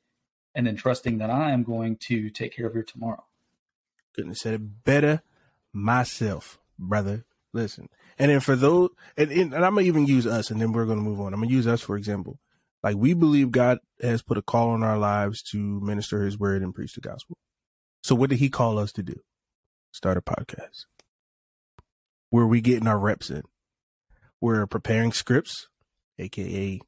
and 0.54 0.66
then 0.66 0.76
trusting 0.76 1.18
that 1.18 1.30
I 1.30 1.52
am 1.52 1.62
going 1.62 1.96
to 1.96 2.30
take 2.30 2.54
care 2.54 2.66
of 2.66 2.74
your 2.74 2.82
tomorrow. 2.82 3.24
couldn't 4.14 4.30
have 4.30 4.38
said 4.38 4.54
it 4.54 4.84
better 4.84 5.22
myself, 5.72 6.58
brother. 6.78 7.24
Listen. 7.52 7.88
And 8.18 8.30
then 8.30 8.40
for 8.40 8.54
those, 8.54 8.90
and, 9.16 9.30
and, 9.30 9.54
and 9.54 9.64
I'm 9.64 9.74
going 9.74 9.84
to 9.84 9.88
even 9.88 10.06
use 10.06 10.26
us, 10.26 10.50
and 10.50 10.60
then 10.60 10.72
we're 10.72 10.84
going 10.84 10.98
to 10.98 11.04
move 11.04 11.20
on. 11.20 11.32
I'm 11.32 11.40
going 11.40 11.48
to 11.48 11.54
use 11.54 11.66
us 11.66 11.80
for 11.80 11.96
example. 11.96 12.38
Like 12.82 12.96
we 12.96 13.14
believe 13.14 13.50
God 13.50 13.78
has 14.00 14.22
put 14.22 14.38
a 14.38 14.42
call 14.42 14.70
on 14.70 14.82
our 14.82 14.98
lives 14.98 15.42
to 15.50 15.58
minister 15.80 16.24
his 16.24 16.38
word 16.38 16.62
and 16.62 16.74
preach 16.74 16.94
the 16.94 17.00
gospel. 17.00 17.36
So 18.02 18.14
what 18.14 18.30
did 18.30 18.38
he 18.38 18.48
call 18.48 18.78
us 18.78 18.92
to 18.92 19.02
do? 19.02 19.20
Start 19.92 20.16
a 20.16 20.22
podcast. 20.22 20.86
Where 22.30 22.46
we 22.46 22.60
getting 22.60 22.86
our 22.86 22.98
reps 22.98 23.28
in? 23.28 23.42
We're 24.40 24.66
preparing 24.66 25.12
scripts, 25.12 25.68
aka 26.18 26.80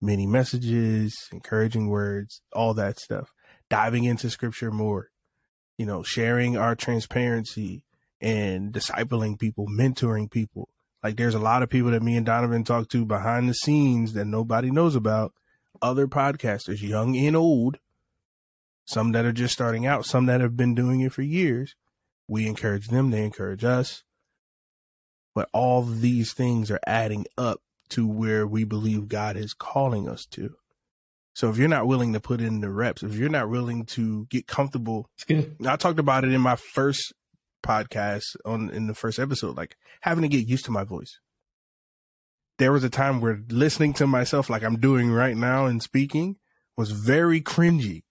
many 0.00 0.26
messages, 0.26 1.16
encouraging 1.32 1.88
words, 1.88 2.40
all 2.52 2.74
that 2.74 3.00
stuff. 3.00 3.32
Diving 3.70 4.04
into 4.04 4.30
scripture 4.30 4.70
more, 4.70 5.10
you 5.78 5.86
know, 5.86 6.02
sharing 6.02 6.56
our 6.56 6.74
transparency 6.74 7.84
and 8.20 8.72
discipling 8.72 9.38
people, 9.38 9.66
mentoring 9.66 10.30
people. 10.30 10.68
Like 11.02 11.16
there's 11.16 11.34
a 11.34 11.40
lot 11.40 11.62
of 11.62 11.70
people 11.70 11.90
that 11.90 12.02
me 12.02 12.16
and 12.16 12.24
Donovan 12.24 12.64
talk 12.64 12.88
to 12.90 13.04
behind 13.04 13.48
the 13.48 13.54
scenes 13.54 14.12
that 14.12 14.26
nobody 14.26 14.70
knows 14.70 14.94
about. 14.94 15.32
Other 15.82 16.06
podcasters, 16.06 16.80
young 16.80 17.16
and 17.16 17.34
old, 17.34 17.78
some 18.86 19.12
that 19.12 19.24
are 19.24 19.32
just 19.32 19.52
starting 19.52 19.86
out, 19.86 20.06
some 20.06 20.26
that 20.26 20.40
have 20.40 20.56
been 20.56 20.74
doing 20.74 21.00
it 21.00 21.12
for 21.12 21.22
years. 21.22 21.74
We 22.28 22.46
encourage 22.46 22.88
them, 22.88 23.10
they 23.10 23.24
encourage 23.24 23.64
us. 23.64 24.04
But 25.34 25.48
all 25.52 25.82
these 25.82 26.32
things 26.32 26.70
are 26.70 26.80
adding 26.86 27.26
up 27.36 27.60
to 27.90 28.06
where 28.06 28.46
we 28.46 28.64
believe 28.64 29.08
God 29.08 29.36
is 29.36 29.52
calling 29.52 30.08
us 30.08 30.24
to. 30.32 30.54
So 31.34 31.50
if 31.50 31.58
you're 31.58 31.68
not 31.68 31.86
willing 31.86 32.12
to 32.12 32.20
put 32.20 32.40
in 32.40 32.60
the 32.60 32.70
reps, 32.70 33.02
if 33.02 33.14
you're 33.14 33.28
not 33.28 33.50
willing 33.50 33.84
to 33.86 34.26
get 34.26 34.46
comfortable, 34.46 35.10
good. 35.26 35.56
I 35.66 35.76
talked 35.76 35.98
about 35.98 36.24
it 36.24 36.32
in 36.32 36.40
my 36.40 36.56
first 36.56 37.12
podcast 37.64 38.36
on 38.44 38.70
in 38.70 38.86
the 38.86 38.94
first 38.94 39.18
episode, 39.18 39.56
like 39.56 39.76
having 40.02 40.22
to 40.22 40.28
get 40.28 40.46
used 40.46 40.64
to 40.66 40.70
my 40.70 40.84
voice. 40.84 41.18
There 42.58 42.70
was 42.70 42.84
a 42.84 42.90
time 42.90 43.20
where 43.20 43.40
listening 43.48 43.94
to 43.94 44.06
myself 44.06 44.48
like 44.48 44.62
I'm 44.62 44.78
doing 44.78 45.10
right 45.10 45.36
now 45.36 45.66
and 45.66 45.82
speaking 45.82 46.36
was 46.76 46.92
very 46.92 47.40
cringy. 47.40 48.02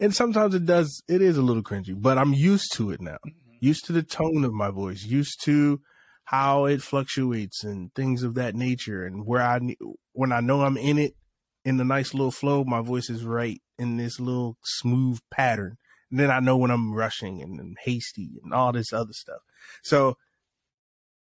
And 0.00 0.14
sometimes 0.14 0.54
it 0.54 0.64
does, 0.64 1.02
it 1.08 1.22
is 1.22 1.36
a 1.36 1.42
little 1.42 1.62
cringy, 1.62 1.94
but 1.96 2.18
I'm 2.18 2.32
used 2.32 2.72
to 2.74 2.90
it 2.90 3.00
now. 3.00 3.18
Mm-hmm. 3.26 3.56
Used 3.60 3.84
to 3.86 3.92
the 3.92 4.02
tone 4.02 4.44
of 4.44 4.52
my 4.52 4.70
voice, 4.70 5.04
used 5.04 5.42
to 5.44 5.80
how 6.30 6.66
it 6.66 6.82
fluctuates 6.82 7.64
and 7.64 7.94
things 7.94 8.22
of 8.22 8.34
that 8.34 8.54
nature. 8.54 9.06
And 9.06 9.24
where 9.24 9.40
I, 9.40 9.60
when 10.12 10.30
I 10.30 10.40
know 10.40 10.60
I'm 10.60 10.76
in 10.76 10.98
it, 10.98 11.14
in 11.64 11.78
the 11.78 11.86
nice 11.86 12.12
little 12.12 12.30
flow, 12.30 12.64
my 12.64 12.82
voice 12.82 13.08
is 13.08 13.24
right 13.24 13.62
in 13.78 13.96
this 13.96 14.20
little 14.20 14.58
smooth 14.62 15.20
pattern. 15.30 15.78
And 16.10 16.20
then 16.20 16.30
I 16.30 16.40
know 16.40 16.58
when 16.58 16.70
I'm 16.70 16.92
rushing 16.92 17.40
and, 17.40 17.58
and 17.58 17.78
hasty 17.82 18.32
and 18.44 18.52
all 18.52 18.72
this 18.72 18.92
other 18.92 19.14
stuff. 19.14 19.40
So, 19.82 20.18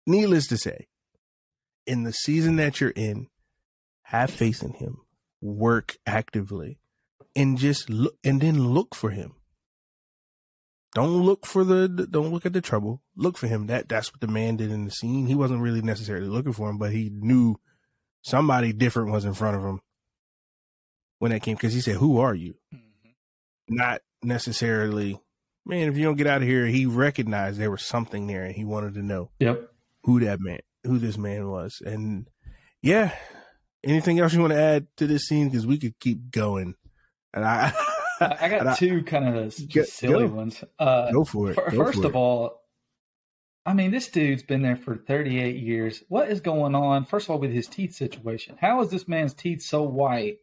needless 0.05 0.49
to 0.49 0.57
say, 0.57 0.89
in 1.87 2.03
the 2.03 2.13
season 2.13 2.57
that 2.57 2.81
you're 2.81 2.91
in, 2.91 3.29
have 4.03 4.31
faith 4.31 4.65
in 4.65 4.73
Him, 4.73 4.99
work 5.41 5.97
actively, 6.07 6.81
and 7.37 7.57
just 7.57 7.89
look, 7.89 8.17
and 8.25 8.41
then 8.41 8.75
look 8.75 8.97
for 8.97 9.11
Him. 9.11 9.35
Don't 10.99 11.23
look 11.23 11.47
for 11.47 11.63
the, 11.63 11.87
don't 11.87 12.33
look 12.33 12.45
at 12.45 12.53
the 12.53 12.61
trouble. 12.61 13.01
Look 13.15 13.39
for 13.39 13.47
Him. 13.47 13.69
That 13.69 13.89
that's 13.89 14.13
what 14.13 14.21
the 14.21 14.27
man 14.27 14.57
did 14.57 14.73
in 14.73 14.85
the 14.85 14.91
scene. 14.91 15.29
He 15.29 15.37
wasn't 15.37 15.63
really 15.63 15.81
necessarily 15.81 16.27
looking 16.27 16.53
for 16.53 16.69
him, 16.69 16.77
but 16.77 16.91
he 16.91 17.09
knew 17.09 17.55
somebody 18.21 18.73
different 18.73 19.13
was 19.13 19.25
in 19.25 19.33
front 19.33 19.57
of 19.57 19.63
him 19.63 19.81
when 21.21 21.31
that 21.31 21.43
came 21.43 21.55
because 21.55 21.73
he 21.73 21.81
said, 21.81 21.99
"Who 21.99 22.19
are 22.19 22.35
you?" 22.35 22.57
Mm-hmm. 22.75 23.77
Not 23.77 24.01
necessarily, 24.25 25.21
man. 25.65 25.89
If 25.89 25.97
you 25.97 26.03
don't 26.03 26.17
get 26.17 26.27
out 26.27 26.43
of 26.43 26.49
here, 26.49 26.67
he 26.67 26.85
recognized 26.85 27.61
there 27.61 27.71
was 27.71 27.87
something 27.87 28.27
there, 28.27 28.43
and 28.43 28.57
he 28.57 28.65
wanted 28.65 28.95
to 28.95 29.03
know, 29.03 29.31
yep, 29.39 29.69
who 30.03 30.19
that 30.19 30.41
man, 30.41 30.59
who 30.83 30.99
this 30.99 31.17
man 31.17 31.49
was, 31.49 31.81
and 31.87 32.27
yeah. 32.83 33.15
Anything 33.85 34.19
else 34.19 34.35
you 34.35 34.41
want 34.41 34.53
to 34.53 34.61
add 34.61 34.89
to 34.97 35.07
this 35.07 35.29
scene? 35.29 35.49
Because 35.49 35.65
we 35.65 35.79
could 35.79 36.01
keep 36.01 36.33
going, 36.33 36.75
and 37.33 37.45
I, 37.45 37.73
I 38.21 38.49
got 38.49 38.79
two 38.79 39.03
kind 39.03 39.37
of 39.37 39.53
silly 39.53 40.29
go, 40.29 40.35
ones. 40.35 40.63
Uh, 40.79 41.11
go 41.13 41.25
for 41.25 41.51
it. 41.51 41.55
For, 41.55 41.71
go 41.71 41.85
first 41.85 42.01
for 42.01 42.07
of 42.07 42.15
it. 42.15 42.17
all, 42.17 42.63
I 43.67 43.75
mean, 43.75 43.91
this 43.91 44.09
dude's 44.09 44.43
been 44.43 44.63
there 44.63 44.77
for 44.77 44.97
38 44.97 45.57
years. 45.57 46.03
What 46.09 46.31
is 46.31 46.41
going 46.41 46.75
on? 46.75 47.05
First 47.05 47.27
of 47.27 47.33
all, 47.33 47.39
with 47.39 47.53
his 47.53 47.67
teeth 47.67 47.95
situation, 47.95 48.57
how 48.61 48.81
is 48.81 48.91
this 48.91 49.07
man's 49.07 49.35
teeth 49.35 49.63
so 49.63 49.83
white? 49.83 50.39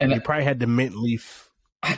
And 0.00 0.12
he 0.12 0.20
probably 0.20 0.44
had 0.44 0.58
the 0.58 0.66
mint 0.66 0.96
leaf. 0.96 1.50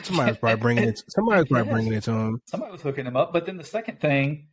Somebody 0.03 0.31
was 0.31 0.39
probably 0.39 0.61
bringing 0.61 0.83
it. 0.83 1.03
Somebody 1.07 1.41
was 1.41 1.47
probably 1.47 1.71
bringing 1.71 1.93
it 1.93 2.03
to 2.03 2.11
him. 2.11 2.41
Somebody 2.45 2.71
was 2.71 2.81
hooking 2.81 3.05
him 3.05 3.15
up. 3.15 3.31
But 3.31 3.45
then 3.45 3.57
the 3.57 3.63
second 3.63 3.99
thing, 3.99 4.47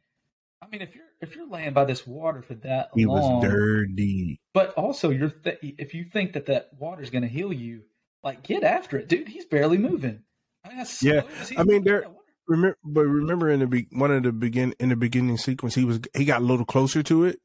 I 0.63 0.69
mean, 0.69 0.81
if 0.81 0.95
you're 0.95 1.05
if 1.21 1.35
you're 1.35 1.49
laying 1.49 1.73
by 1.73 1.85
this 1.87 2.07
water 2.07 2.43
for 2.43 2.55
that 2.57 2.91
he 2.95 3.07
long, 3.07 3.41
was 3.41 3.45
dirty. 3.45 4.41
But 4.53 4.75
also, 4.75 5.11
you're 5.11 5.31
th- 5.31 5.59
if 5.63 5.95
you 5.95 6.05
think 6.05 6.35
that 6.35 6.47
that 6.47 6.71
water's 6.79 7.11
going 7.11 7.23
to 7.23 7.29
heal 7.29 7.53
you, 7.53 7.83
like 8.25 8.43
get 8.43 8.63
after 8.65 8.99
it, 8.99 9.09
dude. 9.09 9.29
He's 9.29 9.45
barely 9.47 9.79
moving. 9.79 10.23
I 10.65 10.75
mean, 10.75 10.87
yeah, 11.03 11.23
I 11.59 11.65
mean, 11.65 11.85
there. 11.85 12.07
Remember, 12.49 12.77
but 12.85 13.03
remember 13.03 13.51
in 13.51 13.61
the 13.61 13.67
be- 13.67 13.87
one 13.93 14.11
of 14.11 14.23
the 14.25 14.33
begin 14.33 14.75
in 14.81 14.89
the 14.89 14.97
beginning 14.97 15.37
sequence, 15.39 15.75
he 15.75 15.85
was 15.85 16.01
he 16.17 16.25
got 16.25 16.43
a 16.43 16.45
little 16.45 16.65
closer 16.65 17.03
to 17.05 17.25
it. 17.25 17.39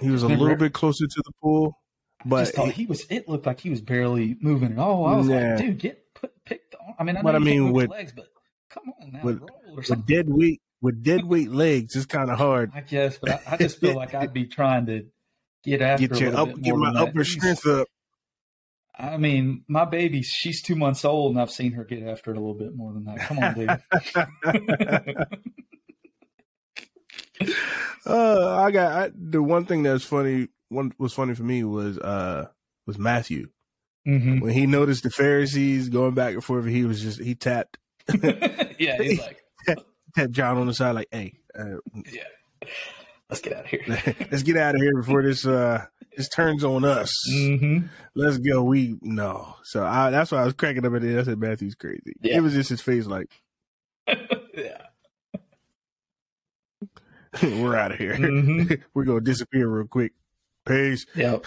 He 0.00 0.10
was 0.10 0.22
a 0.22 0.28
little 0.28 0.56
bit 0.56 0.72
closer 0.72 1.06
to 1.06 1.22
the 1.24 1.32
pool, 1.42 1.78
but 2.24 2.36
I 2.36 2.42
just 2.44 2.54
thought 2.56 2.72
he 2.72 2.86
was. 2.86 3.04
It 3.10 3.28
looked 3.28 3.46
like 3.46 3.60
he 3.60 3.70
was 3.70 3.80
barely 3.80 4.36
moving 4.40 4.72
at 4.72 4.78
all. 4.78 5.04
I 5.06 5.16
was 5.16 5.28
Yeah. 5.28 5.50
like, 5.50 5.58
dude, 5.58 5.78
get 5.78 6.14
put 6.14 6.32
pick. 6.44 6.70
The, 6.70 6.78
I 6.98 7.04
mean, 7.04 7.16
I 7.16 7.20
know 7.20 7.24
But 7.24 7.36
I 7.36 7.38
mean, 7.40 7.72
with- 7.72 7.90
legs, 7.90 8.12
but 8.16 8.26
come 8.70 8.84
on 9.00 9.12
now, 9.12 9.20
with- 9.22 9.40
roll 9.40 9.50
or 9.68 9.76
with 9.76 10.06
dead 10.06 10.26
weight 10.28 10.60
with 10.80 11.02
dead 11.04 11.24
weight 11.24 11.50
legs, 11.50 11.94
it's 11.94 12.06
kind 12.06 12.30
of 12.30 12.38
hard. 12.38 12.72
I 12.74 12.80
guess, 12.80 13.18
but 13.18 13.30
I, 13.30 13.40
I 13.52 13.56
just 13.58 13.78
feel 13.80 13.94
like 13.94 14.14
I'd 14.14 14.32
be 14.32 14.46
trying 14.46 14.86
to 14.86 15.04
get 15.62 15.80
after 15.82 16.08
Get 16.08 16.20
your 16.20 16.36
up, 16.36 16.60
get 16.60 16.74
my 16.74 16.90
upper 16.96 17.22
strength 17.22 17.66
up. 17.66 17.86
I 18.98 19.16
mean, 19.16 19.64
my 19.68 19.84
baby, 19.84 20.22
she's 20.22 20.62
two 20.62 20.76
months 20.76 21.04
old, 21.04 21.32
and 21.32 21.40
I've 21.40 21.50
seen 21.50 21.72
her 21.72 21.84
get 21.84 22.02
after 22.02 22.30
it 22.30 22.36
a 22.36 22.40
little 22.40 22.54
bit 22.54 22.76
more 22.76 22.92
than 22.92 23.04
that. 23.04 23.18
Come 23.20 23.38
on, 23.38 23.54
dude. 23.54 23.70
uh, 28.06 28.56
I 28.58 28.70
got 28.70 28.92
I, 28.92 29.10
the 29.14 29.42
one 29.42 29.64
thing 29.64 29.82
that's 29.82 30.04
funny. 30.04 30.48
One 30.68 30.92
was 30.98 31.12
funny 31.12 31.34
for 31.34 31.42
me 31.42 31.64
was 31.64 31.98
uh 31.98 32.48
was 32.86 32.98
Matthew 32.98 33.48
hmm 34.04 34.40
when 34.40 34.52
he 34.52 34.66
noticed 34.66 35.04
the 35.04 35.10
Pharisees 35.10 35.88
going 35.88 36.14
back 36.14 36.34
and 36.34 36.44
forth. 36.44 36.66
He 36.66 36.84
was 36.84 37.00
just 37.00 37.20
he 37.20 37.34
tapped 37.34 37.78
yeah, 38.78 39.00
he's 39.00 39.20
like, 39.20 39.44
tapped 40.14 40.32
John 40.32 40.58
on 40.58 40.66
the 40.66 40.74
side 40.74 40.92
like, 40.92 41.08
"Hey, 41.10 41.38
uh, 41.58 41.76
yeah, 42.10 42.68
let's 43.32 43.40
get 43.40 43.54
out 43.54 43.64
of 43.64 43.70
here. 43.70 43.82
let's 44.30 44.42
get 44.42 44.56
out 44.56 44.74
of 44.74 44.80
here 44.80 44.94
before 44.94 45.22
this 45.22 45.46
uh 45.46 45.84
this 46.16 46.28
turns 46.28 46.62
on 46.64 46.84
us. 46.84 47.10
hmm 47.30 47.78
Let's 48.14 48.36
go. 48.38 48.62
We 48.62 48.96
no." 49.00 49.56
So 49.64 49.84
I, 49.84 50.10
that's 50.10 50.30
why 50.30 50.42
I 50.42 50.44
was 50.44 50.52
cracking 50.52 50.84
up 50.84 50.92
at 50.94 51.02
it. 51.02 51.18
I 51.18 51.22
said 51.22 51.38
Matthew's 51.38 51.74
crazy. 51.74 52.14
Yeah. 52.20 52.36
It 52.36 52.40
was 52.42 52.52
just 52.52 52.68
his 52.68 52.82
face 52.82 53.06
like, 53.06 53.30
yeah. 54.06 54.82
"We're 57.42 57.76
out 57.76 57.92
of 57.92 57.98
here. 57.98 58.14
Mhm. 58.14 58.82
We're 58.92 59.04
gonna 59.04 59.20
disappear 59.22 59.66
real 59.68 59.86
quick. 59.86 60.12
Peace." 60.66 61.06
Yep. 61.14 61.46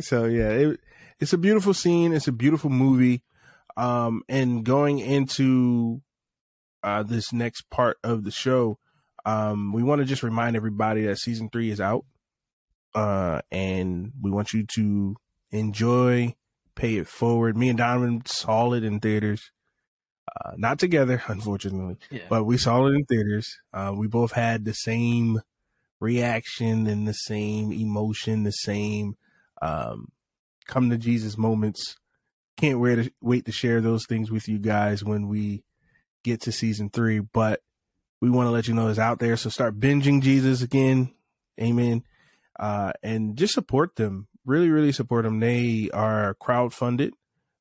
so 0.00 0.26
yeah, 0.26 0.50
it, 0.50 0.80
it's 1.18 1.32
a 1.32 1.38
beautiful 1.38 1.74
scene. 1.74 2.12
It's 2.12 2.28
a 2.28 2.32
beautiful 2.32 2.70
movie. 2.70 3.24
Um, 3.76 4.22
and 4.28 4.64
going 4.64 4.98
into 5.00 6.02
uh, 6.84 7.02
this 7.02 7.32
next 7.32 7.68
part 7.70 7.98
of 8.04 8.22
the 8.24 8.30
show, 8.30 8.78
um, 9.28 9.72
we 9.72 9.82
want 9.82 10.00
to 10.00 10.04
just 10.06 10.22
remind 10.22 10.56
everybody 10.56 11.02
that 11.06 11.18
season 11.18 11.48
three 11.50 11.70
is 11.70 11.80
out. 11.80 12.04
Uh, 12.94 13.40
and 13.52 14.12
we 14.22 14.30
want 14.30 14.52
you 14.54 14.64
to 14.74 15.14
enjoy, 15.50 16.34
pay 16.74 16.96
it 16.96 17.06
forward. 17.06 17.56
Me 17.56 17.68
and 17.68 17.78
Donovan 17.78 18.22
saw 18.24 18.72
it 18.72 18.82
in 18.84 19.00
theaters. 19.00 19.50
Uh, 20.26 20.52
not 20.56 20.78
together, 20.78 21.22
unfortunately, 21.28 21.96
Yeah. 22.10 22.22
but 22.30 22.44
we 22.44 22.56
saw 22.56 22.86
it 22.86 22.94
in 22.94 23.04
theaters. 23.04 23.46
Uh, 23.72 23.92
we 23.96 24.06
both 24.06 24.32
had 24.32 24.64
the 24.64 24.72
same 24.72 25.40
reaction 26.00 26.86
and 26.86 27.06
the 27.06 27.12
same 27.12 27.72
emotion, 27.72 28.44
the 28.44 28.52
same 28.52 29.16
um, 29.60 30.08
come 30.66 30.90
to 30.90 30.96
Jesus 30.96 31.36
moments. 31.36 31.96
Can't 32.56 32.80
wait 32.80 32.94
to 32.96 33.10
wait 33.20 33.44
to 33.44 33.52
share 33.52 33.80
those 33.80 34.06
things 34.06 34.30
with 34.30 34.48
you 34.48 34.58
guys 34.58 35.04
when 35.04 35.28
we 35.28 35.62
get 36.24 36.40
to 36.42 36.52
season 36.52 36.90
three. 36.90 37.20
But 37.20 37.60
we 38.20 38.30
want 38.30 38.46
to 38.46 38.50
let 38.50 38.68
you 38.68 38.74
know 38.74 38.88
it's 38.88 38.98
out 38.98 39.18
there. 39.18 39.36
So 39.36 39.50
start 39.50 39.78
binging 39.78 40.22
Jesus 40.22 40.62
again. 40.62 41.12
Amen. 41.60 42.04
Uh, 42.58 42.92
and 43.02 43.36
just 43.36 43.54
support 43.54 43.96
them. 43.96 44.28
Really, 44.44 44.70
really 44.70 44.92
support 44.92 45.24
them. 45.24 45.40
They 45.40 45.90
are 45.92 46.34
crowdfunded. 46.34 47.10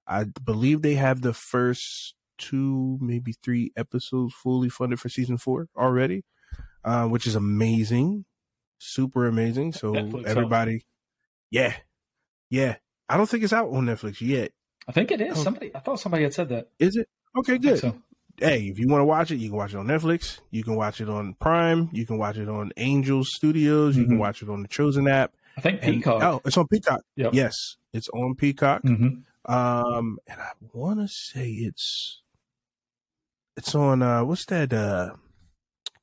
I 0.07 0.23
believe 0.23 0.81
they 0.81 0.95
have 0.95 1.21
the 1.21 1.33
first 1.33 2.15
two, 2.37 2.97
maybe 3.01 3.33
three 3.33 3.71
episodes 3.75 4.33
fully 4.33 4.69
funded 4.69 4.99
for 4.99 5.09
season 5.09 5.37
four 5.37 5.67
already, 5.75 6.23
uh, 6.83 7.07
which 7.07 7.27
is 7.27 7.35
amazing. 7.35 8.25
Super 8.79 9.27
amazing. 9.27 9.73
So 9.73 9.93
Netflix, 9.93 10.25
everybody, 10.25 10.85
yeah, 11.49 11.73
yeah. 12.49 12.75
I 13.09 13.17
don't 13.17 13.27
think 13.27 13.43
it's 13.43 13.53
out 13.53 13.69
on 13.69 13.85
Netflix 13.85 14.21
yet. 14.21 14.51
I 14.87 14.91
think 14.91 15.11
it 15.11 15.19
is. 15.19 15.37
Oh. 15.39 15.43
Somebody, 15.43 15.75
I 15.75 15.79
thought 15.79 15.99
somebody 15.99 16.23
had 16.23 16.33
said 16.33 16.49
that. 16.49 16.69
Is 16.79 16.95
it? 16.95 17.09
Okay, 17.37 17.57
good. 17.57 17.79
So. 17.79 17.95
Hey, 18.39 18.67
if 18.67 18.77
you 18.77 18.87
want 18.87 19.01
to 19.01 19.05
watch 19.05 19.31
it, 19.31 19.37
you 19.37 19.49
can 19.49 19.57
watch 19.57 19.73
it 19.73 19.77
on 19.77 19.87
Netflix. 19.87 20.39
You 20.51 20.63
can 20.63 20.75
watch 20.75 21.01
it 21.01 21.09
on 21.09 21.33
Prime. 21.35 21.89
You 21.91 22.05
can 22.05 22.17
watch 22.19 22.37
it 22.37 22.47
on 22.47 22.71
Angel 22.77 23.23
Studios. 23.23 23.97
You 23.97 24.05
can 24.05 24.17
Mhm. 24.17 24.19
watch 24.19 24.43
it 24.43 24.49
on 24.49 24.61
the 24.61 24.67
Chosen 24.67 25.07
app. 25.07 25.33
I 25.57 25.61
think 25.61 25.79
And- 25.81 25.95
Peacock. 25.95 26.21
oh, 26.21 26.41
it's 26.45 26.55
on 26.57 26.67
Peacock. 26.67 27.01
Yep. 27.15 27.33
Yes, 27.33 27.77
it's 27.93 28.09
on 28.09 28.35
Peacock. 28.35 28.83
hmm 28.83 29.07
Um, 29.45 30.19
and 30.27 30.39
I 30.41 30.51
want 30.73 30.99
to 30.99 31.07
say 31.07 31.49
it's 31.51 32.21
it's 33.55 33.73
on 33.73 34.03
uh 34.03 34.23
what's 34.23 34.45
that 34.45 34.71
uh 34.73 35.15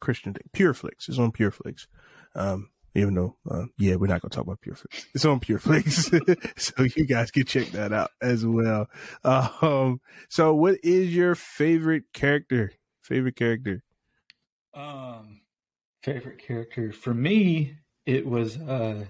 Christian 0.01 0.32
thing? 0.35 0.49
Pureflix. 0.53 1.09
It's 1.09 1.18
on 1.18 1.30
Pureflix. 1.30 1.87
Um, 2.35 2.70
even 2.95 3.15
though 3.15 3.37
uh, 3.51 3.65
yeah, 3.79 3.97
we're 3.97 4.07
not 4.07 4.21
gonna 4.23 4.31
talk 4.31 4.45
about 4.45 4.61
Pureflix. 4.61 5.05
It's 5.15 5.25
on 5.25 5.41
Pureflix, 5.41 6.59
so 6.59 6.83
you 6.97 7.07
guys 7.07 7.31
can 7.31 7.45
check 7.45 7.69
that 7.69 7.93
out 7.93 8.11
as 8.23 8.45
well. 8.47 8.87
Um, 9.25 10.01
so 10.29 10.55
what 10.55 10.79
is 10.83 11.15
your 11.15 11.35
favorite 11.35 12.05
character? 12.13 12.73
Favorite 13.03 13.37
character? 13.37 13.83
Um, 14.73 15.41
Favorite 16.03 16.39
character 16.39 16.93
for 16.93 17.15
me, 17.15 17.77
it 18.05 18.27
was 18.27 18.59
uh, 18.59 19.07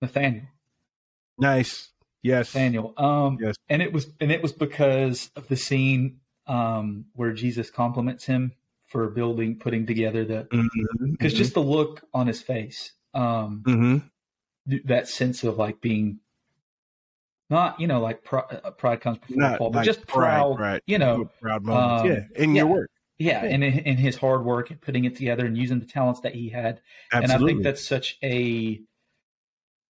Nathaniel. 0.00 0.44
Nice. 1.38 1.90
Yes. 2.22 2.54
Nathaniel. 2.54 2.94
Um, 2.96 3.38
Yes. 3.40 3.54
and 3.68 3.82
it 3.82 3.92
was 3.92 4.06
and 4.20 4.32
it 4.32 4.42
was 4.42 4.52
because 4.52 5.30
of 5.36 5.46
the 5.48 5.56
scene 5.56 6.20
um, 6.46 7.04
where 7.14 7.32
Jesus 7.32 7.70
compliments 7.70 8.24
him 8.24 8.52
for 8.86 9.08
building, 9.10 9.58
putting 9.58 9.86
together 9.86 10.24
the 10.24 10.44
Mm-hmm. 10.50 11.10
because 11.12 11.34
just 11.34 11.52
the 11.54 11.62
look 11.62 12.02
on 12.14 12.26
his 12.26 12.40
face, 12.40 12.92
um, 13.14 13.62
hmm 13.64 13.98
that 14.84 15.08
sense 15.08 15.44
of 15.44 15.56
like 15.56 15.80
being 15.80 16.18
not 17.50 17.80
you 17.80 17.86
know 17.86 18.00
like 18.00 18.22
pri- 18.22 18.44
uh, 18.62 18.70
pride 18.72 19.00
comes 19.00 19.18
before 19.18 19.36
Not 19.36 19.58
fall, 19.58 19.70
but 19.70 19.78
like 19.78 19.86
just 19.86 20.06
proud, 20.06 20.56
pride. 20.56 20.82
you 20.86 20.98
know, 20.98 21.30
proud 21.40 21.64
moments. 21.64 22.02
um, 22.02 22.08
yeah, 22.10 22.42
in 22.42 22.54
your 22.54 22.66
work. 22.66 22.90
yeah, 23.18 23.44
Yeah. 23.44 23.50
and 23.50 23.64
in, 23.64 23.78
in 23.80 23.96
his 23.96 24.16
hard 24.16 24.44
work 24.44 24.70
and 24.70 24.78
putting 24.80 25.04
it 25.06 25.16
together 25.16 25.46
and 25.46 25.56
using 25.56 25.80
the 25.80 25.86
talents 25.86 26.20
that 26.20 26.34
he 26.34 26.50
had, 26.50 26.80
Absolutely. 27.12 27.22
and 27.22 27.32
I 27.32 27.46
think 27.46 27.62
that's 27.64 27.82
such 27.86 28.18
a 28.22 28.80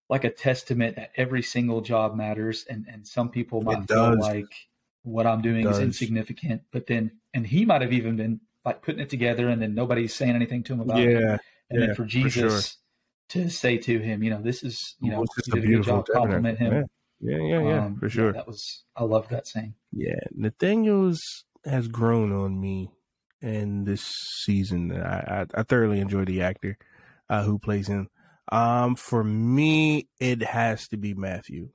like 0.09 0.25
a 0.25 0.31
testament 0.31 0.97
that 0.97 1.11
every 1.17 1.43
single 1.43 1.81
job 1.81 2.15
matters, 2.15 2.65
and 2.71 2.87
and 2.91 3.07
some 3.07 3.29
people 3.31 3.61
might 3.63 3.83
It 3.83 3.89
feel 3.89 4.15
does. 4.15 4.19
like 4.19 4.69
what 5.03 5.27
I'm 5.27 5.43
doing 5.43 5.67
is 5.67 5.79
insignificant, 5.81 6.63
but 6.71 6.87
then 6.87 7.11
and 7.35 7.45
he 7.47 7.65
might 7.65 7.83
have 7.83 7.93
even 7.93 8.15
been 8.17 8.41
like 8.65 8.83
putting 8.83 9.01
it 9.01 9.11
together, 9.11 9.49
and 9.49 9.61
then 9.61 9.75
nobody's 9.75 10.15
saying 10.15 10.37
anything 10.37 10.63
to 10.65 10.75
him 10.75 10.81
about 10.81 11.01
it, 11.01 11.21
yeah. 11.21 11.39
and 11.71 11.81
yeah, 11.81 11.87
then 11.87 11.89
for 11.97 12.05
for 12.05 12.09
Jesus 12.09 12.33
sure. 12.33 12.75
To 13.31 13.49
say 13.51 13.77
to 13.79 13.99
him, 13.99 14.23
you 14.23 14.31
know, 14.31 14.41
this 14.43 14.63
is 14.63 14.97
you 15.01 15.11
know, 15.11 15.23
It's 15.23 15.35
just 15.37 15.49
you 15.49 15.53
a 15.53 15.57
did 15.57 15.65
a 15.65 15.67
good 15.67 15.69
beautiful 15.69 15.97
job, 16.03 16.07
compliment 16.13 16.59
him. 16.59 16.71
tabernacle. 16.71 16.91
Yeah, 17.21 17.37
yeah, 17.39 17.69
yeah, 17.69 17.85
Um, 17.87 17.97
for 17.97 18.09
sure. 18.09 18.33
that 18.33 18.47
was 18.47 18.85
I 18.97 19.05
love 19.05 19.29
that 19.31 19.47
scene. 19.47 19.75
Yeah, 19.93 20.21
Nathaniel's 20.33 21.21
has 21.65 21.89
grown 21.89 22.33
on 22.33 22.61
me 22.61 22.91
in 23.43 23.85
this 23.85 24.03
season. 24.45 24.93
I 24.93 25.43
I, 25.43 25.47
I 25.55 25.63
thoroughly 25.65 26.01
enjoy 26.01 26.25
the 26.25 26.43
actor 26.43 26.79
uh, 27.29 27.43
who 27.43 27.59
plays 27.59 27.89
him. 27.89 28.09
Um, 28.51 28.95
for 28.95 29.23
me, 29.25 30.09
it 30.21 30.43
has 30.43 30.89
to 30.89 30.97
be 30.97 31.13
Matthew. 31.15 31.71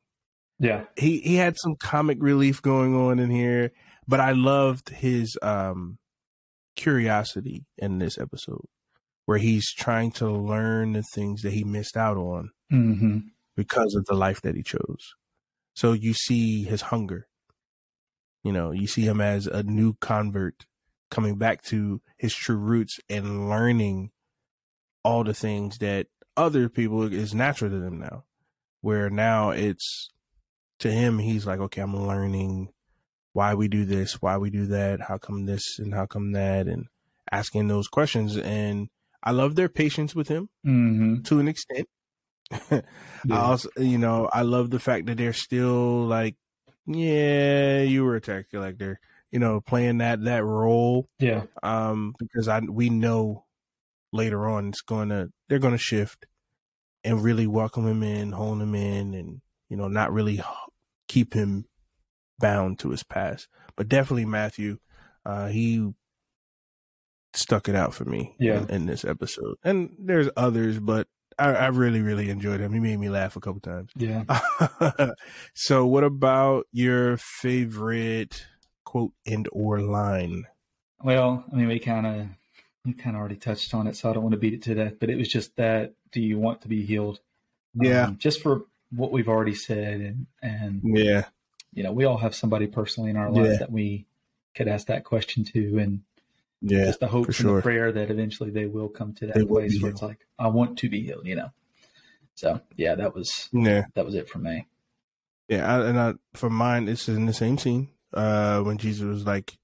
Yeah, 0.60 0.86
He 0.98 1.20
he 1.20 1.36
had 1.36 1.58
some 1.58 1.76
comic 1.76 2.18
relief 2.22 2.62
going 2.62 2.96
on 2.96 3.20
in 3.20 3.30
here, 3.30 3.72
but 4.08 4.20
I 4.22 4.32
loved 4.32 4.90
his 4.90 5.38
um 5.42 5.98
curiosity 6.76 7.66
in 7.78 8.00
this 8.00 8.18
episode, 8.18 8.66
where 9.26 9.38
he's 9.38 9.72
trying 9.74 10.12
to 10.12 10.30
learn 10.30 10.94
the 10.94 11.04
things 11.14 11.42
that 11.42 11.54
he 11.54 11.64
missed 11.64 11.98
out 11.98 12.18
on 12.18 12.52
hmm 12.70 13.18
because 13.56 13.94
of 13.94 14.06
the 14.06 14.16
life 14.16 14.42
that 14.42 14.56
he 14.56 14.64
chose. 14.64 15.14
So 15.76 15.94
you 15.94 16.14
see 16.14 16.64
his 16.64 16.82
hunger. 16.82 17.28
You 18.44 18.52
know, 18.52 18.72
you 18.72 18.88
see 18.88 19.04
him 19.04 19.22
as 19.22 19.46
a 19.48 19.62
new 19.62 19.94
convert 20.02 20.66
coming 21.12 21.38
back 21.38 21.62
to 21.66 22.02
his 22.18 22.34
true 22.34 22.58
roots 22.58 23.00
and 23.10 23.50
learning 23.50 24.10
all 25.04 25.24
the 25.24 25.34
things 25.34 25.78
that 25.78 26.08
other 26.36 26.68
people 26.68 27.04
is 27.14 27.34
natural 27.34 27.70
to 27.70 27.80
them 27.80 28.00
now. 28.00 28.24
Where 28.82 29.10
now 29.10 29.52
it's 29.52 30.10
to 30.80 30.92
him, 30.92 31.20
he's 31.20 31.46
like, 31.46 31.60
okay, 31.60 31.82
I'm 31.82 31.96
learning 31.96 32.70
why 33.32 33.54
we 33.54 33.68
do 33.68 33.86
this, 33.86 34.22
why 34.22 34.38
we 34.38 34.50
do 34.50 34.66
that, 34.68 35.02
how 35.02 35.18
come 35.18 35.46
this 35.46 35.80
and 35.80 35.94
how 35.94 36.06
come 36.06 36.34
that, 36.34 36.68
and 36.68 36.88
asking 37.32 37.68
those 37.68 37.88
questions. 37.88 38.36
And 38.38 38.90
I 39.24 39.32
love 39.32 39.56
their 39.56 39.70
patience 39.70 40.14
with 40.16 40.28
him 40.28 40.50
hmm 40.64 41.22
to 41.24 41.40
an 41.40 41.48
extent. 41.48 41.88
I 42.72 42.82
also, 43.32 43.70
you 43.78 43.98
know, 43.98 44.30
I 44.32 44.42
love 44.42 44.70
the 44.70 44.80
fact 44.80 45.06
that 45.08 45.18
they're 45.18 45.34
still 45.34 46.06
like, 46.06 46.36
yeah, 46.86 47.82
you 47.82 48.04
were 48.04 48.16
a 48.16 48.22
tax 48.22 48.48
collector, 48.52 49.00
you 49.32 49.40
know, 49.40 49.62
playing 49.62 50.00
that 50.00 50.24
that 50.26 50.44
role. 50.44 51.08
yeah, 51.20 51.44
Um, 51.64 52.14
because 52.20 52.48
I 52.48 52.60
we 52.60 52.90
know 52.90 53.46
later 54.12 54.48
on 54.48 54.70
it's 54.70 54.82
gonna 54.82 55.30
they're 55.48 55.60
gonna 55.60 55.78
shift 55.78 56.26
and 57.04 57.24
really 57.24 57.48
welcome 57.48 57.88
him 57.88 58.04
in, 58.04 58.32
hold 58.34 58.62
him 58.62 58.76
in, 58.76 59.14
and 59.14 59.42
you 59.70 59.78
know, 59.78 59.88
not 59.88 60.12
really 60.12 60.42
keep 61.08 61.34
him 61.34 61.66
bound 62.40 62.80
to 62.80 62.90
his 62.90 63.04
past. 63.04 63.48
But 63.76 63.88
definitely 63.88 64.26
Matthew, 64.26 64.80
uh, 65.26 65.48
he 65.48 65.92
stuck 67.36 67.68
it 67.70 67.76
out 67.76 67.94
for 67.94 68.06
me 68.06 68.36
Yeah. 68.40 68.62
in, 68.64 68.70
in 68.70 68.86
this 68.86 69.04
episode. 69.06 69.56
And 69.64 69.96
there's 70.00 70.30
others, 70.38 70.80
but 70.80 71.08
I, 71.40 71.50
I 71.54 71.68
really, 71.68 72.02
really 72.02 72.30
enjoyed 72.30 72.60
him. 72.60 72.74
He 72.74 72.80
made 72.80 73.00
me 73.00 73.10
laugh 73.10 73.36
a 73.36 73.40
couple 73.40 73.60
times. 73.62 73.92
yeah. 73.96 74.24
so 75.54 75.86
what 75.86 76.04
about 76.04 76.68
your 76.72 77.18
favorite 77.18 78.46
quote 78.86 79.14
and 79.26 79.48
or 79.52 79.80
line? 79.82 80.46
Well, 81.04 81.44
I 81.52 81.56
mean, 81.56 81.68
we 81.68 81.80
kind 81.80 82.06
of 82.06 82.28
we 82.86 82.94
kind 82.94 83.16
of 83.16 83.20
already 83.20 83.36
touched 83.38 83.74
on 83.74 83.88
it, 83.88 83.96
so 83.96 84.10
I 84.10 84.14
don't 84.14 84.24
want 84.24 84.34
to 84.34 84.40
beat 84.40 84.54
it 84.54 84.62
to 84.64 84.76
death. 84.76 84.94
But 85.00 85.10
it 85.10 85.16
was 85.18 85.28
just 85.28 85.56
that: 85.58 85.94
Do 86.12 86.22
you 86.22 86.38
want 86.40 86.62
to 86.62 86.68
be 86.68 86.86
healed? 86.86 87.20
Yeah. 87.74 88.06
Um, 88.06 88.18
just 88.18 88.42
for 88.42 88.66
what 88.92 89.12
we've 89.12 89.28
already 89.30 89.56
said, 89.56 90.02
and 90.02 90.28
and 90.42 90.82
Yeah. 90.84 91.26
you 91.74 91.84
know, 91.84 91.92
we 91.92 92.06
all 92.06 92.18
have 92.18 92.36
somebody 92.36 92.68
personally 92.68 93.10
in 93.10 93.18
our 93.18 93.32
lives 93.32 93.54
Yeah. 93.54 93.58
that 93.58 93.72
we 93.72 94.06
could 94.56 94.68
ask 94.68 94.88
that 94.88 95.04
question 95.04 95.44
to, 95.46 95.78
and 95.80 96.02
Yeah. 96.66 96.86
just 96.86 97.02
the 97.02 97.08
hope 97.08 97.28
and 97.28 97.36
sure. 97.36 97.58
the 97.58 97.62
prayer 97.62 97.92
that 97.92 98.10
eventually 98.10 98.50
they 98.50 98.66
will 98.66 98.88
come 98.88 99.14
to 99.16 99.28
that 99.28 99.36
will 99.36 99.48
place 99.48 99.82
where 99.82 99.92
it's 99.92 100.02
like, 100.02 100.26
I 100.40 100.48
want 100.48 100.78
to 100.80 100.90
be 100.90 101.04
healed. 101.04 101.28
You 101.28 101.36
know. 101.36 101.50
So 102.36 102.62
yeah, 102.78 102.96
that 102.96 103.14
was 103.14 103.50
Yeah. 103.52 103.86
that 103.96 104.06
was 104.06 104.16
it 104.16 104.30
for 104.30 104.40
me. 104.40 104.68
Yeah, 105.50 105.72
I, 105.72 105.86
and 105.88 106.00
I, 106.00 106.14
for 106.34 106.50
mine, 106.50 106.88
it's 106.88 107.10
in 107.10 107.26
the 107.26 107.34
same 107.34 107.58
scene 107.58 107.90
uh, 108.14 108.62
when 108.62 108.78
Jesus 108.78 109.04
was 109.04 109.26
like, 109.26 109.58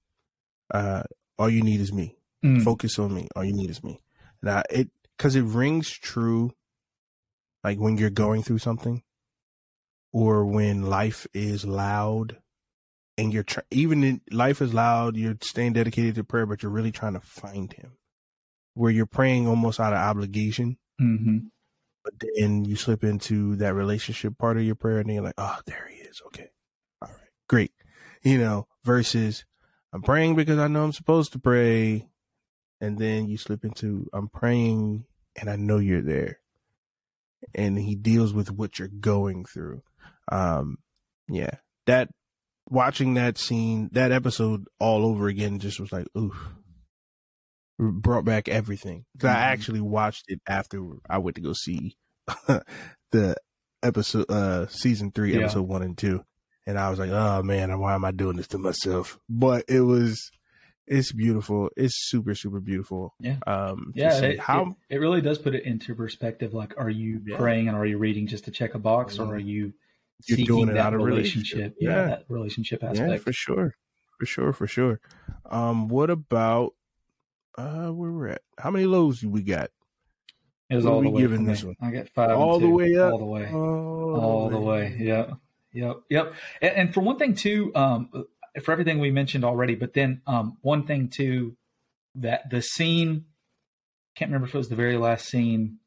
uh, 0.72 1.04
"All 1.38 1.50
you 1.50 1.64
need 1.64 1.80
is 1.80 1.94
me. 1.94 2.18
Mm. 2.44 2.64
Focus 2.64 3.00
on 3.00 3.14
me. 3.14 3.28
All 3.36 3.46
you 3.46 3.54
need 3.54 3.70
is 3.70 3.84
me." 3.84 4.02
Now 4.44 4.64
it 4.70 4.90
because 5.18 5.36
it 5.36 5.44
rings 5.44 5.90
true, 5.90 6.54
like 7.64 7.80
when 7.80 7.98
you're 7.98 8.10
going 8.10 8.44
through 8.44 8.60
something, 8.60 9.04
or 10.12 10.46
when 10.46 10.84
life 10.84 11.28
is 11.34 11.66
loud, 11.66 12.38
and 13.20 13.34
you're 13.34 13.44
try- 13.44 13.64
even 13.72 14.04
in 14.04 14.22
life 14.32 14.62
is 14.62 14.74
loud, 14.74 15.16
you're 15.16 15.38
staying 15.42 15.74
dedicated 15.74 16.16
to 16.16 16.24
prayer, 16.24 16.46
but 16.46 16.64
you're 16.64 16.72
really 16.72 16.92
trying 16.92 17.14
to 17.14 17.20
find 17.20 17.72
Him, 17.74 17.98
where 18.74 18.92
you're 18.92 19.06
praying 19.06 19.48
almost 19.48 19.80
out 19.80 19.94
of 19.94 20.00
obligation 20.00 20.78
hmm 20.98 21.38
but 22.04 22.14
then 22.36 22.66
you 22.66 22.76
slip 22.76 23.04
into 23.04 23.56
that 23.58 23.76
relationship 23.76 24.38
part 24.38 24.58
of 24.58 24.64
your 24.64 24.76
prayer 24.76 25.00
and 25.00 25.10
then 25.10 25.16
you're 25.16 25.24
like, 25.24 25.36
oh, 25.38 25.60
there 25.66 25.88
he 25.92 26.00
is. 26.00 26.22
Okay. 26.28 26.50
All 27.02 27.10
right. 27.10 27.30
Great. 27.48 27.72
You 28.24 28.38
know, 28.38 28.68
versus 28.84 29.46
I'm 29.94 30.02
praying 30.02 30.36
because 30.36 30.58
I 30.58 30.68
know 30.68 30.84
I'm 30.84 30.94
supposed 30.94 31.34
to 31.34 31.40
pray. 31.40 32.10
And 32.82 32.98
then 32.98 33.28
you 33.28 33.38
slip 33.38 33.66
into 33.66 34.10
I'm 34.14 34.30
praying 34.30 35.06
and 35.36 35.50
I 35.50 35.58
know 35.58 35.78
you're 35.78 36.02
there. 36.02 36.40
And 37.54 37.78
he 37.78 37.96
deals 37.96 38.34
with 38.34 38.52
what 38.52 38.80
you're 38.80 38.88
going 38.88 39.46
through. 39.46 39.84
Um, 40.32 40.78
yeah. 41.28 41.56
That 41.86 42.10
watching 42.70 43.16
that 43.16 43.38
scene, 43.38 43.90
that 43.94 44.12
episode 44.12 44.66
all 44.80 45.06
over 45.06 45.28
again 45.28 45.60
just 45.60 45.80
was 45.80 45.92
like, 45.92 46.08
oof. 46.18 46.36
Brought 47.82 48.26
back 48.26 48.50
everything. 48.50 49.06
I 49.24 49.26
Mhm. 49.28 49.34
actually 49.36 49.80
watched 49.82 50.26
it 50.28 50.42
after 50.46 50.82
I 51.10 51.18
went 51.20 51.36
to 51.38 51.42
go 51.42 51.54
see 51.54 51.96
the 53.12 53.36
episode, 53.82 54.26
uh, 54.30 54.68
season 54.68 55.12
three, 55.12 55.32
Yeah. 55.34 55.40
episode 55.44 55.62
one 55.68 55.82
and 55.84 55.98
two. 55.98 56.26
And 56.68 56.78
I 56.78 56.90
was 56.90 57.00
like, 57.00 57.10
oh 57.10 57.42
man, 57.42 57.80
why 57.80 57.96
am 57.96 58.04
I 58.04 58.12
doing 58.12 58.36
this 58.36 58.48
to 58.50 58.58
myself? 58.58 59.18
But 59.30 59.64
it 59.70 59.80
was, 59.82 60.20
it's 60.88 61.14
beautiful. 61.14 61.70
It's 61.78 61.94
super, 62.10 62.36
super 62.36 62.60
beautiful. 62.60 63.14
Yeah. 63.22 63.38
Um, 63.48 63.94
Yeah, 63.96 64.14
it, 64.24 64.40
how, 64.42 64.76
it, 64.90 64.96
it 64.96 64.98
really 64.98 65.22
does 65.22 65.38
put 65.38 65.56
it 65.56 65.64
into 65.64 65.96
perspective. 65.96 66.54
Like, 66.54 66.74
are 66.78 66.90
you 66.90 67.22
Yeah. 67.26 67.38
praying 67.38 67.70
and 67.70 67.78
are 67.78 67.86
you 67.86 67.98
reading 67.98 68.28
just 68.28 68.44
to 68.46 68.52
check 68.52 68.76
a 68.76 68.80
box, 68.80 69.20
or 69.20 69.34
are 69.36 69.40
you 69.40 69.72
You're 70.26 70.46
doing 70.46 70.70
it 70.70 70.78
out 70.78 70.94
of 70.94 71.02
relationship? 71.02 71.58
relationship. 71.58 71.78
Yeah, 71.80 71.90
Yeah. 71.90 72.06
that 72.08 72.26
relationship 72.28 72.80
yeah, 72.84 72.90
aspect. 72.90 73.24
for 73.24 73.34
sure. 73.34 73.76
For 74.20 74.26
sure. 74.26 74.54
For 74.54 74.68
sure. 74.68 75.00
Um, 75.46 75.88
what 75.88 76.10
about, 76.10 76.74
uh, 77.58 77.88
where 77.90 78.12
we're 78.12 78.28
at? 78.30 78.42
How 78.58 78.70
many 78.72 78.86
lows 78.86 79.22
do 79.22 79.30
we 79.30 79.42
got? 79.44 79.72
It 80.70 80.76
was 80.76 80.86
What 80.86 80.94
all 80.94 81.02
the 81.02 81.10
way 81.10 81.22
giving 81.22 81.46
this 81.46 81.64
one? 81.64 81.76
I 81.82 81.92
got 81.92 82.10
five. 82.10 82.32
All 82.38 82.60
the 82.60 82.70
way 82.70 82.96
up? 82.98 83.14
All 83.14 83.18
the 83.20 83.26
way. 83.26 83.50
All, 83.52 84.20
all 84.20 84.50
the 84.50 84.60
way. 84.60 84.96
Yep. 85.00 85.32
Yep. 85.74 85.98
Yep. 86.10 86.34
And, 86.62 86.72
and 86.76 86.94
for 86.94 87.02
one 87.02 87.18
thing 87.18 87.34
too, 87.34 87.72
um, 87.76 88.10
for 88.62 88.72
everything 88.72 89.00
we 89.00 89.10
mentioned 89.10 89.44
already, 89.44 89.76
but 89.76 89.94
then 89.94 90.22
um, 90.28 90.58
one 90.62 90.86
thing 90.86 91.08
too, 91.08 91.56
that 92.16 92.50
the 92.50 92.62
scene, 92.62 93.26
can't 94.16 94.30
remember 94.30 94.48
if 94.48 94.54
it 94.54 94.58
was 94.58 94.70
the 94.70 94.76
very 94.76 94.98
last 94.98 95.28
scene 95.28 95.78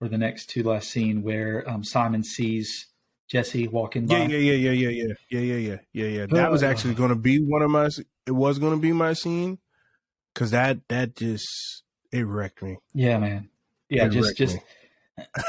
or 0.00 0.08
the 0.08 0.18
next 0.18 0.50
to 0.50 0.62
last 0.62 0.90
scene 0.90 1.22
where 1.22 1.68
um, 1.68 1.82
Simon 1.82 2.22
sees 2.22 2.88
Jesse 3.32 3.66
walking 3.66 4.06
by. 4.06 4.18
Yeah, 4.18 4.36
yeah, 4.36 4.52
yeah, 4.52 4.70
yeah, 4.72 4.88
yeah, 4.90 4.90
yeah, 4.90 5.14
yeah, 5.30 5.40
yeah, 5.40 5.56
yeah, 5.56 5.76
yeah, 5.94 6.06
yeah. 6.06 6.26
That 6.26 6.50
was 6.50 6.62
actually 6.62 6.92
going 6.92 7.08
to 7.08 7.16
be 7.16 7.38
one 7.38 7.62
of 7.62 7.70
my. 7.70 7.88
It 8.26 8.32
was 8.32 8.58
going 8.58 8.74
to 8.74 8.78
be 8.80 8.92
my 8.92 9.14
scene, 9.14 9.58
because 10.34 10.50
that 10.50 10.86
that 10.88 11.16
just 11.16 11.82
it 12.12 12.26
wrecked 12.26 12.62
me. 12.62 12.76
Yeah, 12.92 13.16
man. 13.18 13.48
Yeah, 13.88 14.04
It 14.04 14.10
just 14.10 14.36
just 14.36 14.58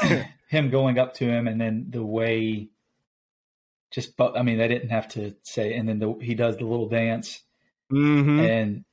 him 0.48 0.70
going 0.70 0.98
up 0.98 1.12
to 1.16 1.26
him, 1.26 1.46
and 1.46 1.60
then 1.60 1.88
the 1.90 2.02
way, 2.02 2.70
just 3.90 4.16
but 4.16 4.34
I 4.34 4.42
mean, 4.42 4.56
they 4.56 4.68
didn't 4.68 4.88
have 4.88 5.08
to 5.08 5.34
say, 5.42 5.74
and 5.74 5.86
then 5.86 5.98
the, 5.98 6.14
he 6.22 6.34
does 6.34 6.56
the 6.56 6.64
little 6.64 6.88
dance, 6.88 7.42
Mm-hmm. 7.92 8.40
and 8.40 8.84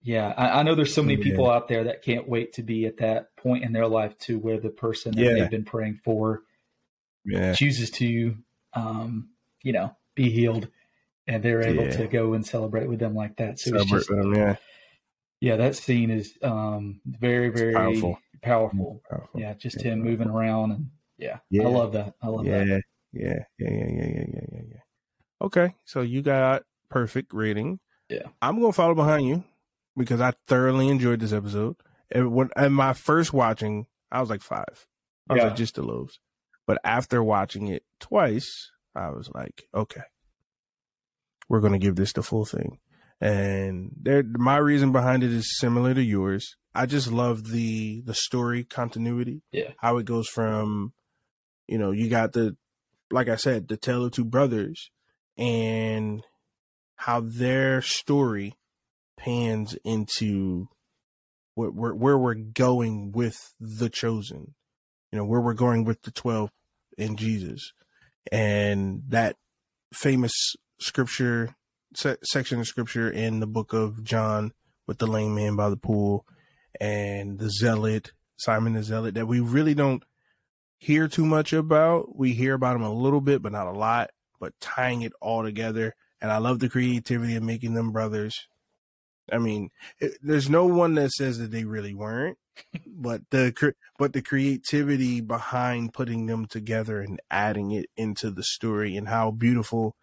Yeah, 0.00 0.32
I, 0.36 0.60
I 0.60 0.62
know 0.62 0.76
there's 0.76 0.94
so 0.94 1.02
many 1.02 1.16
Yeah. 1.16 1.24
people 1.24 1.50
out 1.50 1.66
there 1.66 1.84
that 1.84 2.02
can't 2.02 2.28
wait 2.28 2.52
to 2.52 2.62
be 2.62 2.86
at 2.86 2.98
that 2.98 3.34
point 3.34 3.64
in 3.64 3.72
their 3.72 3.88
life 3.88 4.16
to 4.20 4.38
where 4.38 4.60
the 4.60 4.70
person 4.70 5.16
that 5.16 5.24
Yeah. 5.24 5.34
they've 5.34 5.50
been 5.50 5.64
praying 5.64 6.00
for 6.04 6.42
Yeah. 7.28 7.52
chooses 7.52 7.90
to, 7.92 8.36
um, 8.74 9.30
you 9.62 9.72
know, 9.72 9.94
be 10.14 10.30
healed, 10.30 10.68
and 11.26 11.42
they're 11.42 11.62
able 11.62 11.84
Yeah. 11.84 11.96
to 11.98 12.08
go 12.08 12.32
and 12.34 12.46
celebrate 12.46 12.88
with 12.88 12.98
them 12.98 13.14
like 13.14 13.36
that. 13.36 13.58
So 13.58 13.74
it's 13.74 13.88
Celebrate 13.88 13.98
just, 13.98 14.08
them, 14.08 14.34
yeah. 14.34 14.56
yeah, 15.40 15.56
that 15.56 15.76
scene 15.76 16.10
is 16.10 16.36
um, 16.42 17.00
very, 17.06 17.50
very 17.50 17.74
powerful. 17.74 18.18
powerful. 18.42 19.02
Powerful. 19.10 19.40
Yeah, 19.40 19.54
just 19.54 19.76
Yeah, 19.84 19.92
him 19.92 20.00
moving 20.02 20.28
around, 20.28 20.72
and 20.72 20.90
yeah, 21.18 21.38
Yeah. 21.50 21.64
I 21.64 21.68
love 21.68 21.92
that. 21.92 22.14
I 22.22 22.28
love 22.28 22.46
yeah, 22.46 22.64
that. 22.64 22.82
yeah, 23.12 23.22
yeah, 23.22 23.34
yeah, 23.58 23.68
yeah, 23.68 23.86
yeah, 23.88 24.24
yeah, 24.32 24.40
yeah, 24.52 24.62
yeah. 24.72 24.80
Okay, 25.40 25.74
so 25.84 26.00
you 26.00 26.22
got 26.22 26.64
perfect 26.88 27.32
rating. 27.32 27.78
Yeah. 28.08 28.28
I'm 28.40 28.58
gonna 28.60 28.72
follow 28.72 28.94
behind 28.94 29.26
you 29.26 29.44
because 29.96 30.20
I 30.20 30.32
thoroughly 30.46 30.88
enjoyed 30.88 31.20
this 31.20 31.32
episode. 31.32 31.76
And 32.10 32.32
when 32.32 32.48
and 32.56 32.74
my 32.74 32.94
first 32.94 33.32
watching, 33.34 33.86
I 34.10 34.20
was 34.20 34.30
like 34.30 34.40
five. 34.40 34.86
I 35.28 35.34
was 35.34 35.42
Yeah. 35.42 35.48
like 35.48 35.56
just 35.56 35.74
the 35.74 35.82
lows. 35.82 36.18
But 36.68 36.78
after 36.84 37.24
watching 37.24 37.68
it 37.68 37.82
twice, 37.98 38.70
I 38.94 39.08
was 39.08 39.30
like, 39.34 39.64
okay, 39.74 40.02
we're 41.48 41.62
gonna 41.62 41.78
give 41.78 41.96
this 41.96 42.12
the 42.12 42.22
full 42.22 42.44
thing. 42.44 42.78
And 43.22 43.90
there, 44.00 44.22
my 44.22 44.58
reason 44.58 44.92
behind 44.92 45.24
it 45.24 45.32
is 45.32 45.58
similar 45.58 45.94
to 45.94 46.02
yours. 46.02 46.56
I 46.74 46.84
just 46.84 47.10
love 47.10 47.48
the 47.50 48.02
the 48.02 48.12
story 48.12 48.64
continuity 48.64 49.42
Yeah, 49.50 49.72
how 49.78 49.96
it 49.96 50.04
goes 50.04 50.28
from 50.28 50.92
you 51.66 51.78
know 51.78 51.90
you 51.90 52.08
got 52.08 52.32
the 52.32 52.56
like 53.10 53.28
i 53.28 53.36
said 53.36 53.68
the 53.68 53.76
tale 53.76 54.04
of 54.04 54.12
two 54.12 54.24
brothers 54.24 54.90
and 55.36 56.22
how 56.96 57.20
their 57.20 57.82
story 57.82 58.54
pans 59.16 59.76
into 59.84 60.68
what 61.54 61.74
where, 61.74 61.94
where 61.94 62.18
we're 62.18 62.34
going 62.34 63.10
with 63.12 63.54
the 63.58 63.88
chosen 63.88 64.54
you 65.10 65.18
know 65.18 65.24
where 65.24 65.40
we're 65.40 65.54
going 65.54 65.84
with 65.84 66.02
the 66.02 66.10
12 66.10 66.50
in 66.98 67.16
jesus. 67.16 67.72
And 68.30 69.02
that 69.08 69.36
famous 69.92 70.54
scripture 70.80 71.54
se- 71.94 72.16
section 72.22 72.60
of 72.60 72.66
scripture 72.66 73.10
in 73.10 73.40
the 73.40 73.46
book 73.46 73.72
of 73.72 74.04
john 74.04 74.52
with 74.86 74.98
the 74.98 75.06
lame 75.06 75.34
man 75.34 75.56
by 75.56 75.70
the 75.70 75.76
pool 75.76 76.26
and 76.80 77.38
the 77.38 77.50
zealot 77.50 78.12
simon 78.36 78.74
the 78.74 78.82
zealot 78.82 79.14
that 79.14 79.26
we 79.26 79.40
really 79.40 79.74
don't 79.74 80.04
hear 80.78 81.08
too 81.08 81.26
much 81.26 81.52
about. 81.52 82.16
We 82.16 82.32
hear 82.32 82.54
about 82.54 82.76
him 82.76 82.82
a 82.82 82.92
little 82.92 83.20
bit 83.20 83.42
but 83.42 83.52
not 83.52 83.66
a 83.66 83.72
lot 83.72 84.10
but 84.40 84.58
tying 84.60 85.02
it 85.02 85.12
all 85.20 85.42
together. 85.42 85.94
And 86.20 86.30
i 86.30 86.38
love 86.38 86.60
the 86.60 86.68
creativity 86.68 87.36
of 87.36 87.42
making 87.42 87.74
them 87.74 87.92
brothers. 87.92 88.46
I 89.30 89.38
mean 89.38 89.70
it, 89.98 90.12
there's 90.22 90.48
no 90.48 90.66
one 90.66 90.94
that 90.94 91.10
says 91.10 91.38
that 91.38 91.50
they 91.50 91.64
really 91.64 91.94
weren't 91.94 92.38
but 92.86 93.22
the 93.30 93.74
but 93.98 94.12
the 94.12 94.22
creativity 94.22 95.20
behind 95.20 95.92
putting 95.92 96.26
them 96.26 96.46
together 96.46 97.00
and 97.00 97.20
adding 97.30 97.70
it 97.70 97.86
into 97.96 98.30
the 98.30 98.42
story 98.42 98.96
and 98.96 99.08
how 99.08 99.30
beautiful 99.30 99.96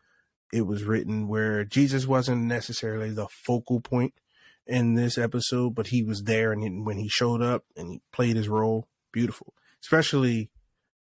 it 0.54 0.62
was 0.68 0.84
written 0.84 1.28
where 1.28 1.64
jesus 1.66 2.06
wasn't 2.08 2.42
necessarily 2.44 3.10
the 3.12 3.28
focal 3.30 3.80
point 3.82 4.14
in 4.68 4.94
this 4.96 5.18
episode 5.18 5.76
but 5.76 5.88
he 5.88 6.04
was 6.04 6.24
there 6.24 6.52
and 6.52 6.86
when 6.86 6.98
he 6.98 7.08
showed 7.10 7.42
up 7.42 7.64
and 7.76 7.90
he 7.92 8.02
played 8.12 8.36
his 8.36 8.48
role 8.50 8.88
beautiful 9.12 9.54
especially 9.82 10.50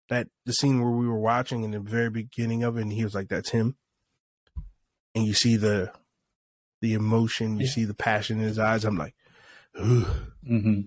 that 0.09 0.29
the 0.47 0.53
scene 0.53 0.81
where 0.81 0.91
we 0.93 1.07
were 1.09 1.19
watching 1.19 1.63
in 1.63 1.71
the 1.73 1.81
very 1.81 2.11
beginning 2.11 2.63
of 2.63 2.77
it 2.77 2.83
and 2.83 2.93
he 2.93 3.05
was 3.05 3.15
like 3.15 3.29
that's 3.29 3.51
him 3.51 3.77
and 5.15 5.25
you 5.27 5.35
see 5.35 5.57
the 5.57 5.91
the 6.81 6.95
emotion 6.95 7.57
you 7.59 7.67
Yeah. 7.67 7.73
see 7.73 7.85
the 7.85 7.95
passion 7.95 8.39
in 8.41 8.47
his 8.47 8.59
eyes 8.59 8.85
i'm 8.85 8.97
like 8.97 9.15
Ugh. 9.79 10.07
hmm 10.47 10.81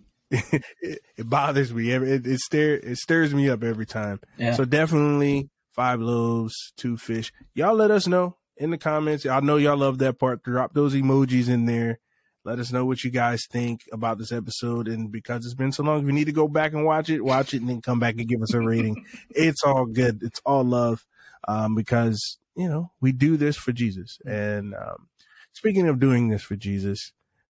it, 0.82 1.00
it 1.18 1.30
bothers 1.30 1.74
me. 1.74 1.92
Every- 1.92 2.12
It, 2.12 2.28
it 2.28 2.40
stare 2.40 2.76
it 2.76 2.98
stirs 2.98 3.34
me 3.34 3.50
up 3.50 3.64
every 3.64 3.86
time. 3.86 4.20
yeah. 4.38 4.54
So 4.54 4.66
definitely 4.66 5.50
five 5.72 6.00
loaves, 6.02 6.54
two 6.78 6.98
fish. 6.98 7.32
Y'all 7.54 7.76
let 7.76 7.92
us 7.92 8.08
know 8.08 8.38
in 8.58 8.70
the 8.72 8.78
comments. 8.78 9.26
I 9.26 9.40
know 9.40 9.58
y'all 9.58 9.78
love 9.78 9.98
that 10.00 10.20
part. 10.20 10.44
Drop 10.44 10.74
those 10.74 10.94
emojis 10.94 11.50
in 11.50 11.66
there. 11.66 12.00
Let 12.46 12.60
us 12.60 12.72
know 12.74 12.86
what 12.86 13.04
you 13.06 13.10
guys 13.10 13.46
think 13.50 13.82
about 13.94 14.18
this 14.18 14.32
episode. 14.34 14.90
And 14.90 15.10
because 15.12 15.46
it's 15.46 15.54
been 15.56 15.72
so 15.72 15.82
long, 15.84 16.02
if 16.02 16.06
you 16.06 16.12
need 16.12 16.26
to 16.26 16.34
go 16.34 16.50
back 16.50 16.74
and 16.74 16.84
watch 16.86 17.10
it, 17.10 17.22
watch 17.24 17.54
it 17.54 17.62
and 17.62 17.70
then 17.70 17.82
come 17.82 18.00
back 18.00 18.16
and 18.18 18.28
give 18.28 18.42
us 18.42 18.54
a 18.54 18.60
rating. 18.60 19.06
it's 19.30 19.64
all 19.64 19.86
good. 19.86 20.22
It's 20.22 20.42
all 20.46 20.64
love. 20.66 21.06
Um, 21.48 21.74
because, 21.74 22.38
you 22.56 22.68
know, 22.68 22.92
we 23.00 23.14
do 23.14 23.38
this 23.38 23.56
for 23.56 23.72
Jesus. 23.72 24.18
And 24.26 24.74
um, 24.76 25.08
speaking 25.54 25.88
of 25.88 26.00
doing 26.02 26.28
this 26.28 26.42
for 26.44 26.56
Jesus, 26.58 27.14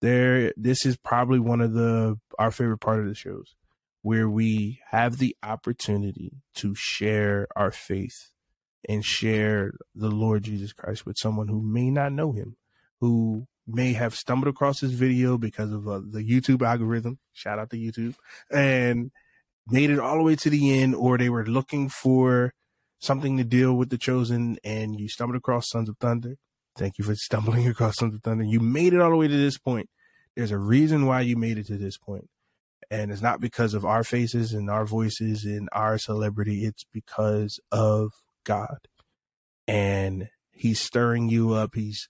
there 0.05 0.53
this 0.57 0.85
is 0.85 0.97
probably 0.97 1.39
one 1.39 1.61
of 1.61 1.73
the 1.73 2.19
our 2.39 2.51
favorite 2.51 2.79
part 2.79 3.01
of 3.01 3.07
the 3.07 3.15
shows 3.15 3.55
where 4.03 4.29
we 4.29 4.81
have 4.91 5.17
the 5.17 5.35
opportunity 5.43 6.43
to 6.55 6.75
share 6.75 7.49
our 7.57 7.71
faith 7.71 8.31
and 8.87 9.03
share 9.03 9.73
the 9.95 10.11
Lord 10.11 10.43
Jesus 10.43 10.75
Christ 10.75 11.07
with 11.07 11.17
someone 11.17 11.49
who 11.49 11.63
may 11.63 11.91
not 11.91 12.13
know 12.13 12.33
him, 12.33 12.57
who 13.01 13.47
may 13.67 13.95
have 13.95 14.15
stumbled 14.15 14.49
across 14.49 14.81
this 14.81 14.91
video 14.91 15.39
because 15.39 15.73
of 15.73 15.89
uh, 15.89 16.03
the 16.07 16.21
YouTube 16.21 16.61
algorithm. 16.61 17.19
Shout 17.33 17.59
out 17.59 17.71
to 17.71 17.79
YouTube 17.79 18.15
and 18.51 19.11
made 19.67 19.89
it 19.89 19.99
all 19.99 20.19
the 20.19 20.23
way 20.23 20.37
to 20.37 20.51
the 20.51 20.79
end, 20.79 20.95
or 20.95 21.17
they 21.17 21.31
were 21.31 21.47
looking 21.47 21.89
for 21.89 22.53
something 22.99 23.39
to 23.39 23.45
deal 23.45 23.75
with 23.75 23.89
the 23.89 23.97
chosen 23.97 24.59
and 24.63 25.01
you 25.01 25.09
stumbled 25.09 25.37
across 25.37 25.71
Sons 25.71 25.89
of 25.89 25.97
Thunder. 25.97 26.37
Thank 26.77 26.99
you 26.99 27.05
for 27.05 27.15
stumbling 27.15 27.67
across 27.69 28.01
of 28.03 28.13
Thunder. 28.23 28.45
You 28.45 28.61
made 28.61 28.93
it 28.93 29.01
all 29.01 29.11
the 29.11 29.17
way 29.17 29.29
to 29.29 29.37
this 29.37 29.59
point. 29.59 29.89
There's 30.37 30.51
a 30.51 30.59
reason 30.59 31.07
why 31.07 31.21
you 31.21 31.37
made 31.37 31.59
it 31.59 31.67
to 31.69 31.77
this 31.79 31.97
point. 31.97 32.29
And 32.91 33.11
it's 33.11 33.23
not 33.23 33.41
because 33.41 33.75
of 33.75 33.85
our 33.85 34.05
faces 34.05 34.53
and 34.53 34.69
our 34.69 34.85
voices 34.85 35.45
and 35.45 35.69
our 35.73 35.99
celebrity. 35.99 36.65
It's 36.65 36.85
because 36.93 37.59
of 37.73 38.11
God. 38.45 38.79
And 39.67 40.29
he's 40.53 40.81
stirring 40.81 41.29
you 41.29 41.55
up. 41.55 41.75
He's 41.75 42.09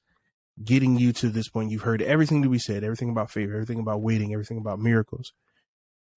getting 0.62 0.96
you 0.96 1.12
to 1.14 1.28
this 1.28 1.48
point. 1.48 1.70
You've 1.70 1.82
heard 1.82 2.02
everything 2.02 2.40
that 2.42 2.48
we 2.48 2.58
said, 2.58 2.84
everything 2.84 3.10
about 3.10 3.30
favor, 3.30 3.54
everything 3.54 3.78
about 3.78 4.02
waiting, 4.02 4.32
everything 4.32 4.58
about 4.58 4.78
miracles. 4.78 5.32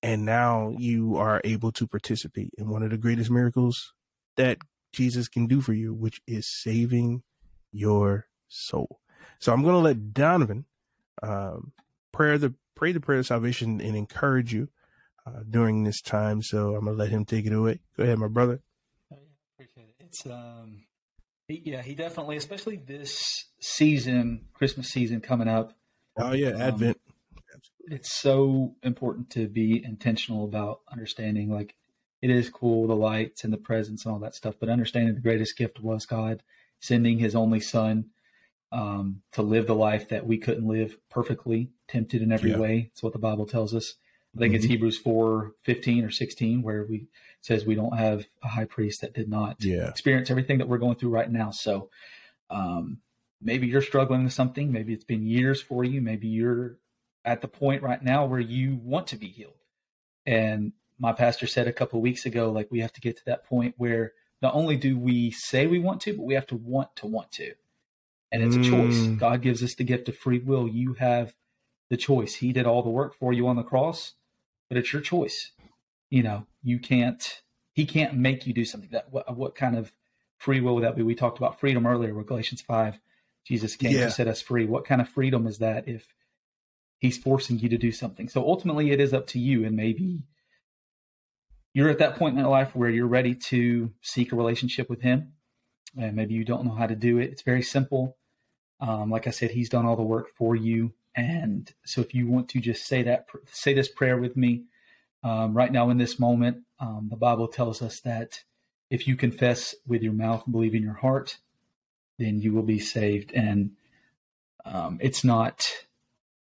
And 0.02 0.26
now 0.26 0.74
you 0.78 1.18
are 1.18 1.42
able 1.44 1.72
to 1.74 1.88
participate 1.88 2.52
in 2.58 2.70
one 2.70 2.84
of 2.84 2.92
the 2.92 2.98
greatest 2.98 3.32
miracles 3.32 3.94
that 4.36 4.58
Jesus 4.94 5.28
can 5.28 5.48
do 5.48 5.62
for 5.62 5.74
you, 5.74 5.94
which 5.94 6.22
is 6.28 6.48
saving 6.62 7.24
your 7.72 8.28
soul. 8.48 9.00
So 9.40 9.54
I'm 9.54 9.62
going 9.62 9.76
to 9.76 9.80
let 9.80 10.14
Donovan 10.14 10.66
um, 11.22 11.74
pray 12.12 12.38
the 12.38 12.54
pray 12.76 12.92
the 12.92 13.00
prayer 13.00 13.20
of 13.20 13.26
salvation 13.26 13.82
and 13.82 13.96
encourage 13.96 14.54
you 14.54 14.70
uh, 15.26 15.42
during 15.50 15.84
this 15.84 16.02
time. 16.02 16.42
So 16.42 16.76
I'm 16.76 16.86
going 16.86 16.98
to 16.98 17.04
let 17.04 17.10
him 17.10 17.26
take 17.26 17.46
it 17.46 17.54
away. 17.54 17.82
Go 17.96 18.04
ahead, 18.04 18.20
my 18.20 18.28
brother. 18.28 18.62
appreciate 19.12 19.90
it. 20.00 20.06
It's 20.06 20.26
um, 20.26 20.86
he, 21.48 21.62
yeah, 21.66 21.82
he 21.82 21.96
definitely, 21.96 22.38
especially 22.38 22.78
this 22.78 23.46
season, 23.60 24.48
Christmas 24.54 24.90
season 24.90 25.22
coming 25.22 25.48
up. 25.48 25.74
Oh 26.18 26.34
yeah, 26.34 26.50
Um, 26.50 26.62
Advent. 26.62 27.02
It's 27.90 28.14
so 28.14 28.76
important 28.84 29.30
to 29.32 29.48
be 29.48 29.82
intentional 29.84 30.44
about 30.44 30.82
understanding. 30.92 31.50
Like, 31.50 31.76
it 32.22 32.30
is 32.30 32.50
cool 32.50 32.86
the 32.86 32.96
lights 32.96 33.46
and 33.46 33.54
the 33.54 33.58
presents 33.58 34.06
and 34.06 34.14
all 34.14 34.20
that 34.20 34.36
stuff, 34.36 34.56
but 34.60 34.68
understanding 34.68 35.16
the 35.16 35.22
greatest 35.22 35.58
gift 35.58 35.80
was 35.80 36.06
God 36.06 36.44
sending 36.82 37.20
His 37.20 37.34
only 37.34 37.62
Son 37.62 38.10
um, 38.72 39.22
to 39.32 39.42
live 39.42 39.68
the 39.68 39.76
life 39.76 40.10
that 40.10 40.26
we 40.28 40.38
couldn't 40.38 40.68
live 40.68 40.98
perfectly, 41.10 41.72
tempted 41.88 42.22
in 42.22 42.32
every 42.32 42.52
Yeah. 42.52 42.58
way. 42.60 42.90
It's 42.92 43.02
what 43.02 43.14
the 43.14 43.20
Bible 43.20 43.46
tells 43.46 43.74
us. 43.74 43.96
I 44.36 44.40
think 44.40 44.54
it's 44.54 44.66
Mhm. 44.66 44.70
Hebrews 44.70 44.98
four 44.98 45.54
fifteen 45.64 46.04
or 46.04 46.12
sixteen 46.12 46.62
where 46.62 46.84
we 46.84 47.08
says 47.42 47.66
we 47.66 47.76
don't 47.76 47.98
have 47.98 48.28
a 48.44 48.50
high 48.50 48.66
priest 48.66 49.02
that 49.02 49.14
did 49.14 49.30
not 49.30 49.64
Yeah. 49.64 49.88
experience 49.88 50.30
everything 50.30 50.58
that 50.58 50.68
we're 50.68 50.78
going 50.80 50.96
through 50.98 51.10
right 51.12 51.32
now. 51.32 51.50
So 51.52 51.90
um, 52.50 53.02
maybe 53.42 53.68
you're 53.68 53.82
struggling 53.82 54.24
with 54.24 54.34
something. 54.34 54.72
Maybe 54.72 54.94
it's 54.94 55.04
been 55.04 55.26
years 55.26 55.62
for 55.62 55.84
you. 55.84 56.02
Maybe 56.02 56.28
you're 56.28 56.78
at 57.26 57.42
the 57.42 57.48
point 57.48 57.82
right 57.84 58.02
now 58.04 58.26
where 58.26 58.40
you 58.40 58.76
want 58.76 59.08
to 59.08 59.16
be 59.18 59.28
healed. 59.28 59.64
And 60.26 60.74
my 61.00 61.14
pastor 61.14 61.48
said 61.48 61.68
a 61.68 61.74
couple 61.74 62.00
of 62.00 62.04
weeks 62.04 62.26
ago, 62.26 62.52
like 62.52 62.70
we 62.72 62.80
have 62.80 62.94
to 62.94 63.02
get 63.02 63.18
to 63.18 63.26
that 63.26 63.44
point 63.46 63.76
where 63.78 64.14
not 64.42 64.54
only 64.56 64.76
do 64.78 64.98
we 64.98 65.32
say 65.32 65.68
we 65.68 65.80
want 65.80 66.02
to, 66.02 66.16
but 66.16 66.24
we 66.24 66.34
have 66.36 66.48
to 66.48 66.56
want 66.56 66.96
to 66.98 67.08
want 67.08 67.32
to. 67.34 67.54
And 68.32 68.44
it's 68.44 68.56
a 68.56 68.64
choice. 68.64 68.98
Mm. 68.98 69.20
God 69.20 69.42
gives 69.42 69.64
us 69.64 69.76
the 69.76 69.84
gift 69.86 70.10
of 70.10 70.18
free 70.18 70.40
will. 70.40 70.68
You 70.68 70.94
have 70.96 71.34
the 71.90 71.98
choice. 71.98 72.36
He 72.36 72.52
did 72.52 72.66
all 72.66 72.84
the 72.84 72.90
work 72.90 73.16
for 73.16 73.32
you 73.32 73.48
on 73.48 73.56
the 73.56 73.64
cross, 73.64 74.14
but 74.68 74.78
it's 74.78 74.92
your 74.92 75.02
choice. 75.02 75.52
You 76.10 76.24
know, 76.24 76.46
you 76.62 76.80
can't. 76.80 77.42
He 77.74 77.86
can't 77.86 78.16
make 78.16 78.46
you 78.46 78.54
do 78.54 78.66
something. 78.66 78.90
That 78.92 79.12
what, 79.12 79.36
what 79.38 79.56
kind 79.56 79.78
of 79.78 79.94
free 80.38 80.60
will 80.60 80.76
would 80.76 80.84
that 80.84 80.96
be? 80.96 81.04
We 81.04 81.16
talked 81.16 81.38
about 81.38 81.60
freedom 81.60 81.86
earlier 81.88 82.14
with 82.14 82.28
Galatians 82.28 82.62
five. 82.62 83.00
Jesus 83.46 83.76
came 83.78 83.92
Yeah. 83.92 84.06
to 84.06 84.12
set 84.12 84.28
us 84.28 84.42
free. 84.42 84.66
What 84.66 84.84
kind 84.84 85.00
of 85.00 85.08
freedom 85.08 85.48
is 85.48 85.60
that 85.60 85.88
if 85.88 86.14
he's 86.98 87.18
forcing 87.18 87.60
you 87.60 87.70
to 87.70 87.78
do 87.78 87.94
something? 87.94 88.28
So 88.28 88.46
ultimately, 88.46 88.92
it 88.92 89.00
is 89.00 89.14
up 89.14 89.28
to 89.28 89.40
you. 89.40 89.64
And 89.64 89.76
maybe 89.78 90.24
you're 91.74 91.90
at 91.90 92.00
that 92.00 92.16
point 92.18 92.34
in 92.34 92.40
your 92.42 92.50
life 92.50 92.76
where 92.76 92.90
you're 92.90 93.08
ready 93.08 93.36
to 93.36 93.94
seek 94.02 94.34
a 94.34 94.36
relationship 94.36 94.90
with 94.90 95.02
him, 95.02 95.34
and 95.98 96.16
maybe 96.16 96.34
you 96.34 96.44
don't 96.44 96.66
know 96.66 96.74
how 96.74 96.88
to 96.88 96.96
do 96.96 97.18
it. 97.20 97.32
It's 97.32 97.42
very 97.42 97.64
simple. 97.64 98.18
Um, 98.80 99.10
like 99.10 99.28
I 99.28 99.32
said, 99.32 99.52
he's 99.52 99.70
done 99.70 99.86
all 99.86 99.96
the 99.96 100.04
work 100.04 100.30
for 100.36 100.56
you, 100.56 100.94
And 101.16 101.72
so, 101.84 102.02
if 102.02 102.14
you 102.14 102.28
want 102.28 102.50
to 102.50 102.60
just 102.60 102.86
say 102.86 103.04
that, 103.04 103.26
say 103.52 103.74
this 103.74 103.90
prayer 103.90 104.18
with 104.18 104.38
me 104.38 104.66
um, 105.24 105.56
right 105.56 105.72
now 105.72 105.90
in 105.90 105.98
this 105.98 106.20
moment, 106.20 106.64
um, 106.80 107.08
the 107.10 107.18
Bible 107.18 107.48
tells 107.48 107.82
us 107.82 108.00
that 108.02 108.44
if 108.90 109.08
you 109.08 109.16
confess 109.16 109.76
with 109.86 110.04
your 110.04 110.14
mouth 110.14 110.44
believe 110.50 110.76
in 110.76 110.84
your 110.84 110.94
heart, 110.94 111.38
then 112.20 112.40
you 112.40 112.54
will 112.54 112.64
be 112.64 112.80
saved. 112.80 113.32
And 113.34 113.72
um, 114.66 115.00
it's 115.02 115.24
not 115.24 115.68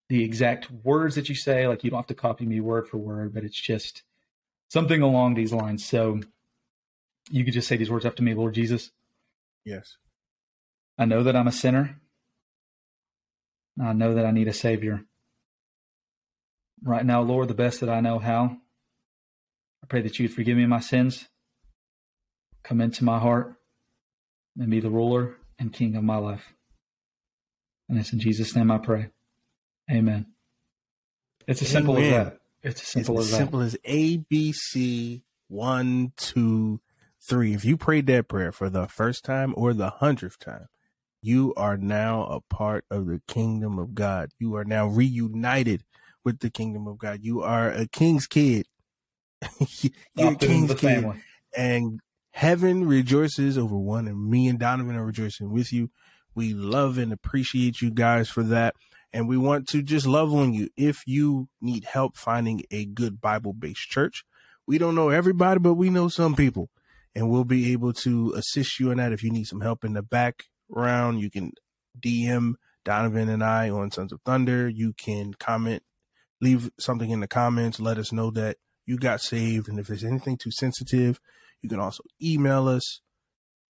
the 0.10 0.24
exact 0.24 0.72
words 0.72 1.16
that 1.16 1.30
you 1.30 1.36
say, 1.36 1.68
like 1.68 1.84
you 1.84 1.90
don't 1.90 2.00
have 2.00 2.08
to 2.08 2.14
copy 2.14 2.46
me 2.46 2.60
word 2.60 2.88
for 2.88 2.98
word, 2.98 3.34
but 3.34 3.44
it's 3.44 3.60
just 3.60 4.04
something 4.70 5.02
along 5.02 5.34
these 5.34 5.54
lines. 5.54 5.86
So 5.86 6.22
you 7.30 7.44
could 7.46 7.54
just 7.54 7.68
say 7.68 7.78
these 7.78 7.92
words 7.92 8.06
after 8.06 8.24
me, 8.24 8.34
Lord 8.34 8.54
Jesus. 8.54 8.92
Yes. 9.66 9.98
I 10.98 11.06
know 11.06 11.24
that 11.24 11.36
I'm 11.36 11.48
a 11.48 11.52
sinner. 11.52 12.00
I 13.82 13.94
know 13.94 14.14
that 14.14 14.26
I 14.26 14.32
need 14.32 14.48
a 14.48 14.54
Savior. 14.54 15.06
Right 16.84 17.06
now, 17.06 17.22
Lord, 17.22 17.48
the 17.48 17.54
best 17.54 17.80
that 17.80 17.90
I 17.90 18.02
know 18.02 18.20
how, 18.20 18.58
I 19.84 19.88
pray 19.88 20.02
that 20.02 20.20
you'd 20.20 20.34
forgive 20.34 20.58
me 20.58 20.66
my 20.66 20.80
sins, 20.80 21.28
come 22.64 22.82
into 22.82 23.04
my 23.04 23.20
heart, 23.20 23.56
and 24.58 24.70
be 24.70 24.80
the 24.80 24.90
ruler 24.90 25.38
and 25.58 25.72
king 25.72 25.96
of 25.96 26.04
my 26.04 26.18
life. 26.18 26.54
And 27.88 28.00
it's 28.00 28.14
in 28.14 28.20
Jesus' 28.20 28.56
name 28.56 28.72
I 28.72 28.78
pray. 28.78 29.10
Amen. 29.92 30.28
It's 31.48 31.62
as 31.62 31.70
simple 31.70 31.98
Amen. 31.98 32.14
as 32.14 32.26
that. 32.26 32.38
It's 32.64 32.82
as 32.82 32.88
simple 32.88 33.20
it's 33.20 33.28
as 33.28 33.28
as 33.28 33.32
that. 33.32 33.38
simple 33.38 33.62
as 33.62 33.78
A 33.86 34.18
B 34.18 34.52
C 34.52 35.24
one, 35.48 36.14
two, 36.16 36.80
three. 37.22 37.54
If 37.54 37.66
you 37.66 37.78
prayed 37.78 38.08
that 38.08 38.28
prayer 38.28 38.52
for 38.52 38.70
the 38.70 38.88
first 38.88 39.24
time 39.24 39.54
or 39.56 39.74
the 39.74 39.90
hundredth 39.90 40.40
time, 40.40 40.68
you 41.22 41.54
are 41.56 41.78
now 41.78 42.24
a 42.24 42.42
part 42.54 42.86
of 42.90 43.06
the 43.06 43.22
kingdom 43.28 43.78
of 43.78 43.94
God. 43.94 44.32
You 44.40 44.56
are 44.56 44.66
now 44.66 44.88
reunited 44.88 45.84
with 46.24 46.40
the 46.40 46.50
kingdom 46.50 46.88
of 46.88 46.98
God. 46.98 47.20
You 47.22 47.42
are 47.42 47.70
a 47.70 47.88
king's 47.88 48.28
kid. 48.28 48.66
You're 50.16 50.34
a 50.34 50.36
king's 50.36 50.74
kid. 50.74 51.02
family. 51.02 51.24
And 51.56 52.00
heaven 52.32 52.88
rejoices 52.88 53.58
over 53.58 53.78
one, 53.78 54.08
and 54.08 54.30
me 54.30 54.48
and 54.48 54.60
Donovan 54.60 54.96
are 54.96 55.06
rejoicing 55.06 55.52
with 55.52 55.72
you. 55.72 55.92
We 56.34 56.54
love 56.54 56.98
and 56.98 57.12
appreciate 57.12 57.82
you 57.82 57.92
guys 57.92 58.30
for 58.30 58.44
that. 58.44 58.76
And 59.14 59.28
we 59.28 59.38
want 59.38 59.68
to 59.70 59.82
just 59.82 60.08
love 60.08 60.34
on 60.34 60.54
you. 60.54 60.70
If 60.78 61.04
you 61.06 61.50
need 61.60 61.84
help 61.84 62.16
finding 62.16 62.64
a 62.72 62.86
good 62.86 63.20
Bible 63.20 63.52
based 63.52 63.90
church, 63.90 64.24
we 64.66 64.78
don't 64.78 64.96
know 64.96 65.10
everybody, 65.10 65.60
but 65.60 65.74
we 65.74 65.90
know 65.90 66.08
some 66.08 66.36
people. 66.36 66.70
And 67.14 67.30
we'll 67.30 67.44
be 67.44 67.72
able 67.74 67.94
to 67.94 68.34
assist 68.36 68.80
you 68.80 68.92
in 68.92 68.98
that. 68.98 69.12
If 69.12 69.24
you 69.24 69.32
need 69.32 69.48
some 69.48 69.62
help 69.62 69.84
in 69.84 69.94
the 69.94 70.02
background, 70.02 71.20
you 71.20 71.30
can 71.30 71.52
DM 72.00 72.54
Donovan 72.86 73.30
and 73.30 73.44
I 73.44 73.70
on 73.70 73.92
Sons 73.92 74.12
of 74.12 74.22
Thunder. 74.26 74.70
You 74.70 74.94
can 74.94 75.34
comment, 75.34 75.84
leave 76.40 76.72
something 76.80 77.10
in 77.10 77.20
the 77.20 77.28
comments, 77.28 77.80
let 77.80 77.98
us 77.98 78.12
know 78.12 78.32
that 78.32 78.58
you 78.86 78.98
got 78.98 79.22
saved. 79.22 79.68
And 79.68 79.80
if 79.80 79.88
there's 79.88 80.04
anything 80.04 80.38
too 80.38 80.52
sensitive, 80.52 81.20
you 81.62 81.70
can 81.70 81.80
also 81.80 82.04
email 82.22 82.68
us, 82.68 83.02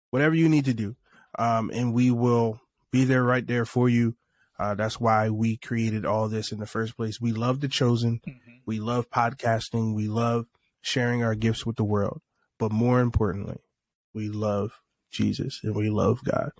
whatever 0.09 0.35
you 0.35 0.47
need 0.47 0.65
to 0.65 0.73
do. 0.73 0.95
Um, 1.37 1.71
and 1.73 1.93
we 1.93 2.11
will 2.11 2.61
be 2.91 3.05
there 3.05 3.23
right 3.23 3.45
there 3.45 3.65
for 3.65 3.89
you. 3.89 4.15
Uh, 4.59 4.75
that's 4.75 4.99
why 4.99 5.29
we 5.29 5.57
created 5.57 6.05
all 6.05 6.29
this 6.29 6.51
in 6.51 6.59
the 6.59 6.67
first 6.67 6.95
place. 6.95 7.19
We 7.19 7.31
love 7.31 7.61
the 7.61 7.67
chosen. 7.67 8.21
We 8.65 8.79
love 8.79 9.09
podcasting. 9.09 9.95
We 9.95 10.07
love 10.07 10.45
sharing 10.81 11.23
our 11.23 11.33
gifts 11.35 11.65
with 11.65 11.77
the 11.77 11.83
world. 11.83 12.21
But 12.61 12.71
more 12.71 12.99
importantly, 12.99 13.57
we 14.13 14.29
love 14.29 14.81
Jesus 15.09 15.61
and 15.63 15.75
we 15.75 15.89
love 15.89 16.23
God. 16.23 16.51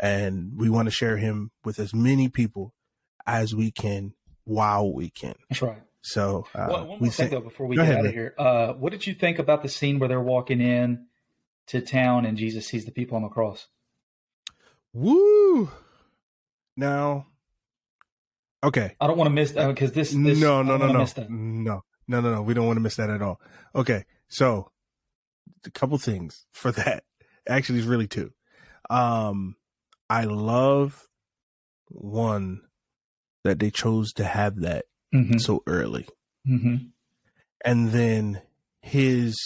And 0.00 0.52
we 0.56 0.70
want 0.70 0.86
to 0.86 0.92
share 0.92 1.16
him 1.16 1.50
with 1.64 1.80
as 1.80 1.92
many 1.92 2.28
people 2.28 2.72
as 3.26 3.52
we 3.52 3.72
can 3.72 4.14
while 4.44 4.94
we 4.94 5.10
can. 5.10 5.34
That's 5.48 5.60
right. 5.60 5.82
So, 6.02 6.46
uh, 6.54 6.68
One, 6.68 6.86
one 6.86 6.98
we 7.00 7.06
more 7.06 7.12
thing, 7.12 7.30
though, 7.30 7.40
before 7.40 7.66
we 7.66 7.74
get 7.74 7.82
ahead, 7.82 7.98
out 7.98 8.06
of 8.06 8.12
here. 8.12 8.32
Uh, 8.38 8.72
what 8.74 8.92
did 8.92 9.08
you 9.08 9.12
think 9.12 9.40
about 9.40 9.62
the 9.62 9.68
scene 9.68 9.98
where 9.98 10.08
they're 10.08 10.20
walking 10.20 10.60
in 10.60 11.06
to 11.66 11.80
town 11.80 12.26
and 12.26 12.38
Jesus 12.38 12.68
sees 12.68 12.84
the 12.84 12.92
people 12.92 13.16
on 13.16 13.22
the 13.22 13.28
cross? 13.28 13.66
Woo! 14.92 15.68
Now, 16.76 17.26
okay. 18.62 18.94
I 19.00 19.08
don't 19.08 19.18
want 19.18 19.26
to 19.26 19.34
miss 19.34 19.50
that 19.50 19.66
because 19.66 19.90
this, 19.90 20.12
this. 20.12 20.38
no, 20.38 20.62
no, 20.62 20.76
no, 20.76 20.92
no, 20.92 21.04
no, 21.18 21.82
no, 22.06 22.20
no, 22.20 22.34
no. 22.34 22.42
We 22.42 22.54
don't 22.54 22.68
want 22.68 22.76
to 22.76 22.82
miss 22.82 22.94
that 22.96 23.10
at 23.10 23.20
all. 23.20 23.40
Okay, 23.74 24.04
so 24.28 24.70
a 25.64 25.70
couple 25.70 25.96
things 25.98 26.46
for 26.52 26.72
that. 26.72 27.04
Actually, 27.48 27.78
it's 27.78 27.88
really 27.88 28.06
two. 28.08 28.32
Um, 28.88 29.56
I 30.08 30.24
love 30.24 31.08
one 31.88 32.62
that 33.44 33.58
they 33.58 33.70
chose 33.70 34.12
to 34.14 34.24
have 34.24 34.60
that 34.60 34.84
Mhm. 35.14 35.40
so 35.40 35.62
early, 35.66 36.06
Mm-hmm. 36.46 36.76
and 37.64 37.90
then 37.90 38.42
his 38.82 39.36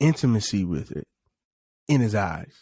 intimacy 0.00 0.64
with 0.64 0.90
it 0.92 1.06
in 1.88 2.00
his 2.00 2.14
eyes. 2.14 2.54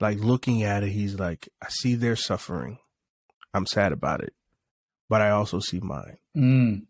Like 0.00 0.18
looking 0.18 0.62
at 0.62 0.82
it, 0.82 0.90
he's 0.90 1.18
like, 1.18 1.48
I 1.62 1.68
see 1.68 1.94
their 1.94 2.16
suffering. 2.16 2.78
I'm 3.54 3.66
sad 3.66 3.92
about 3.92 4.22
it, 4.22 4.34
but 5.08 5.20
I 5.20 5.30
also 5.30 5.60
see 5.60 5.80
mine. 5.80 6.18
Mm. 6.36 6.86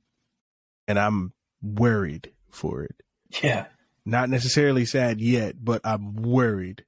And 0.89 0.99
I'm 0.99 1.33
worried 1.63 2.33
for 2.51 2.83
it. 2.83 3.03
Yeah. 3.43 3.67
Not 4.05 4.29
necessarily 4.31 4.85
sad 4.85 5.21
yet, 5.21 5.65
but 5.65 5.81
I'm 5.85 6.15
worried 6.17 6.85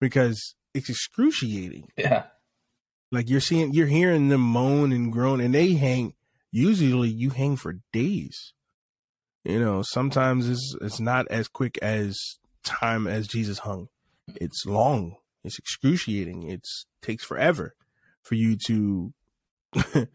because 0.00 0.54
it's 0.72 0.88
excruciating. 0.88 1.88
Yeah. 1.96 2.24
Like 3.10 3.28
you're 3.28 3.40
seeing, 3.40 3.72
you're 3.72 3.86
hearing 3.86 4.28
them 4.28 4.40
moan 4.40 4.92
and 4.92 5.12
groan, 5.12 5.40
and 5.40 5.54
they 5.54 5.74
hang. 5.74 6.14
Usually, 6.50 7.08
you 7.08 7.30
hang 7.30 7.56
for 7.56 7.80
days. 7.92 8.52
You 9.44 9.60
know, 9.60 9.82
sometimes 9.82 10.48
it's 10.48 10.74
it's 10.80 11.00
not 11.00 11.26
as 11.28 11.48
quick 11.48 11.78
as 11.82 12.18
time 12.64 13.06
as 13.06 13.28
Jesus 13.28 13.58
hung. 13.60 13.88
It's 14.36 14.64
long. 14.66 15.16
It's 15.44 15.58
excruciating. 15.58 16.48
It's 16.48 16.86
takes 17.02 17.24
forever 17.24 17.74
for 18.22 18.34
you 18.34 18.56
to 18.66 19.12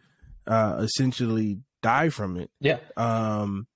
uh 0.47 0.77
essentially 0.79 1.59
die 1.81 2.09
from 2.09 2.37
it. 2.37 2.49
Yeah. 2.59 2.79
Um 2.97 3.67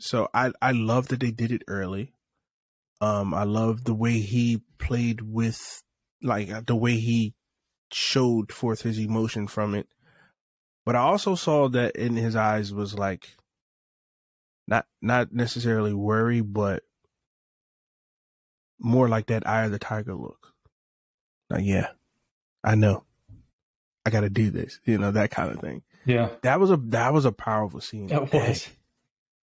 so 0.00 0.28
I 0.34 0.52
I 0.60 0.72
love 0.72 1.08
that 1.08 1.20
they 1.20 1.30
did 1.30 1.52
it 1.52 1.62
early. 1.68 2.12
Um 3.00 3.32
I 3.34 3.44
love 3.44 3.84
the 3.84 3.94
way 3.94 4.20
he 4.20 4.62
played 4.78 5.20
with 5.20 5.82
like 6.22 6.50
uh, 6.50 6.62
the 6.66 6.76
way 6.76 6.96
he 6.96 7.34
showed 7.92 8.52
forth 8.52 8.82
his 8.82 8.98
emotion 8.98 9.46
from 9.46 9.74
it. 9.74 9.86
But 10.84 10.96
I 10.96 11.00
also 11.00 11.34
saw 11.34 11.68
that 11.68 11.96
in 11.96 12.16
his 12.16 12.34
eyes 12.34 12.72
was 12.72 12.94
like 12.94 13.36
not 14.66 14.86
not 15.02 15.32
necessarily 15.32 15.92
worry, 15.92 16.40
but 16.40 16.82
more 18.78 19.08
like 19.08 19.26
that 19.26 19.46
eye 19.46 19.64
of 19.64 19.72
the 19.72 19.78
tiger 19.78 20.14
look. 20.14 20.54
Like, 21.50 21.64
yeah, 21.64 21.88
I 22.64 22.76
know. 22.76 23.04
I 24.06 24.10
gotta 24.10 24.30
do 24.30 24.50
this. 24.50 24.80
You 24.84 24.98
know, 24.98 25.10
that 25.10 25.30
kind 25.30 25.50
of 25.50 25.60
thing. 25.60 25.82
Yeah. 26.06 26.30
That 26.42 26.60
was 26.60 26.70
a 26.70 26.76
that 26.76 27.12
was 27.12 27.24
a 27.24 27.32
powerful 27.32 27.80
scene. 27.80 28.06
That 28.06 28.32
was. 28.32 28.68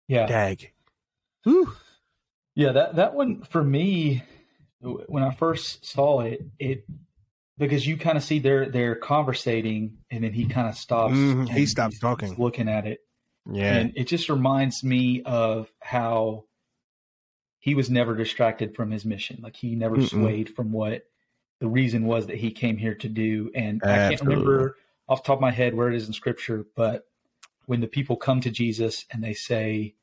Yeah. 0.08 0.26
Dag. 0.26 0.72
Yeah, 2.54 2.72
that 2.72 2.96
that 2.96 3.14
one 3.14 3.42
for 3.42 3.62
me, 3.62 4.22
when 4.80 5.22
I 5.22 5.30
first 5.32 5.84
saw 5.84 6.20
it, 6.20 6.44
it 6.58 6.84
because 7.58 7.86
you 7.86 7.96
kind 7.96 8.16
of 8.16 8.24
see 8.24 8.38
they're 8.38 8.68
they're 8.70 8.94
conversating, 8.94 9.98
and 10.10 10.24
then 10.24 10.32
he 10.32 10.46
kind 10.46 10.68
of 10.68 10.76
stops. 10.76 11.14
Mhm, 11.14 11.48
he 11.48 11.66
stops 11.66 11.98
talking. 11.98 12.34
looking 12.38 12.68
at 12.68 12.86
it, 12.86 13.00
Yeah. 13.50 13.74
and 13.74 13.92
it 13.96 14.04
just 14.04 14.28
reminds 14.28 14.82
me 14.82 15.22
of 15.22 15.70
how 15.80 16.44
he 17.58 17.74
was 17.74 17.90
never 17.90 18.14
distracted 18.14 18.74
from 18.74 18.90
his 18.90 19.04
mission. 19.04 19.40
Like 19.42 19.56
he 19.56 19.74
never 19.74 19.96
Mm-mm. 19.96 20.08
swayed 20.08 20.50
from 20.54 20.72
what 20.72 21.04
the 21.60 21.66
reason 21.68 22.06
was 22.06 22.26
that 22.26 22.36
he 22.36 22.50
came 22.52 22.76
here 22.76 22.94
to 22.94 23.08
do. 23.08 23.50
And 23.54 23.82
I 23.84 24.08
can't 24.10 24.20
remember 24.20 24.76
off 25.08 25.22
the 25.22 25.26
top 25.26 25.38
of 25.38 25.40
my 25.40 25.50
head 25.50 25.74
where 25.74 25.88
it 25.88 25.96
is 25.96 26.06
in 26.06 26.12
scripture, 26.12 26.64
but 26.76 27.06
when 27.66 27.80
the 27.80 27.86
people 27.86 28.16
come 28.16 28.40
to 28.40 28.50
Jesus 28.50 29.04
and 29.10 29.22
they 29.22 29.34
say, 29.34 29.94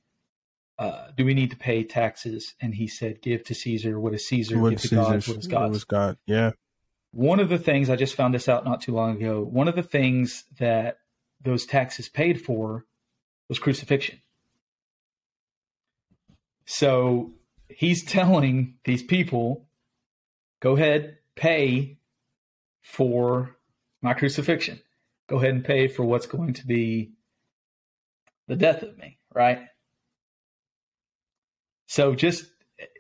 uh, 0.78 1.08
do 1.16 1.26
we 1.26 1.34
need 1.34 1.50
to 1.52 1.58
pay 1.58 1.84
taxes? 1.84 2.56
And 2.62 2.76
he 2.76 2.88
said, 2.88 3.22
give 3.22 3.44
to 3.46 3.56
Caesar 3.56 4.00
what 4.00 4.14
is 4.14 4.28
Caesar, 4.28 4.60
What 4.60 4.72
give 4.72 4.82
to 4.82 4.86
is 4.86 4.92
God 4.92 5.28
what 5.28 5.38
is 5.38 5.48
God's. 5.48 5.72
was 5.72 5.84
God? 5.84 6.18
Yeah. 6.26 6.52
One 7.12 7.40
of 7.40 7.50
the 7.50 7.60
things 7.60 7.90
I 7.90 7.96
just 7.96 8.16
found 8.16 8.34
this 8.34 8.50
out 8.50 8.66
not 8.66 8.82
too 8.82 8.94
long 8.94 9.18
ago. 9.18 9.42
One 9.44 9.68
of 9.68 9.76
the 9.76 9.84
things 9.84 10.46
that 10.60 10.98
those 11.42 11.66
taxes 11.66 12.10
paid 12.10 12.42
for 12.42 12.86
was 13.50 13.60
crucifixion. 13.60 14.20
So 16.66 17.34
he's 17.68 18.04
telling 18.04 18.76
these 18.86 19.04
people, 19.04 19.66
go 20.60 20.76
ahead, 20.76 21.18
pay 21.36 21.98
for 22.82 23.58
my 24.02 24.14
crucifixion. 24.14 24.82
Go 25.28 25.38
ahead 25.38 25.52
and 25.52 25.64
pay 25.64 25.88
for 25.88 26.04
what's 26.04 26.26
going 26.26 26.54
to 26.54 26.66
be 26.66 27.12
the 28.48 28.56
death 28.56 28.84
of 28.84 28.98
me, 28.98 29.18
right? 29.34 29.60
So 31.88 32.16
just 32.16 32.46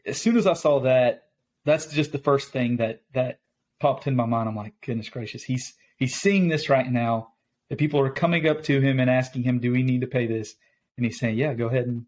as 0.05 0.17
soon 0.17 0.37
as 0.37 0.47
I 0.47 0.53
saw 0.53 0.81
that, 0.81 1.23
that's 1.65 1.87
just 1.87 2.11
the 2.11 2.17
first 2.17 2.51
thing 2.51 2.77
that 2.77 3.01
that 3.13 3.39
popped 3.79 4.07
in 4.07 4.15
my 4.15 4.25
mind. 4.25 4.49
I'm 4.49 4.55
like, 4.55 4.73
goodness 4.81 5.09
gracious, 5.09 5.43
he's 5.43 5.73
he's 5.97 6.15
seeing 6.15 6.47
this 6.47 6.69
right 6.69 6.89
now. 6.89 7.29
The 7.69 7.75
people 7.75 7.99
are 8.01 8.09
coming 8.09 8.47
up 8.47 8.63
to 8.63 8.81
him 8.81 8.99
and 8.99 9.09
asking 9.09 9.43
him, 9.43 9.59
"Do 9.59 9.71
we 9.71 9.83
need 9.83 10.01
to 10.01 10.07
pay 10.07 10.27
this?" 10.27 10.55
And 10.97 11.05
he's 11.05 11.19
saying, 11.19 11.37
"Yeah, 11.37 11.53
go 11.53 11.67
ahead 11.67 11.87
and 11.87 12.05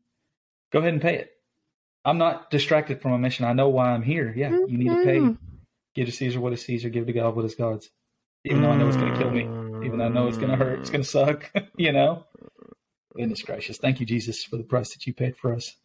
go 0.71 0.79
ahead 0.79 0.93
and 0.93 1.01
pay 1.01 1.15
it." 1.15 1.31
I'm 2.03 2.19
not 2.19 2.51
distracted 2.51 3.01
from 3.01 3.11
my 3.11 3.17
mission. 3.17 3.45
I 3.45 3.53
know 3.53 3.69
why 3.69 3.89
I'm 3.89 4.03
here. 4.03 4.31
Yeah, 4.35 4.51
you 4.51 4.77
need 4.77 4.89
to 4.89 5.03
pay. 5.03 5.17
Mm-hmm. 5.17 5.45
Give 5.95 6.05
to 6.05 6.11
Caesar 6.11 6.39
what 6.39 6.53
is 6.53 6.63
Caesar. 6.63 6.89
Give 6.89 7.07
to 7.07 7.13
God 7.13 7.35
what 7.35 7.45
is 7.45 7.55
God's. 7.55 7.89
Even 8.43 8.61
though 8.61 8.69
I 8.69 8.77
know 8.77 8.87
it's 8.87 8.97
going 8.97 9.11
to 9.11 9.17
kill 9.17 9.31
me. 9.31 9.43
Even 9.85 9.97
though 9.97 10.05
I 10.05 10.09
know 10.09 10.27
it's 10.27 10.37
going 10.37 10.51
to 10.51 10.57
hurt. 10.57 10.79
It's 10.79 10.91
going 10.91 11.03
to 11.03 11.09
suck. 11.09 11.51
you 11.77 11.91
know. 11.91 12.25
Goodness 13.15 13.43
gracious! 13.43 13.77
Thank 13.77 13.99
you, 13.99 14.05
Jesus, 14.05 14.43
for 14.43 14.57
the 14.57 14.63
price 14.63 14.93
that 14.93 15.07
you 15.07 15.13
paid 15.13 15.37
for 15.37 15.53
us. 15.53 15.75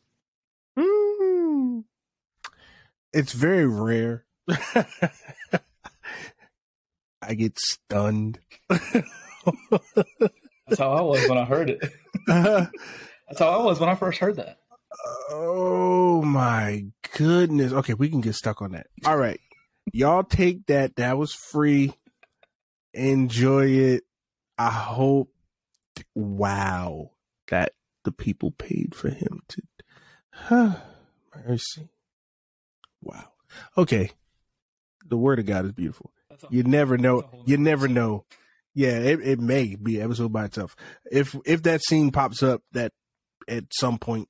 It's 3.12 3.33
very 3.33 3.66
rare. 3.66 4.24
I 7.22 7.35
get 7.35 7.59
stunned. 7.59 8.39
That's 8.68 10.78
how 10.78 10.93
I 10.93 11.01
was 11.01 11.28
when 11.28 11.39
I 11.39 11.45
heard 11.45 11.70
it. 11.70 11.93
That's 12.26 13.39
how 13.39 13.51
I 13.51 13.64
was 13.64 13.81
when 13.81 13.89
I 13.89 13.95
first 13.95 14.18
heard 14.18 14.37
that. 14.37 14.59
Oh 15.31 16.22
my 16.22 16.87
goodness. 17.16 17.72
Okay, 17.72 17.95
we 17.95 18.09
can 18.09 18.20
get 18.20 18.35
stuck 18.35 18.62
on 18.62 18.72
that. 18.72 18.87
All 19.05 19.16
right. 19.16 19.41
Y'all 19.93 20.24
take 20.24 20.66
that. 20.66 20.97
That 20.97 21.18
was 21.18 21.33
free. 21.33 21.95
Enjoy 22.95 23.66
it. 23.66 24.05
I 24.59 24.70
hope 24.70 25.33
wow 26.14 27.11
that 27.51 27.72
the 28.05 28.12
people 28.12 28.51
paid 28.51 28.94
for 28.94 29.11
him 29.11 29.40
to 29.48 29.62
huh, 30.30 30.76
mercy. 31.46 31.90
Wow. 33.03 33.28
Okay. 33.76 34.11
The 35.07 35.16
word 35.16 35.38
of 35.38 35.46
God 35.46 35.64
is 35.66 35.72
beautiful. 35.72 36.12
You 36.48 36.62
never 36.62 36.96
know. 36.96 37.28
You 37.44 37.59
never 37.59 37.88
know. 37.88 38.24
Yeah, 38.72 38.98
it, 38.98 39.20
it 39.20 39.40
may 39.40 39.74
be 39.74 40.01
episode 40.01 40.32
by 40.32 40.46
itself. 40.46 40.76
If 41.11 41.36
if 41.44 41.62
that 41.64 41.82
scene 41.82 42.12
pops 42.12 42.42
up 42.42 42.62
that 42.72 42.92
at 43.48 43.64
some 43.72 43.98
point 43.98 44.28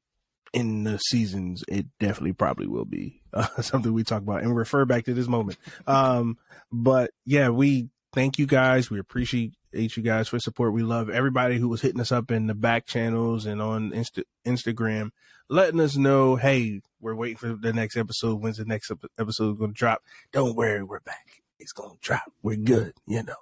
in 0.52 0.84
the 0.84 0.98
seasons, 0.98 1.62
it 1.68 1.86
definitely 2.00 2.32
probably 2.32 2.66
will 2.66 2.86
be 2.86 3.22
uh, 3.32 3.46
something 3.60 3.92
we 3.92 4.02
talk 4.02 4.22
about 4.22 4.42
and 4.42 4.56
refer 4.56 4.84
back 4.84 5.04
to 5.04 5.14
this 5.14 5.28
moment. 5.28 5.58
Um, 5.86 6.38
but 6.72 7.10
yeah, 7.24 7.48
we 7.48 7.88
thank 8.12 8.38
you 8.38 8.46
guys. 8.46 8.90
We 8.90 8.98
appreciate 8.98 9.54
you 9.72 10.02
guys 10.02 10.28
for 10.28 10.38
support. 10.38 10.72
We 10.72 10.82
love 10.82 11.10
everybody 11.10 11.58
who 11.58 11.68
was 11.68 11.80
hitting 11.80 12.00
us 12.00 12.12
up 12.12 12.30
in 12.30 12.46
the 12.46 12.54
back 12.54 12.86
channels 12.86 13.46
and 13.46 13.60
on 13.62 13.90
Insta- 13.92 14.24
Instagram, 14.46 15.10
letting 15.48 15.80
us 15.80 15.96
know, 15.96 16.36
hey, 16.36 16.80
we're 17.00 17.14
waiting 17.14 17.36
for 17.36 17.54
the 17.54 17.72
next 17.72 17.96
episode. 17.96 18.40
When's 18.40 18.58
the 18.58 18.64
next 18.64 18.90
episode 19.18 19.58
going 19.58 19.72
to 19.72 19.76
drop? 19.78 20.02
Don't 20.32 20.56
worry, 20.56 20.82
we're 20.82 21.00
back. 21.00 21.42
It's 21.58 21.72
going 21.72 21.90
to 21.90 21.98
drop. 22.00 22.32
We're 22.42 22.56
good. 22.56 22.94
You 23.06 23.22
know, 23.22 23.34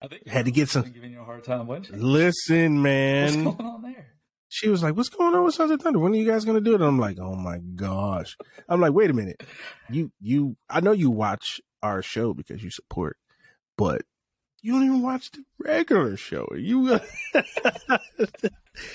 I 0.00 0.08
think 0.08 0.28
had 0.28 0.44
to 0.44 0.50
get 0.50 0.68
some. 0.68 0.90
Giving 0.90 1.12
you 1.12 1.20
a 1.20 1.24
hard 1.24 1.44
time, 1.44 1.66
wasn't 1.66 1.86
she? 1.86 1.92
Listen, 1.94 2.82
man. 2.82 3.44
What's 3.44 3.56
going 3.56 3.70
on 3.70 3.82
there? 3.82 4.06
She 4.48 4.68
was 4.68 4.82
like, 4.82 4.94
"What's 4.94 5.08
going 5.08 5.34
on 5.34 5.44
with 5.44 5.54
Sons 5.54 5.70
of 5.70 5.80
Thunder? 5.80 5.98
When 5.98 6.12
are 6.12 6.16
you 6.16 6.26
guys 6.26 6.44
going 6.44 6.62
to 6.62 6.70
do 6.70 6.74
it?" 6.74 6.82
I'm 6.86 6.98
like, 6.98 7.18
"Oh 7.18 7.34
my 7.34 7.58
gosh!" 7.74 8.36
I'm 8.68 8.82
like, 8.82 8.92
"Wait 8.92 9.08
a 9.08 9.14
minute, 9.14 9.42
you 9.88 10.12
you 10.20 10.56
I 10.68 10.80
know 10.80 10.92
you 10.92 11.10
watch 11.10 11.58
our 11.82 12.02
show 12.02 12.34
because 12.34 12.62
you 12.62 12.70
support, 12.70 13.16
but 13.78 14.02
you 14.62 14.72
don't 14.72 14.84
even 14.84 15.02
watch 15.02 15.30
the 15.32 15.44
regular 15.58 16.16
show. 16.16 16.48
You 16.56 16.98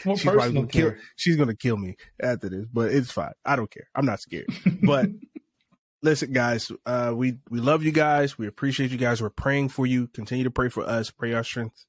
she's 0.04 0.24
probably 0.24 0.54
gonna 0.54 0.68
kill, 0.68 0.96
she's 1.16 1.36
gonna 1.36 1.56
kill 1.56 1.78
me 1.78 1.98
after 2.22 2.50
this, 2.50 2.66
but 2.72 2.92
it's 2.92 3.12
fine. 3.12 3.34
I 3.46 3.56
don't 3.56 3.70
care. 3.70 3.88
I'm 3.94 4.06
not 4.06 4.22
scared. 4.22 4.48
But 4.82 5.10
listen, 6.02 6.32
guys, 6.32 6.72
uh, 6.86 7.14
we 7.16 7.40
we 7.50 7.60
love 7.60 7.84
you 7.84 7.92
guys. 7.92 8.38
We 8.38 8.48
appreciate 8.48 8.92
you 8.92 8.98
guys. 8.98 9.22
We're 9.22 9.30
praying 9.30 9.70
for 9.70 9.86
you. 9.86 10.08
Continue 10.08 10.46
to 10.46 10.52
pray 10.52 10.70
for 10.70 10.84
us. 10.84 11.12
Pray 11.12 11.34
our 11.34 11.44
strength 11.44 11.86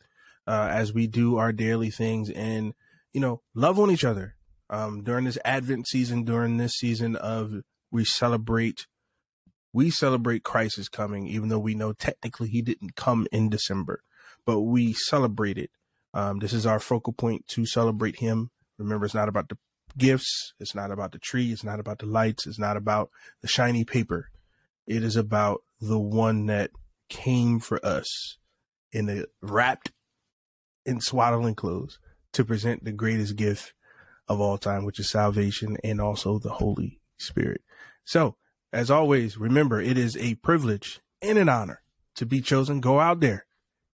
uh, 0.47 0.69
as 0.71 0.93
we 0.93 1.07
do 1.07 1.37
our 1.37 1.53
daily 1.53 1.91
things, 1.91 2.31
and 2.31 2.75
you 3.13 3.21
know, 3.21 3.43
love 3.55 3.79
on 3.79 3.91
each 3.91 4.05
other. 4.05 4.35
Um, 4.71 5.03
during 5.03 5.25
this 5.25 5.39
Advent 5.45 5.87
season, 5.87 6.25
during 6.25 6.57
this 6.59 6.75
season 6.75 7.17
of 7.17 7.63
we 7.91 8.05
celebrate, 8.05 8.87
we 9.73 9.91
celebrate 9.91 10.43
Christ 10.43 10.79
is 10.79 10.89
coming, 10.89 11.27
even 11.27 11.49
though 11.49 11.59
we 11.59 11.75
know 11.75 11.93
technically 11.93 12.49
he 12.49 12.63
didn't 12.63 12.97
come 12.97 13.27
in 13.31 13.49
December, 13.49 14.03
but 14.45 14.61
we 14.61 14.93
celebrate 14.93 15.59
it. 15.59 15.71
Um, 16.15 16.39
this 16.39 16.53
is 16.53 16.67
our 16.67 16.81
focal 16.81 17.13
point 17.13 17.47
to 17.49 17.67
celebrate 17.67 18.17
him. 18.17 18.51
Remember, 18.79 19.05
it's 19.05 19.15
not 19.15 19.29
about 19.29 19.49
the 19.49 19.59
gifts. 19.97 20.55
It's 20.59 20.75
not 20.75 20.91
about 20.91 21.13
the 21.13 21.19
tree. 21.19 21.53
It's 21.53 21.65
not 21.65 21.81
about 21.81 21.99
the 21.99 22.07
lights. 22.07 22.47
It's 22.47 22.59
not 22.59 22.77
about 22.77 23.11
the 23.43 23.49
shiny 23.49 23.85
paper. 23.85 24.31
It 24.87 25.03
is 25.05 25.17
about 25.17 25.63
the 25.81 25.99
one 25.99 26.47
that 26.47 26.71
came 27.09 27.61
for 27.61 27.85
us 27.85 28.39
in 28.93 29.09
a 29.09 29.25
wrapped 29.43 29.93
in 30.87 31.01
swaddling 31.01 31.55
clothes 31.55 31.99
to 32.33 32.45
present 32.45 32.85
the 32.85 32.93
greatest 32.93 33.37
gift 33.37 33.75
of 34.29 34.41
all 34.41 34.57
time, 34.57 34.85
which 34.85 34.99
is 34.99 35.11
salvation 35.11 35.77
and 35.85 36.01
also 36.01 36.39
the 36.39 36.51
Holy 36.51 37.01
Spirit. 37.19 37.63
So, 38.05 38.37
as 38.73 38.91
always, 38.91 39.39
remember 39.39 39.81
it 39.81 39.99
is 39.99 40.17
a 40.17 40.35
privilege 40.37 41.01
and 41.23 41.39
an 41.39 41.49
honor 41.49 41.83
to 42.17 42.27
be 42.27 42.41
chosen. 42.41 42.81
Go 42.81 43.01
out 43.01 43.21
there 43.21 43.47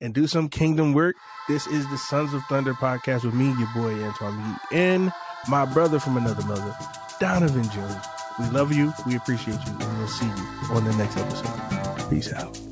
and 0.02 0.14
do 0.14 0.28
some 0.28 0.50
kingdom 0.50 0.94
work. 0.94 1.16
This 1.48 1.68
is 1.68 1.90
the 1.90 1.98
Sons 1.98 2.34
of 2.34 2.44
Thunder 2.46 2.74
podcast 2.74 3.24
with 3.24 3.34
me, 3.34 3.54
your 3.58 3.70
boy 3.74 3.94
Antoine 4.04 4.60
and 4.72 5.12
my 5.48 5.66
brother 5.66 6.00
from 6.00 6.18
another 6.18 6.46
mother, 6.46 6.76
Donovan 7.20 7.70
Jones. 7.72 8.06
We 8.40 8.46
love 8.50 8.72
you. 8.74 8.94
We 9.06 9.16
appreciate 9.16 9.60
you. 9.66 9.72
And 9.72 9.98
we'll 9.98 10.08
see 10.08 10.26
you 10.26 10.76
on 10.76 10.86
the 10.86 10.96
next 10.96 11.18
episode. 11.18 12.10
Peace 12.10 12.32
out. 12.34 12.69